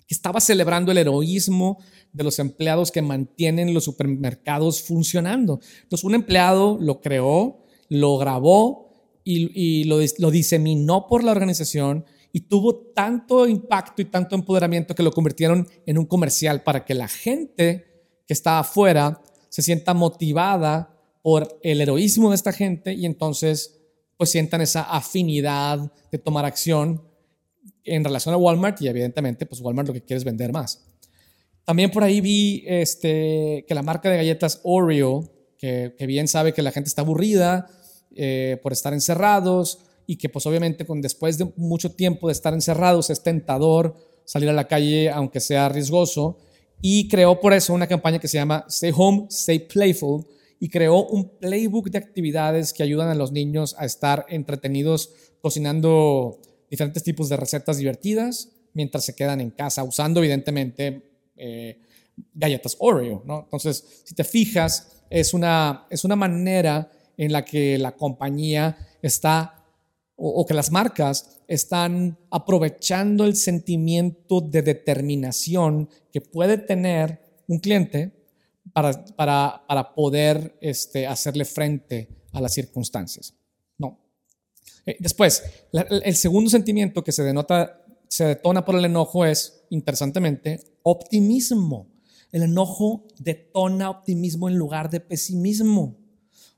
que 0.05 0.13
estaba 0.13 0.39
celebrando 0.39 0.91
el 0.91 0.97
heroísmo 0.99 1.79
de 2.13 2.23
los 2.23 2.37
empleados 2.37 2.91
que 2.91 3.01
mantienen 3.01 3.73
los 3.73 3.85
supermercados 3.85 4.83
funcionando. 4.83 5.59
Entonces, 5.81 6.03
un 6.03 6.13
empleado 6.13 6.77
lo 6.79 7.01
creó, 7.01 7.65
lo 7.89 8.19
grabó 8.19 8.88
y, 9.23 9.83
lo, 9.85 10.31
diseminó 10.31 11.07
por 11.07 11.23
la 11.23 11.31
organización 11.31 12.05
y 12.31 12.41
tuvo 12.41 12.75
tanto 12.93 13.47
impacto 13.47 14.01
y 14.01 14.05
tanto 14.05 14.35
empoderamiento 14.35 14.95
que 14.95 15.03
lo 15.03 15.11
convirtieron 15.11 15.67
en 15.85 15.97
un 15.97 16.05
comercial 16.05 16.63
para 16.63 16.85
que 16.85 16.93
la 16.93 17.07
gente 17.07 17.85
que 18.27 18.33
está 18.33 18.59
afuera 18.59 19.21
se 19.49 19.61
sienta 19.61 19.93
motivada 19.93 20.95
por 21.21 21.59
el 21.63 21.81
heroísmo 21.81 22.29
de 22.29 22.35
esta 22.35 22.51
gente 22.51 22.93
y 22.93 23.05
entonces 23.05 23.79
pues 24.17 24.29
sientan 24.29 24.61
esa 24.61 24.81
afinidad 24.81 25.91
de 26.11 26.17
tomar 26.17 26.45
acción 26.45 27.03
en 27.83 28.03
relación 28.03 28.33
a 28.33 28.37
Walmart 28.37 28.81
y 28.81 28.87
evidentemente 28.87 29.45
pues 29.45 29.61
Walmart 29.61 29.87
lo 29.87 29.93
que 29.93 30.03
quiere 30.03 30.17
es 30.17 30.23
vender 30.23 30.51
más. 30.51 30.85
También 31.69 31.91
por 31.91 32.03
ahí 32.03 32.19
vi 32.19 32.63
este, 32.65 33.63
que 33.67 33.75
la 33.75 33.83
marca 33.83 34.09
de 34.09 34.17
galletas 34.17 34.59
Oreo, 34.63 35.31
que, 35.57 35.93
bien 36.07 36.27
sabe 36.27 36.51
que 36.53 36.61
la 36.61 36.71
gente 36.71 36.87
está 36.87 37.03
aburrida 37.03 37.69
eh, 38.15 38.59
por 38.61 38.73
estar 38.73 38.93
encerrados 38.93 39.79
y 40.05 40.17
que 40.17 40.29
pues 40.29 40.45
obviamente 40.45 40.85
con, 40.85 41.01
después 41.01 41.37
de 41.37 41.51
mucho 41.55 41.91
tiempo 41.91 42.27
de 42.27 42.33
estar 42.33 42.53
encerrados 42.53 43.09
es 43.09 43.21
tentador 43.21 43.95
salir 44.25 44.49
a 44.49 44.53
la 44.53 44.67
calle 44.67 45.09
aunque 45.09 45.39
sea 45.39 45.69
riesgoso 45.69 46.37
y 46.81 47.07
creó 47.07 47.39
por 47.39 47.53
eso 47.53 47.73
una 47.73 47.87
campaña 47.87 48.19
que 48.19 48.27
se 48.27 48.37
llama 48.37 48.65
Stay 48.67 48.91
Home, 48.95 49.27
Stay 49.29 49.59
Playful 49.59 50.25
y 50.59 50.69
creó 50.69 51.05
un 51.05 51.37
playbook 51.37 51.89
de 51.89 51.97
actividades 51.97 52.73
que 52.73 52.83
ayudan 52.83 53.09
a 53.09 53.15
los 53.15 53.31
niños 53.31 53.75
a 53.77 53.85
estar 53.85 54.25
entretenidos 54.29 55.11
cocinando 55.41 56.39
diferentes 56.69 57.03
tipos 57.03 57.29
de 57.29 57.37
recetas 57.37 57.77
divertidas 57.77 58.49
mientras 58.73 59.05
se 59.05 59.15
quedan 59.15 59.41
en 59.41 59.51
casa, 59.51 59.83
usando 59.83 60.19
evidentemente 60.19 61.09
eh, 61.37 61.79
galletas 62.33 62.75
Oreo. 62.79 63.23
¿no? 63.25 63.41
Entonces, 63.43 64.03
si 64.03 64.13
te 64.15 64.23
fijas, 64.23 65.03
es 65.09 65.33
una, 65.33 65.87
es 65.89 66.03
una 66.03 66.15
manera 66.15 66.91
en 67.19 67.33
la 67.33 67.43
que 67.43 67.77
la 67.77 67.97
compañía 67.97 68.77
está 69.01 69.65
o, 70.15 70.45
que 70.45 70.53
las 70.53 70.71
marcas 70.71 71.41
están 71.47 72.17
aprovechando 72.31 73.25
el 73.25 73.35
sentimiento 73.35 74.41
de 74.41 74.61
determinación 74.61 75.89
que 76.11 76.21
puede 76.21 76.57
tener 76.57 77.19
un 77.47 77.59
cliente 77.59 78.13
para, 78.73 79.05
para, 79.15 79.63
para 79.67 79.93
poder 79.93 80.57
este, 80.61 81.07
hacerle 81.07 81.43
frente 81.43 82.07
a 82.31 82.41
las 82.41 82.53
circunstancias. 82.53 83.33
Eh, 84.85 84.95
después, 84.99 85.43
el 85.71 86.15
segundo 86.15 86.49
sentimiento 86.49 87.03
que 87.03 87.11
se 87.11 87.23
denota, 87.23 87.83
se 88.07 88.25
detona 88.25 88.63
por 88.63 88.75
el 88.75 88.85
enojo 88.85 89.25
es, 89.25 89.65
interesantemente, 89.69 90.61
optimismo. 90.83 91.87
El 92.31 92.43
enojo 92.43 93.05
detona 93.19 93.89
optimismo 93.89 94.47
en 94.47 94.55
lugar 94.55 94.89
de 94.89 95.01
pesimismo. 95.01 95.98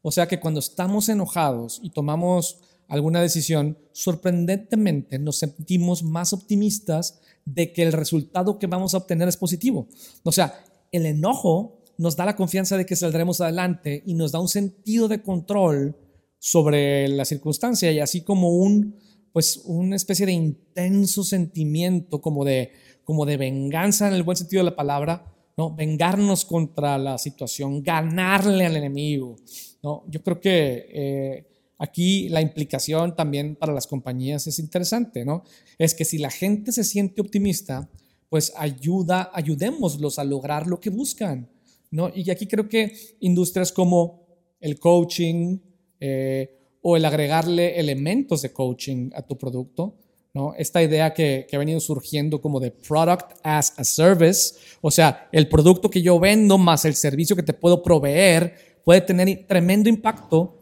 O 0.01 0.11
sea 0.11 0.27
que 0.27 0.39
cuando 0.39 0.59
estamos 0.59 1.09
enojados 1.09 1.79
y 1.83 1.91
tomamos 1.91 2.59
alguna 2.87 3.21
decisión, 3.21 3.77
sorprendentemente 3.93 5.17
nos 5.19 5.37
sentimos 5.37 6.03
más 6.03 6.33
optimistas 6.33 7.21
de 7.45 7.71
que 7.71 7.83
el 7.83 7.93
resultado 7.93 8.59
que 8.59 8.67
vamos 8.67 8.93
a 8.93 8.97
obtener 8.97 9.27
es 9.27 9.37
positivo. 9.37 9.87
O 10.23 10.31
sea, 10.31 10.63
el 10.91 11.05
enojo 11.05 11.83
nos 11.97 12.15
da 12.15 12.25
la 12.25 12.35
confianza 12.35 12.77
de 12.77 12.85
que 12.85 12.95
saldremos 12.95 13.41
adelante 13.41 14.03
y 14.05 14.13
nos 14.15 14.31
da 14.31 14.39
un 14.39 14.47
sentido 14.47 15.07
de 15.07 15.21
control 15.21 15.95
sobre 16.39 17.07
la 17.07 17.25
circunstancia 17.25 17.91
y 17.91 17.99
así 17.99 18.21
como 18.21 18.49
un, 18.49 18.95
pues, 19.31 19.61
una 19.65 19.95
especie 19.95 20.25
de 20.25 20.31
intenso 20.31 21.23
sentimiento 21.23 22.19
como 22.19 22.43
de, 22.43 22.71
como 23.03 23.25
de 23.25 23.37
venganza 23.37 24.07
en 24.07 24.15
el 24.15 24.23
buen 24.23 24.35
sentido 24.35 24.63
de 24.63 24.71
la 24.71 24.75
palabra, 24.75 25.31
¿no? 25.57 25.75
Vengarnos 25.75 26.45
contra 26.45 26.97
la 26.97 27.17
situación, 27.17 27.83
ganarle 27.83 28.65
al 28.65 28.75
enemigo, 28.75 29.35
¿no? 29.83 30.03
Yo 30.07 30.23
creo 30.23 30.39
que 30.39 30.85
eh, 30.89 31.47
aquí 31.77 32.29
la 32.29 32.41
implicación 32.41 33.15
también 33.15 33.55
para 33.55 33.73
las 33.73 33.87
compañías 33.87 34.47
es 34.47 34.59
interesante, 34.59 35.25
¿no? 35.25 35.43
Es 35.77 35.93
que 35.93 36.05
si 36.05 36.17
la 36.17 36.29
gente 36.29 36.71
se 36.71 36.83
siente 36.83 37.21
optimista, 37.21 37.89
pues 38.29 38.53
ayuda, 38.55 39.29
ayudémoslos 39.33 40.19
a 40.19 40.23
lograr 40.23 40.67
lo 40.67 40.79
que 40.79 40.89
buscan, 40.89 41.49
¿no? 41.89 42.11
Y 42.13 42.29
aquí 42.29 42.47
creo 42.47 42.69
que 42.69 42.95
industrias 43.19 43.71
como 43.71 44.25
el 44.59 44.79
coaching, 44.79 45.57
eh, 45.99 46.57
o 46.81 46.97
el 46.97 47.05
agregarle 47.05 47.79
elementos 47.79 48.41
de 48.41 48.51
coaching 48.51 49.11
a 49.13 49.21
tu 49.21 49.37
producto. 49.37 49.95
¿No? 50.33 50.53
Esta 50.57 50.81
idea 50.81 51.13
que, 51.13 51.45
que, 51.49 51.55
ha 51.55 51.59
venido 51.59 51.79
surgiendo 51.79 52.39
como 52.41 52.59
de 52.59 52.71
product 52.71 53.33
as 53.43 53.73
a 53.77 53.83
service, 53.83 54.55
o 54.81 54.89
sea, 54.89 55.27
el 55.31 55.49
producto 55.49 55.89
que 55.89 56.01
yo 56.01 56.19
vendo 56.19 56.57
más 56.57 56.85
el 56.85 56.95
servicio 56.95 57.35
que 57.35 57.43
te 57.43 57.53
puedo 57.53 57.83
proveer 57.83 58.79
puede 58.83 59.01
tener 59.01 59.45
tremendo 59.47 59.89
impacto 59.89 60.57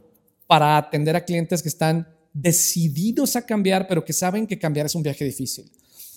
para 0.47 0.77
atender 0.77 1.15
a 1.15 1.23
clientes 1.23 1.61
que 1.61 1.69
están 1.69 2.07
decididos 2.33 3.35
a 3.35 3.45
cambiar, 3.45 3.87
pero 3.87 4.03
que 4.03 4.13
saben 4.13 4.47
que 4.47 4.57
cambiar 4.57 4.87
es 4.87 4.95
un 4.95 5.03
viaje 5.03 5.25
difícil 5.25 5.71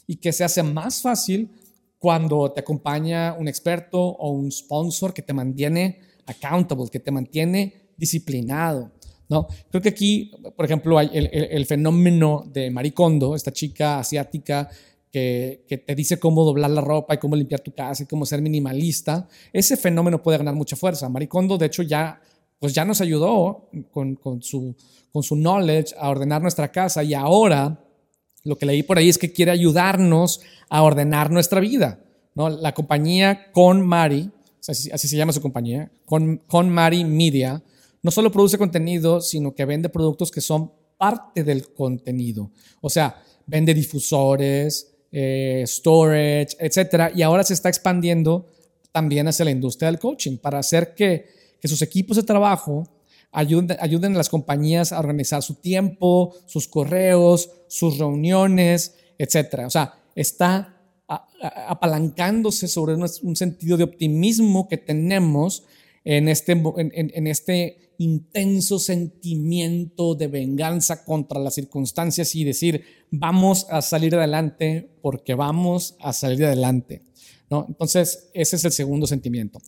y 0.06 0.16
que 0.16 0.32
se 0.32 0.44
hace 0.44 0.62
más 0.62 1.02
fácil 1.02 1.50
cuando 1.98 2.50
te 2.50 2.60
acompaña 2.60 3.34
un 3.34 3.48
experto 3.48 4.00
o 4.00 4.30
un 4.30 4.50
sponsor 4.50 5.14
que 5.14 5.22
te 5.22 5.32
mantiene 5.32 6.00
accountable, 6.26 6.90
que 6.90 6.98
te 7.00 7.10
mantiene 7.10 7.90
disciplinado. 7.96 8.90
¿No? 9.32 9.48
Creo 9.70 9.82
que 9.82 9.88
aquí, 9.88 10.30
por 10.54 10.64
ejemplo, 10.64 10.98
hay 10.98 11.10
el, 11.12 11.66
fenómeno 11.66 12.44
de 12.52 12.70
Maricondo, 12.70 13.34
esta 13.34 13.50
chica 13.50 13.98
asiática 13.98 14.68
que, 15.10 15.64
te 15.86 15.94
dice 15.94 16.18
cómo 16.18 16.44
doblar 16.44 16.70
la 16.70 16.80
ropa 16.80 17.14
y 17.14 17.18
cómo 17.18 17.34
limpiar 17.34 17.60
tu 17.60 17.72
casa 17.72 18.02
y 18.02 18.06
cómo 18.06 18.26
ser 18.26 18.42
minimalista, 18.42 19.26
ese 19.52 19.76
fenómeno 19.76 20.22
puede 20.22 20.38
ganar 20.38 20.54
mucha 20.54 20.76
fuerza. 20.76 21.08
Maricondo, 21.08 21.56
de 21.56 21.66
hecho, 21.66 21.82
ya, 21.82 22.20
pues 22.58 22.74
ya 22.74 22.84
nos 22.84 23.00
ayudó 23.00 23.68
con, 23.90 24.18
su, 24.42 24.74
con 25.12 25.22
su 25.22 25.34
knowledge 25.34 25.94
a 25.98 26.10
ordenar 26.10 26.42
nuestra 26.42 26.70
casa 26.70 27.02
y 27.02 27.14
ahora 27.14 27.82
lo 28.44 28.56
que 28.56 28.66
leí 28.66 28.82
por 28.82 28.98
ahí 28.98 29.08
es 29.08 29.18
que 29.18 29.32
quiere 29.32 29.50
ayudarnos 29.50 30.40
a 30.68 30.82
ordenar 30.82 31.30
nuestra 31.30 31.60
vida. 31.60 32.00
¿no? 32.34 32.48
La 32.48 32.74
compañía 32.74 33.50
Con 33.52 33.86
Mari, 33.86 34.30
así, 34.66 35.08
se 35.08 35.16
llama 35.16 35.32
su 35.32 35.40
compañía, 35.40 35.90
Con, 36.04 36.38
Con 36.46 36.68
Mari 36.68 37.04
Media, 37.04 37.62
no 38.02 38.10
solo 38.10 38.30
produce 38.32 38.58
contenido, 38.58 39.20
sino 39.20 39.54
que 39.54 39.64
vende 39.64 39.88
productos 39.88 40.30
que 40.30 40.40
son 40.40 40.72
parte 40.98 41.44
del 41.44 41.72
contenido. 41.72 42.50
O 42.80 42.90
sea, 42.90 43.22
vende 43.46 43.74
difusores, 43.74 44.94
eh, 45.10 45.64
storage, 45.66 46.56
etc. 46.58 47.12
Y 47.14 47.22
ahora 47.22 47.44
se 47.44 47.54
está 47.54 47.68
expandiendo 47.68 48.46
también 48.92 49.28
hacia 49.28 49.44
la 49.44 49.50
industria 49.50 49.90
del 49.90 49.98
coaching 50.00 50.38
para 50.38 50.58
hacer 50.58 50.94
que, 50.94 51.26
que 51.60 51.68
sus 51.68 51.82
equipos 51.82 52.16
de 52.16 52.22
trabajo 52.22 52.88
ayuden, 53.30 53.76
ayuden 53.80 54.14
a 54.14 54.18
las 54.18 54.28
compañías 54.28 54.92
a 54.92 54.98
organizar 54.98 55.42
su 55.42 55.54
tiempo, 55.54 56.34
sus 56.46 56.68
correos, 56.68 57.50
sus 57.68 57.98
reuniones, 57.98 58.94
etc. 59.18 59.64
O 59.66 59.70
sea, 59.70 59.94
está 60.14 60.76
apalancándose 61.68 62.68
sobre 62.68 62.94
un, 62.94 63.36
sentido 63.36 63.76
de 63.76 63.84
optimismo 63.84 64.68
que 64.68 64.78
tenemos 64.78 65.64
en 66.04 66.28
este, 66.28 66.52
en 66.52 67.26
este 67.26 67.91
intenso 68.02 68.78
sentimiento 68.78 70.14
de 70.14 70.26
venganza 70.26 71.04
contra 71.04 71.40
las 71.40 71.54
circunstancias 71.54 72.34
y 72.34 72.44
decir, 72.44 72.84
vamos 73.10 73.66
a 73.70 73.80
salir 73.82 74.14
adelante 74.14 74.90
porque 75.00 75.34
vamos 75.34 75.96
a 76.00 76.12
salir 76.12 76.44
adelante. 76.44 77.02
¿no? 77.48 77.66
Entonces, 77.68 78.30
ese 78.34 78.56
es 78.56 78.64
el 78.64 78.72
segundo 78.72 79.06
sentimiento. 79.06 79.60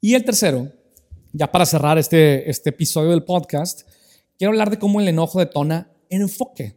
Y 0.00 0.14
el 0.14 0.24
tercero, 0.24 0.70
ya 1.32 1.50
para 1.50 1.66
cerrar 1.66 1.98
este, 1.98 2.48
este 2.48 2.70
episodio 2.70 3.10
del 3.10 3.24
podcast, 3.24 3.82
quiero 4.38 4.52
hablar 4.52 4.70
de 4.70 4.78
cómo 4.78 5.00
el 5.00 5.08
enojo 5.08 5.40
detona 5.40 5.90
enfoque. 6.08 6.76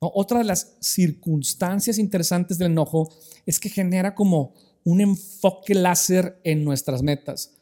¿no? 0.00 0.10
Otra 0.14 0.38
de 0.38 0.44
las 0.44 0.76
circunstancias 0.80 1.98
interesantes 1.98 2.58
del 2.58 2.72
enojo 2.72 3.12
es 3.46 3.60
que 3.60 3.68
genera 3.68 4.14
como 4.14 4.54
un 4.84 5.00
enfoque 5.00 5.74
láser 5.74 6.40
en 6.44 6.64
nuestras 6.64 7.02
metas. 7.02 7.52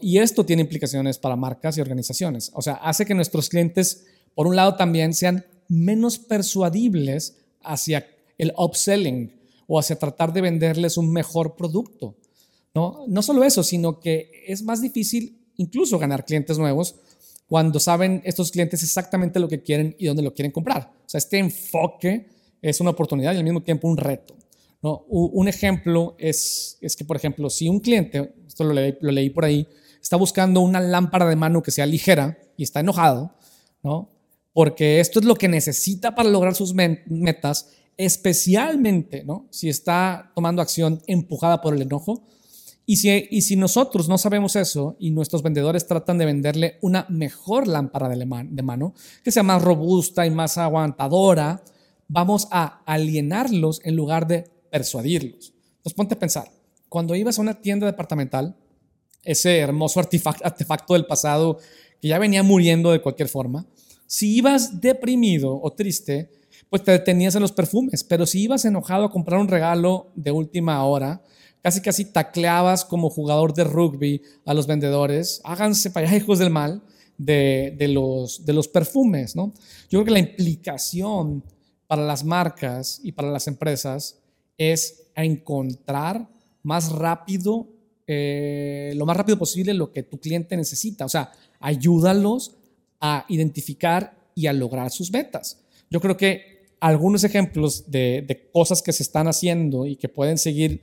Y 0.00 0.18
esto 0.18 0.44
tiene 0.44 0.62
implicaciones 0.62 1.18
para 1.18 1.36
marcas 1.36 1.76
y 1.76 1.80
organizaciones. 1.80 2.50
O 2.54 2.62
sea, 2.62 2.74
hace 2.74 3.06
que 3.06 3.14
nuestros 3.14 3.48
clientes, 3.48 4.06
por 4.34 4.46
un 4.46 4.56
lado, 4.56 4.76
también 4.76 5.14
sean 5.14 5.44
menos 5.68 6.18
persuadibles 6.18 7.36
hacia 7.62 8.06
el 8.38 8.52
upselling 8.56 9.32
o 9.66 9.78
hacia 9.78 9.98
tratar 9.98 10.32
de 10.32 10.40
venderles 10.40 10.96
un 10.96 11.12
mejor 11.12 11.56
producto. 11.56 12.16
No, 12.74 13.04
no 13.08 13.22
solo 13.22 13.44
eso, 13.44 13.62
sino 13.62 14.00
que 14.00 14.30
es 14.46 14.62
más 14.62 14.82
difícil 14.82 15.38
incluso 15.56 15.98
ganar 15.98 16.24
clientes 16.24 16.58
nuevos 16.58 16.96
cuando 17.48 17.80
saben 17.80 18.22
estos 18.24 18.50
clientes 18.50 18.82
exactamente 18.82 19.40
lo 19.40 19.48
que 19.48 19.62
quieren 19.62 19.94
y 19.98 20.06
dónde 20.06 20.22
lo 20.22 20.34
quieren 20.34 20.52
comprar. 20.52 20.92
O 21.06 21.08
sea, 21.08 21.18
este 21.18 21.38
enfoque 21.38 22.26
es 22.60 22.80
una 22.80 22.90
oportunidad 22.90 23.34
y 23.34 23.38
al 23.38 23.44
mismo 23.44 23.62
tiempo 23.62 23.88
un 23.88 23.96
reto. 23.96 24.34
¿No? 24.82 25.04
Un 25.08 25.48
ejemplo 25.48 26.14
es, 26.18 26.78
es 26.80 26.96
que, 26.96 27.04
por 27.04 27.16
ejemplo, 27.16 27.50
si 27.50 27.68
un 27.68 27.80
cliente, 27.80 28.34
esto 28.46 28.64
lo 28.64 28.72
leí, 28.72 29.30
por 29.30 29.44
ahí, 29.44 29.66
está 30.00 30.16
buscando 30.16 30.60
una 30.60 30.80
lámpara 30.80 31.26
de 31.26 31.36
mano 31.36 31.62
que 31.62 31.70
sea 31.70 31.86
ligera 31.86 32.38
y 32.56 32.62
está 32.62 32.80
enojado, 32.80 33.32
¿no? 33.82 34.10
Porque 34.52 35.00
esto 35.00 35.20
es 35.20 35.26
lo 35.26 35.34
que 35.34 35.48
necesita 35.48 36.14
para 36.14 36.30
lograr 36.30 36.54
sus 36.54 36.72
metas, 36.72 37.72
especialmente 37.98 39.22
¿no? 39.22 39.46
si 39.50 39.68
está 39.68 40.32
tomando 40.34 40.62
acción 40.62 41.02
empujada 41.06 41.60
por 41.60 41.74
el 41.74 41.82
enojo. 41.82 42.22
Y 42.86 42.96
si, 42.96 43.28
y 43.30 43.42
si 43.42 43.56
nosotros 43.56 44.08
no 44.08 44.16
sabemos 44.16 44.56
eso 44.56 44.96
y 44.98 45.10
nuestros 45.10 45.42
vendedores 45.42 45.86
tratan 45.86 46.16
de 46.16 46.24
venderle 46.24 46.78
una 46.80 47.04
mejor 47.10 47.66
lámpara 47.66 48.08
de 48.08 48.62
mano, 48.62 48.94
que 49.22 49.32
sea 49.32 49.42
más 49.42 49.60
robusta 49.60 50.24
y 50.24 50.30
más 50.30 50.56
aguantadora, 50.56 51.62
vamos 52.08 52.48
a 52.50 52.82
alienarlos 52.86 53.80
en 53.84 53.96
lugar 53.96 54.26
de 54.26 54.44
persuadirlos. 54.76 55.54
Entonces 55.78 55.94
ponte 55.94 56.14
a 56.14 56.18
pensar, 56.18 56.50
cuando 56.90 57.14
ibas 57.14 57.38
a 57.38 57.42
una 57.42 57.54
tienda 57.54 57.86
departamental, 57.86 58.54
ese 59.22 59.58
hermoso 59.58 60.00
artefacto 60.00 60.92
del 60.92 61.06
pasado 61.06 61.58
que 62.00 62.08
ya 62.08 62.18
venía 62.18 62.42
muriendo 62.42 62.90
de 62.92 63.00
cualquier 63.00 63.28
forma, 63.28 63.66
si 64.06 64.36
ibas 64.36 64.82
deprimido 64.82 65.58
o 65.62 65.72
triste, 65.72 66.30
pues 66.68 66.84
te 66.84 66.92
detenías 66.92 67.34
en 67.36 67.42
los 67.42 67.52
perfumes, 67.52 68.04
pero 68.04 68.26
si 68.26 68.42
ibas 68.42 68.66
enojado 68.66 69.06
a 69.06 69.10
comprar 69.10 69.40
un 69.40 69.48
regalo 69.48 70.12
de 70.14 70.30
última 70.30 70.84
hora, 70.84 71.22
casi 71.62 71.80
casi 71.80 72.04
tacleabas 72.04 72.84
como 72.84 73.08
jugador 73.08 73.54
de 73.54 73.64
rugby 73.64 74.20
a 74.44 74.52
los 74.52 74.66
vendedores, 74.66 75.40
háganse 75.42 75.90
para 75.90 76.06
allá 76.06 76.18
hijos 76.18 76.38
del 76.38 76.50
mal 76.50 76.82
de, 77.16 77.74
de, 77.78 77.88
los, 77.88 78.44
de 78.44 78.52
los 78.52 78.68
perfumes, 78.68 79.34
¿no? 79.34 79.54
Yo 79.88 79.98
creo 79.98 80.04
que 80.04 80.10
la 80.10 80.18
implicación 80.18 81.42
para 81.86 82.04
las 82.04 82.24
marcas 82.24 83.00
y 83.02 83.12
para 83.12 83.30
las 83.30 83.48
empresas 83.48 84.18
es 84.58 85.08
encontrar 85.14 86.28
más 86.62 86.90
rápido, 86.92 87.68
eh, 88.06 88.92
lo 88.96 89.06
más 89.06 89.16
rápido 89.16 89.38
posible 89.38 89.74
lo 89.74 89.92
que 89.92 90.02
tu 90.02 90.18
cliente 90.18 90.56
necesita. 90.56 91.04
O 91.04 91.08
sea, 91.08 91.32
ayúdalos 91.60 92.56
a 93.00 93.24
identificar 93.28 94.16
y 94.34 94.46
a 94.46 94.52
lograr 94.52 94.90
sus 94.90 95.10
metas. 95.10 95.60
Yo 95.90 96.00
creo 96.00 96.16
que 96.16 96.66
algunos 96.80 97.24
ejemplos 97.24 97.90
de, 97.90 98.24
de 98.26 98.50
cosas 98.50 98.82
que 98.82 98.92
se 98.92 99.02
están 99.02 99.28
haciendo 99.28 99.86
y 99.86 99.96
que 99.96 100.08
pueden 100.08 100.38
seguir, 100.38 100.82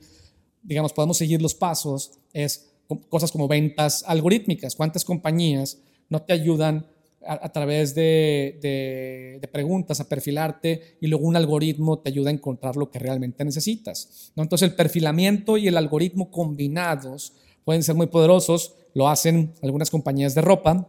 digamos, 0.62 0.92
podemos 0.92 1.16
seguir 1.16 1.40
los 1.40 1.54
pasos, 1.54 2.12
es 2.32 2.72
cosas 3.08 3.30
como 3.30 3.48
ventas 3.48 4.04
algorítmicas. 4.06 4.74
¿Cuántas 4.74 5.04
compañías 5.04 5.78
no 6.08 6.22
te 6.22 6.32
ayudan 6.32 6.86
a, 7.26 7.52
través 7.52 7.94
de, 7.94 9.40
preguntas 9.52 10.00
a 10.00 10.08
perfilarte 10.08 10.96
y 11.00 11.06
luego 11.06 11.26
un 11.26 11.36
algoritmo 11.36 11.98
te 11.98 12.10
ayuda 12.10 12.30
a 12.30 12.32
encontrar 12.32 12.76
lo 12.76 12.90
que 12.90 12.98
realmente 12.98 13.44
necesitas. 13.44 14.32
¿no? 14.36 14.42
Entonces 14.42 14.68
el 14.68 14.74
perfilamiento 14.74 15.56
y 15.56 15.68
el 15.68 15.76
algoritmo 15.76 16.30
combinados 16.30 17.32
pueden 17.64 17.82
ser 17.82 17.94
muy 17.94 18.06
poderosos, 18.06 18.74
lo 18.94 19.08
hacen 19.08 19.52
algunas 19.62 19.90
compañías 19.90 20.34
de 20.34 20.42
ropa, 20.42 20.88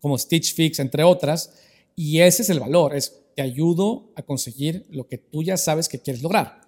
como 0.00 0.18
Stitch 0.18 0.54
Fix, 0.54 0.78
entre 0.78 1.04
otras, 1.04 1.52
y 1.94 2.20
ese 2.20 2.42
es 2.42 2.50
el 2.50 2.60
valor, 2.60 2.94
es 2.94 3.20
te 3.34 3.42
ayudo 3.42 4.12
a 4.16 4.22
conseguir 4.22 4.86
lo 4.90 5.06
que 5.06 5.18
tú 5.18 5.42
ya 5.42 5.56
sabes 5.56 5.88
que 5.88 6.00
quieres 6.00 6.22
lograr. 6.22 6.60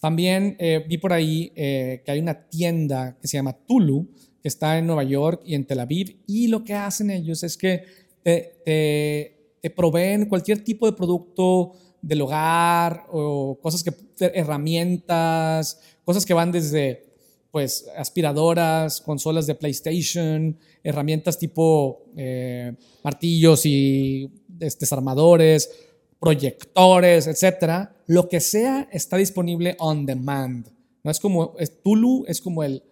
También 0.00 0.56
eh, 0.58 0.84
vi 0.86 0.98
por 0.98 1.12
ahí 1.12 1.52
eh, 1.56 2.02
que 2.04 2.10
hay 2.12 2.20
una 2.20 2.48
tienda 2.48 3.16
que 3.20 3.26
se 3.26 3.36
llama 3.36 3.54
Tulu, 3.54 4.06
que 4.42 4.48
está 4.48 4.76
en 4.76 4.86
Nueva 4.86 5.04
York 5.04 5.42
y 5.46 5.54
en 5.54 5.64
Tel 5.64 5.80
Aviv, 5.80 6.18
y 6.26 6.48
lo 6.48 6.62
que 6.62 6.74
hacen 6.74 7.10
ellos 7.10 7.42
es 7.42 7.56
que 7.56 7.84
te, 8.24 9.70
proveen 9.76 10.26
cualquier 10.26 10.64
tipo 10.64 10.86
de 10.86 10.92
producto 10.92 11.72
del 12.02 12.22
hogar 12.22 13.06
o 13.10 13.58
cosas 13.62 13.82
que, 13.82 13.92
herramientas, 14.34 15.80
cosas 16.04 16.26
que 16.26 16.34
van 16.34 16.52
desde 16.52 17.14
pues 17.50 17.86
aspiradoras, 17.96 19.00
consolas 19.00 19.46
de 19.46 19.54
PlayStation, 19.54 20.58
herramientas 20.82 21.38
tipo 21.38 22.06
eh, 22.16 22.72
martillos 23.04 23.64
y 23.64 24.28
desarmadores, 24.48 25.70
proyectores, 26.18 27.28
etcétera. 27.28 27.94
Lo 28.06 28.28
que 28.28 28.40
sea 28.40 28.88
está 28.90 29.16
disponible 29.18 29.76
on 29.78 30.04
demand. 30.04 30.66
No 31.04 31.10
es 31.10 31.20
como 31.20 31.54
Tulu 31.82 32.24
es 32.26 32.40
como 32.40 32.64
el 32.64 32.82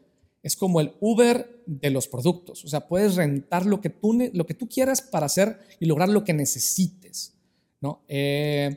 es 0.43 0.57
como 0.57 0.80
el 0.80 0.93
Uber 1.01 1.62
de 1.66 1.90
los 1.90 2.09
productos. 2.09 2.64
O 2.64 2.68
sea, 2.68 2.88
puedes 2.88 3.16
rentar 3.16 3.64
lo 3.64 3.80
que 3.80 3.90
tú, 3.90 4.30
lo 4.32 4.47
que 4.47 4.55
tú 4.55 4.68
quieras 4.68 5.01
para 5.01 5.26
hacer 5.26 5.59
y 5.78 5.86
lograr 5.86 6.09
lo 6.09 6.24
que 6.24 6.34
necesites. 6.34 7.34
¿no? 7.80 8.03
Eh, 8.09 8.76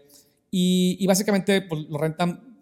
y, 0.51 1.05
básicamente 1.05 1.61
pues, 1.61 1.81
lo 1.89 1.97
rentan 1.97 2.59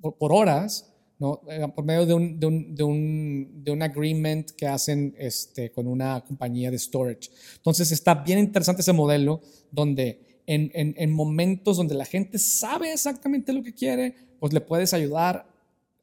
por, 0.00 0.32
horas, 0.32 0.92
¿no? 1.18 1.40
Eh, 1.48 1.66
por 1.74 1.84
medio 1.84 2.04
de 2.04 2.14
un, 2.14 2.40
de, 2.40 2.46
un, 2.46 2.74
de, 2.74 2.82
un, 2.82 3.64
de 3.64 3.70
un, 3.70 3.82
agreement 3.82 4.50
que 4.50 4.66
hacen 4.66 5.14
este, 5.18 5.70
con 5.70 5.86
una 5.86 6.20
compañía 6.24 6.70
de 6.70 6.78
storage. 6.78 7.30
Entonces 7.56 7.92
está 7.92 8.14
bien 8.14 8.38
interesante 8.38 8.82
ese 8.82 8.92
modelo 8.92 9.40
donde 9.70 10.42
en, 10.46 10.70
en, 10.74 10.94
en 10.96 11.12
momentos 11.12 11.76
donde 11.76 11.94
la 11.94 12.04
gente 12.04 12.38
sabe 12.38 12.92
exactamente 12.92 13.52
lo 13.52 13.62
que 13.62 13.74
quiere, 13.74 14.14
pues 14.40 14.52
le 14.52 14.60
puedes 14.60 14.92
ayudar 14.92 15.46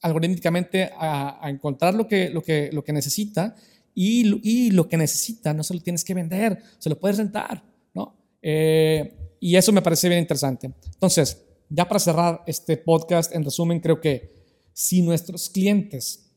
algorítmicamente 0.06 0.92
a, 1.00 1.50
encontrar 1.50 1.96
lo 1.96 2.08
que, 2.08 2.30
lo 2.30 2.44
que, 2.44 2.70
lo 2.72 2.84
que 2.84 2.94
necesita 2.94 3.56
y, 3.96 4.40
y, 4.44 4.70
lo 4.70 4.88
que 4.88 4.98
necesita 4.98 5.52
no 5.52 5.64
se 5.64 5.74
lo 5.74 5.80
tienes 5.80 6.04
que 6.04 6.14
vender, 6.14 6.62
se 6.78 6.90
lo 6.90 7.00
puedes 7.00 7.18
rentar, 7.18 7.64
¿no? 7.96 8.16
Eh, 8.40 9.16
y 9.40 9.56
eso 9.56 9.72
me 9.72 9.82
parece 9.82 10.08
bien 10.08 10.22
interesante. 10.22 10.72
Entonces, 10.94 11.44
ya 11.70 11.88
para 11.88 12.00
cerrar 12.00 12.44
este 12.46 12.78
podcast, 12.78 13.34
en 13.34 13.44
resumen, 13.44 13.80
creo 13.80 14.00
que 14.00 14.32
si 14.74 15.02
nuestros 15.02 15.50
clientes 15.50 16.30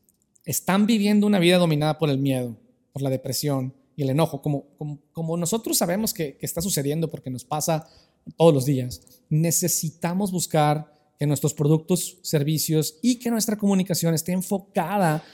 están 0.47 0.87
viviendo 0.87 1.27
una 1.27 1.39
vida 1.39 1.59
dominada 1.59 1.99
por 1.99 2.09
el 2.09 2.17
miedo, 2.17 2.57
por 2.95 3.03
la 3.03 3.11
depresión 3.11 3.75
y 3.97 4.03
el 4.03 4.09
enojo, 4.09 4.41
como, 4.41 4.65
como, 4.79 4.99
como 5.13 5.37
nosotros 5.37 5.77
sabemos 5.77 6.15
que, 6.15 6.39
que 6.39 6.47
está 6.47 6.63
sucediendo 6.63 7.11
porque 7.11 7.29
nos 7.29 7.45
pasa 7.45 7.87
todos 8.39 8.55
los 8.55 8.65
días, 8.65 9.03
necesitamos 9.29 10.33
buscar 10.33 10.98
que 11.19 11.27
nuestros 11.27 11.53
productos, 11.53 12.19
servicios 12.23 12.99
y 13.03 13.17
que 13.17 13.31
nuestra 13.31 13.57
comunicación 13.57 14.15
esté 14.15 14.33
enfocada 14.33 15.25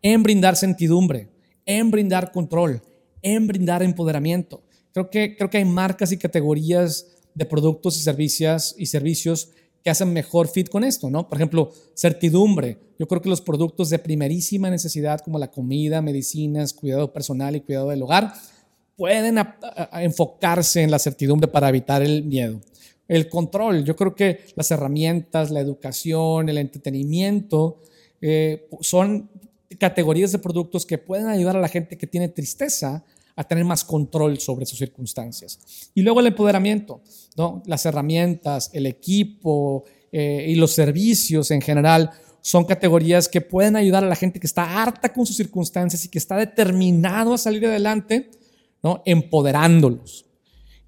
en 0.00 0.22
brindar 0.22 0.56
sentidumbre, 0.56 1.28
en 1.66 1.90
brindar 1.90 2.32
control, 2.32 2.82
en 3.20 3.46
brindar 3.46 3.82
empoderamiento. 3.82 4.62
Creo 4.92 5.10
que, 5.10 5.36
creo 5.36 5.50
que 5.50 5.58
hay 5.58 5.64
marcas 5.64 6.12
y 6.12 6.18
categorías 6.18 7.06
de 7.34 7.44
productos 7.44 7.96
y 7.98 8.00
servicios, 8.00 8.74
y 8.78 8.86
servicios 8.86 9.50
que 9.82 9.90
hacen 9.90 10.12
mejor 10.12 10.48
fit 10.48 10.70
con 10.70 10.82
esto, 10.82 11.10
¿no? 11.10 11.28
Por 11.28 11.36
ejemplo, 11.36 11.70
certidumbre. 11.94 12.78
Yo 12.98 13.06
creo 13.06 13.20
que 13.20 13.28
los 13.28 13.42
productos 13.42 13.90
de 13.90 13.98
primerísima 13.98 14.70
necesidad 14.70 15.20
como 15.20 15.38
la 15.38 15.50
comida, 15.50 16.00
medicinas, 16.00 16.72
cuidado 16.72 17.12
personal 17.12 17.54
y 17.54 17.60
cuidado 17.60 17.90
del 17.90 18.02
hogar 18.02 18.32
pueden 18.96 19.36
enfocarse 19.92 20.82
en 20.82 20.90
la 20.90 20.98
certidumbre 20.98 21.48
para 21.48 21.68
evitar 21.68 22.02
el 22.02 22.24
miedo 22.24 22.60
el 23.08 23.28
control. 23.28 23.84
Yo 23.84 23.96
creo 23.96 24.14
que 24.14 24.46
las 24.56 24.70
herramientas, 24.70 25.50
la 25.50 25.60
educación, 25.60 26.48
el 26.48 26.58
entretenimiento 26.58 27.82
eh, 28.20 28.68
son 28.80 29.30
categorías 29.78 30.32
de 30.32 30.38
productos 30.38 30.86
que 30.86 30.98
pueden 30.98 31.26
ayudar 31.26 31.56
a 31.56 31.60
la 31.60 31.68
gente 31.68 31.98
que 31.98 32.06
tiene 32.06 32.28
tristeza 32.28 33.04
a 33.36 33.44
tener 33.44 33.64
más 33.64 33.84
control 33.84 34.38
sobre 34.38 34.66
sus 34.66 34.78
circunstancias. 34.78 35.90
Y 35.94 36.02
luego 36.02 36.20
el 36.20 36.28
empoderamiento, 36.28 37.00
¿no? 37.36 37.62
las 37.66 37.84
herramientas, 37.84 38.70
el 38.72 38.86
equipo 38.86 39.84
eh, 40.12 40.46
y 40.48 40.54
los 40.54 40.72
servicios 40.72 41.50
en 41.50 41.60
general 41.60 42.10
son 42.40 42.64
categorías 42.64 43.28
que 43.28 43.40
pueden 43.40 43.74
ayudar 43.74 44.04
a 44.04 44.08
la 44.08 44.16
gente 44.16 44.38
que 44.38 44.46
está 44.46 44.82
harta 44.82 45.12
con 45.12 45.26
sus 45.26 45.36
circunstancias 45.36 46.04
y 46.04 46.08
que 46.08 46.18
está 46.18 46.36
determinado 46.36 47.34
a 47.34 47.38
salir 47.38 47.66
adelante, 47.66 48.30
¿no? 48.82 49.02
empoderándolos. 49.06 50.26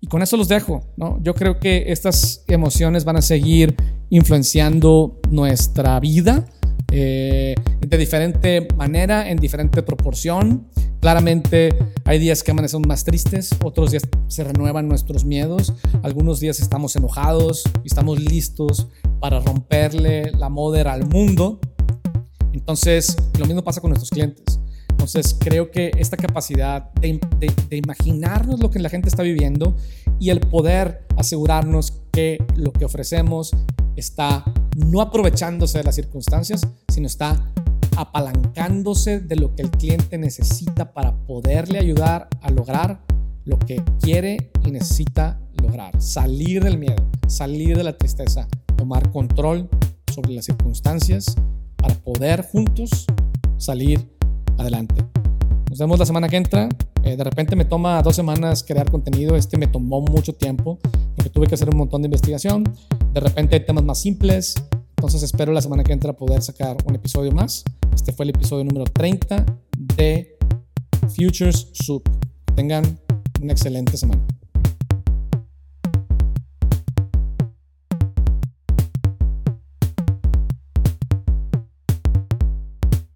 Y 0.01 0.09
con 0.09 0.23
eso 0.23 0.37
los 0.37 0.49
dejo, 0.49 0.83
¿no? 0.97 1.19
Yo 1.23 1.35
creo 1.35 1.59
que 1.59 1.85
estas 1.89 2.45
emociones 2.49 3.05
van 3.05 3.17
a 3.17 3.23
seguir 3.23 3.75
influenciando 4.11 5.21
nuestra 5.31 5.99
vida 6.01 6.47
eh, 6.93 7.55
de 7.81 7.99
diferente 7.99 8.69
manera, 8.77 9.29
en 9.29 9.39
diferente 9.39 9.83
proporción. 9.83 10.69
Claramente 11.01 11.71
hay 12.05 12.19
días 12.19 12.43
que 12.43 12.53
amanecemos 12.53 12.87
más 12.87 13.05
tristes, 13.05 13.51
otros 13.65 13.91
días 13.91 14.05
se 14.29 14.45
renuevan 14.45 14.89
nuestros 14.89 15.25
miedos, 15.25 15.73
algunos 16.03 16.41
días 16.41 16.61
estamos 16.61 16.95
enojados 16.97 17.65
y 17.85 17.89
estamos 17.89 18.21
listos 18.21 18.89
para 19.21 19.41
romperle 19.41 20.31
la 20.33 20.49
moda 20.49 20.93
al 20.93 21.07
mundo. 21.07 21.61
Entonces, 22.53 23.17
lo 23.39 23.47
mismo 23.47 23.63
pasa 23.63 23.81
con 23.81 23.91
nuestros 23.91 24.11
clientes. 24.11 24.61
Entonces 24.97 25.37
creo 25.39 25.71
que 25.71 25.91
esta 25.99 26.17
capacidad 26.17 26.91
de, 26.95 27.21
imaginarnos 27.71 28.61
lo 28.61 28.71
que 28.71 28.79
la 28.79 28.89
gente 28.89 29.11
está 29.11 29.23
viviendo 29.23 29.77
y 30.19 30.31
el 30.31 30.41
poder 30.41 31.07
asegurarnos 31.19 32.03
que 32.13 32.43
lo 32.57 32.73
que 32.73 32.87
ofrecemos 32.87 33.55
está 33.95 34.43
no 34.75 35.03
aprovechándose 35.03 35.79
de 35.79 35.85
las 35.85 35.97
circunstancias, 35.97 36.67
sino 36.89 37.07
está 37.07 37.53
apalancándose 37.99 39.21
de 39.21 39.37
lo 39.37 39.55
que 39.55 39.63
el 39.63 39.71
cliente 39.71 40.17
necesita 40.17 40.95
para 40.95 41.15
poderle 41.27 41.79
ayudar 41.79 42.29
a 42.41 42.51
lograr 42.51 43.05
lo 43.45 43.59
que 43.59 43.85
quiere 44.01 44.51
y 44.65 44.71
necesita 44.71 45.39
lograr. 45.63 46.01
Salir 46.01 46.65
del 46.65 46.79
miedo, 46.79 47.07
salir 47.29 47.77
de 47.77 47.85
la 47.85 47.99
tristeza, 47.99 48.49
tomar 48.77 49.13
control 49.13 49.69
sobre 50.13 50.33
las 50.33 50.47
circunstancias 50.47 51.37
para 51.77 51.95
poder 51.97 52.49
juntos 52.51 53.07
salir 53.59 54.16
adelante. 54.59 55.05
Nos 55.69 55.79
vemos 55.79 55.99
la 55.99 56.07
semana 56.07 56.29
que 56.29 56.37
entra. 56.37 56.69
Eh, 57.03 57.17
de 57.17 57.25
repente 57.25 57.57
me 57.57 57.65
toma 57.65 58.01
dos 58.03 58.17
semanas 58.17 58.63
crear 58.63 58.91
contenido. 58.91 59.37
Este 59.37 59.59
me 59.59 59.67
tomó 59.67 60.01
mucho 60.01 60.33
tiempo 60.33 60.79
porque 61.15 61.31
tuve 61.31 61.47
que 61.47 61.55
hacer 61.55 61.69
un 61.69 61.77
montón 61.77 62.03
de 62.03 62.07
investigación. 62.07 62.65
De 63.13 63.21
repente 63.21 63.57
hay 63.57 63.67
temas 63.67 63.85
más 63.85 64.01
simples. 64.01 64.55
Entonces 64.97 65.23
espero 65.23 65.53
la 65.53 65.61
semana 65.61 65.85
que 65.85 65.93
entra 65.93 66.13
poder 66.15 66.43
sacar 66.43 66.77
un 66.87 66.95
episodio 66.95 67.33
más. 67.33 67.65
Este 67.95 68.13
fue 68.13 68.25
el 68.25 68.31
episodio 68.31 68.65
número 68.65 68.85
30 68.85 69.45
de 69.97 70.39
Futures 71.15 71.69
Soup. 71.75 72.03
Tengan 72.55 72.99
una 73.41 73.53
excelente 73.53 73.97
semana. 73.97 74.25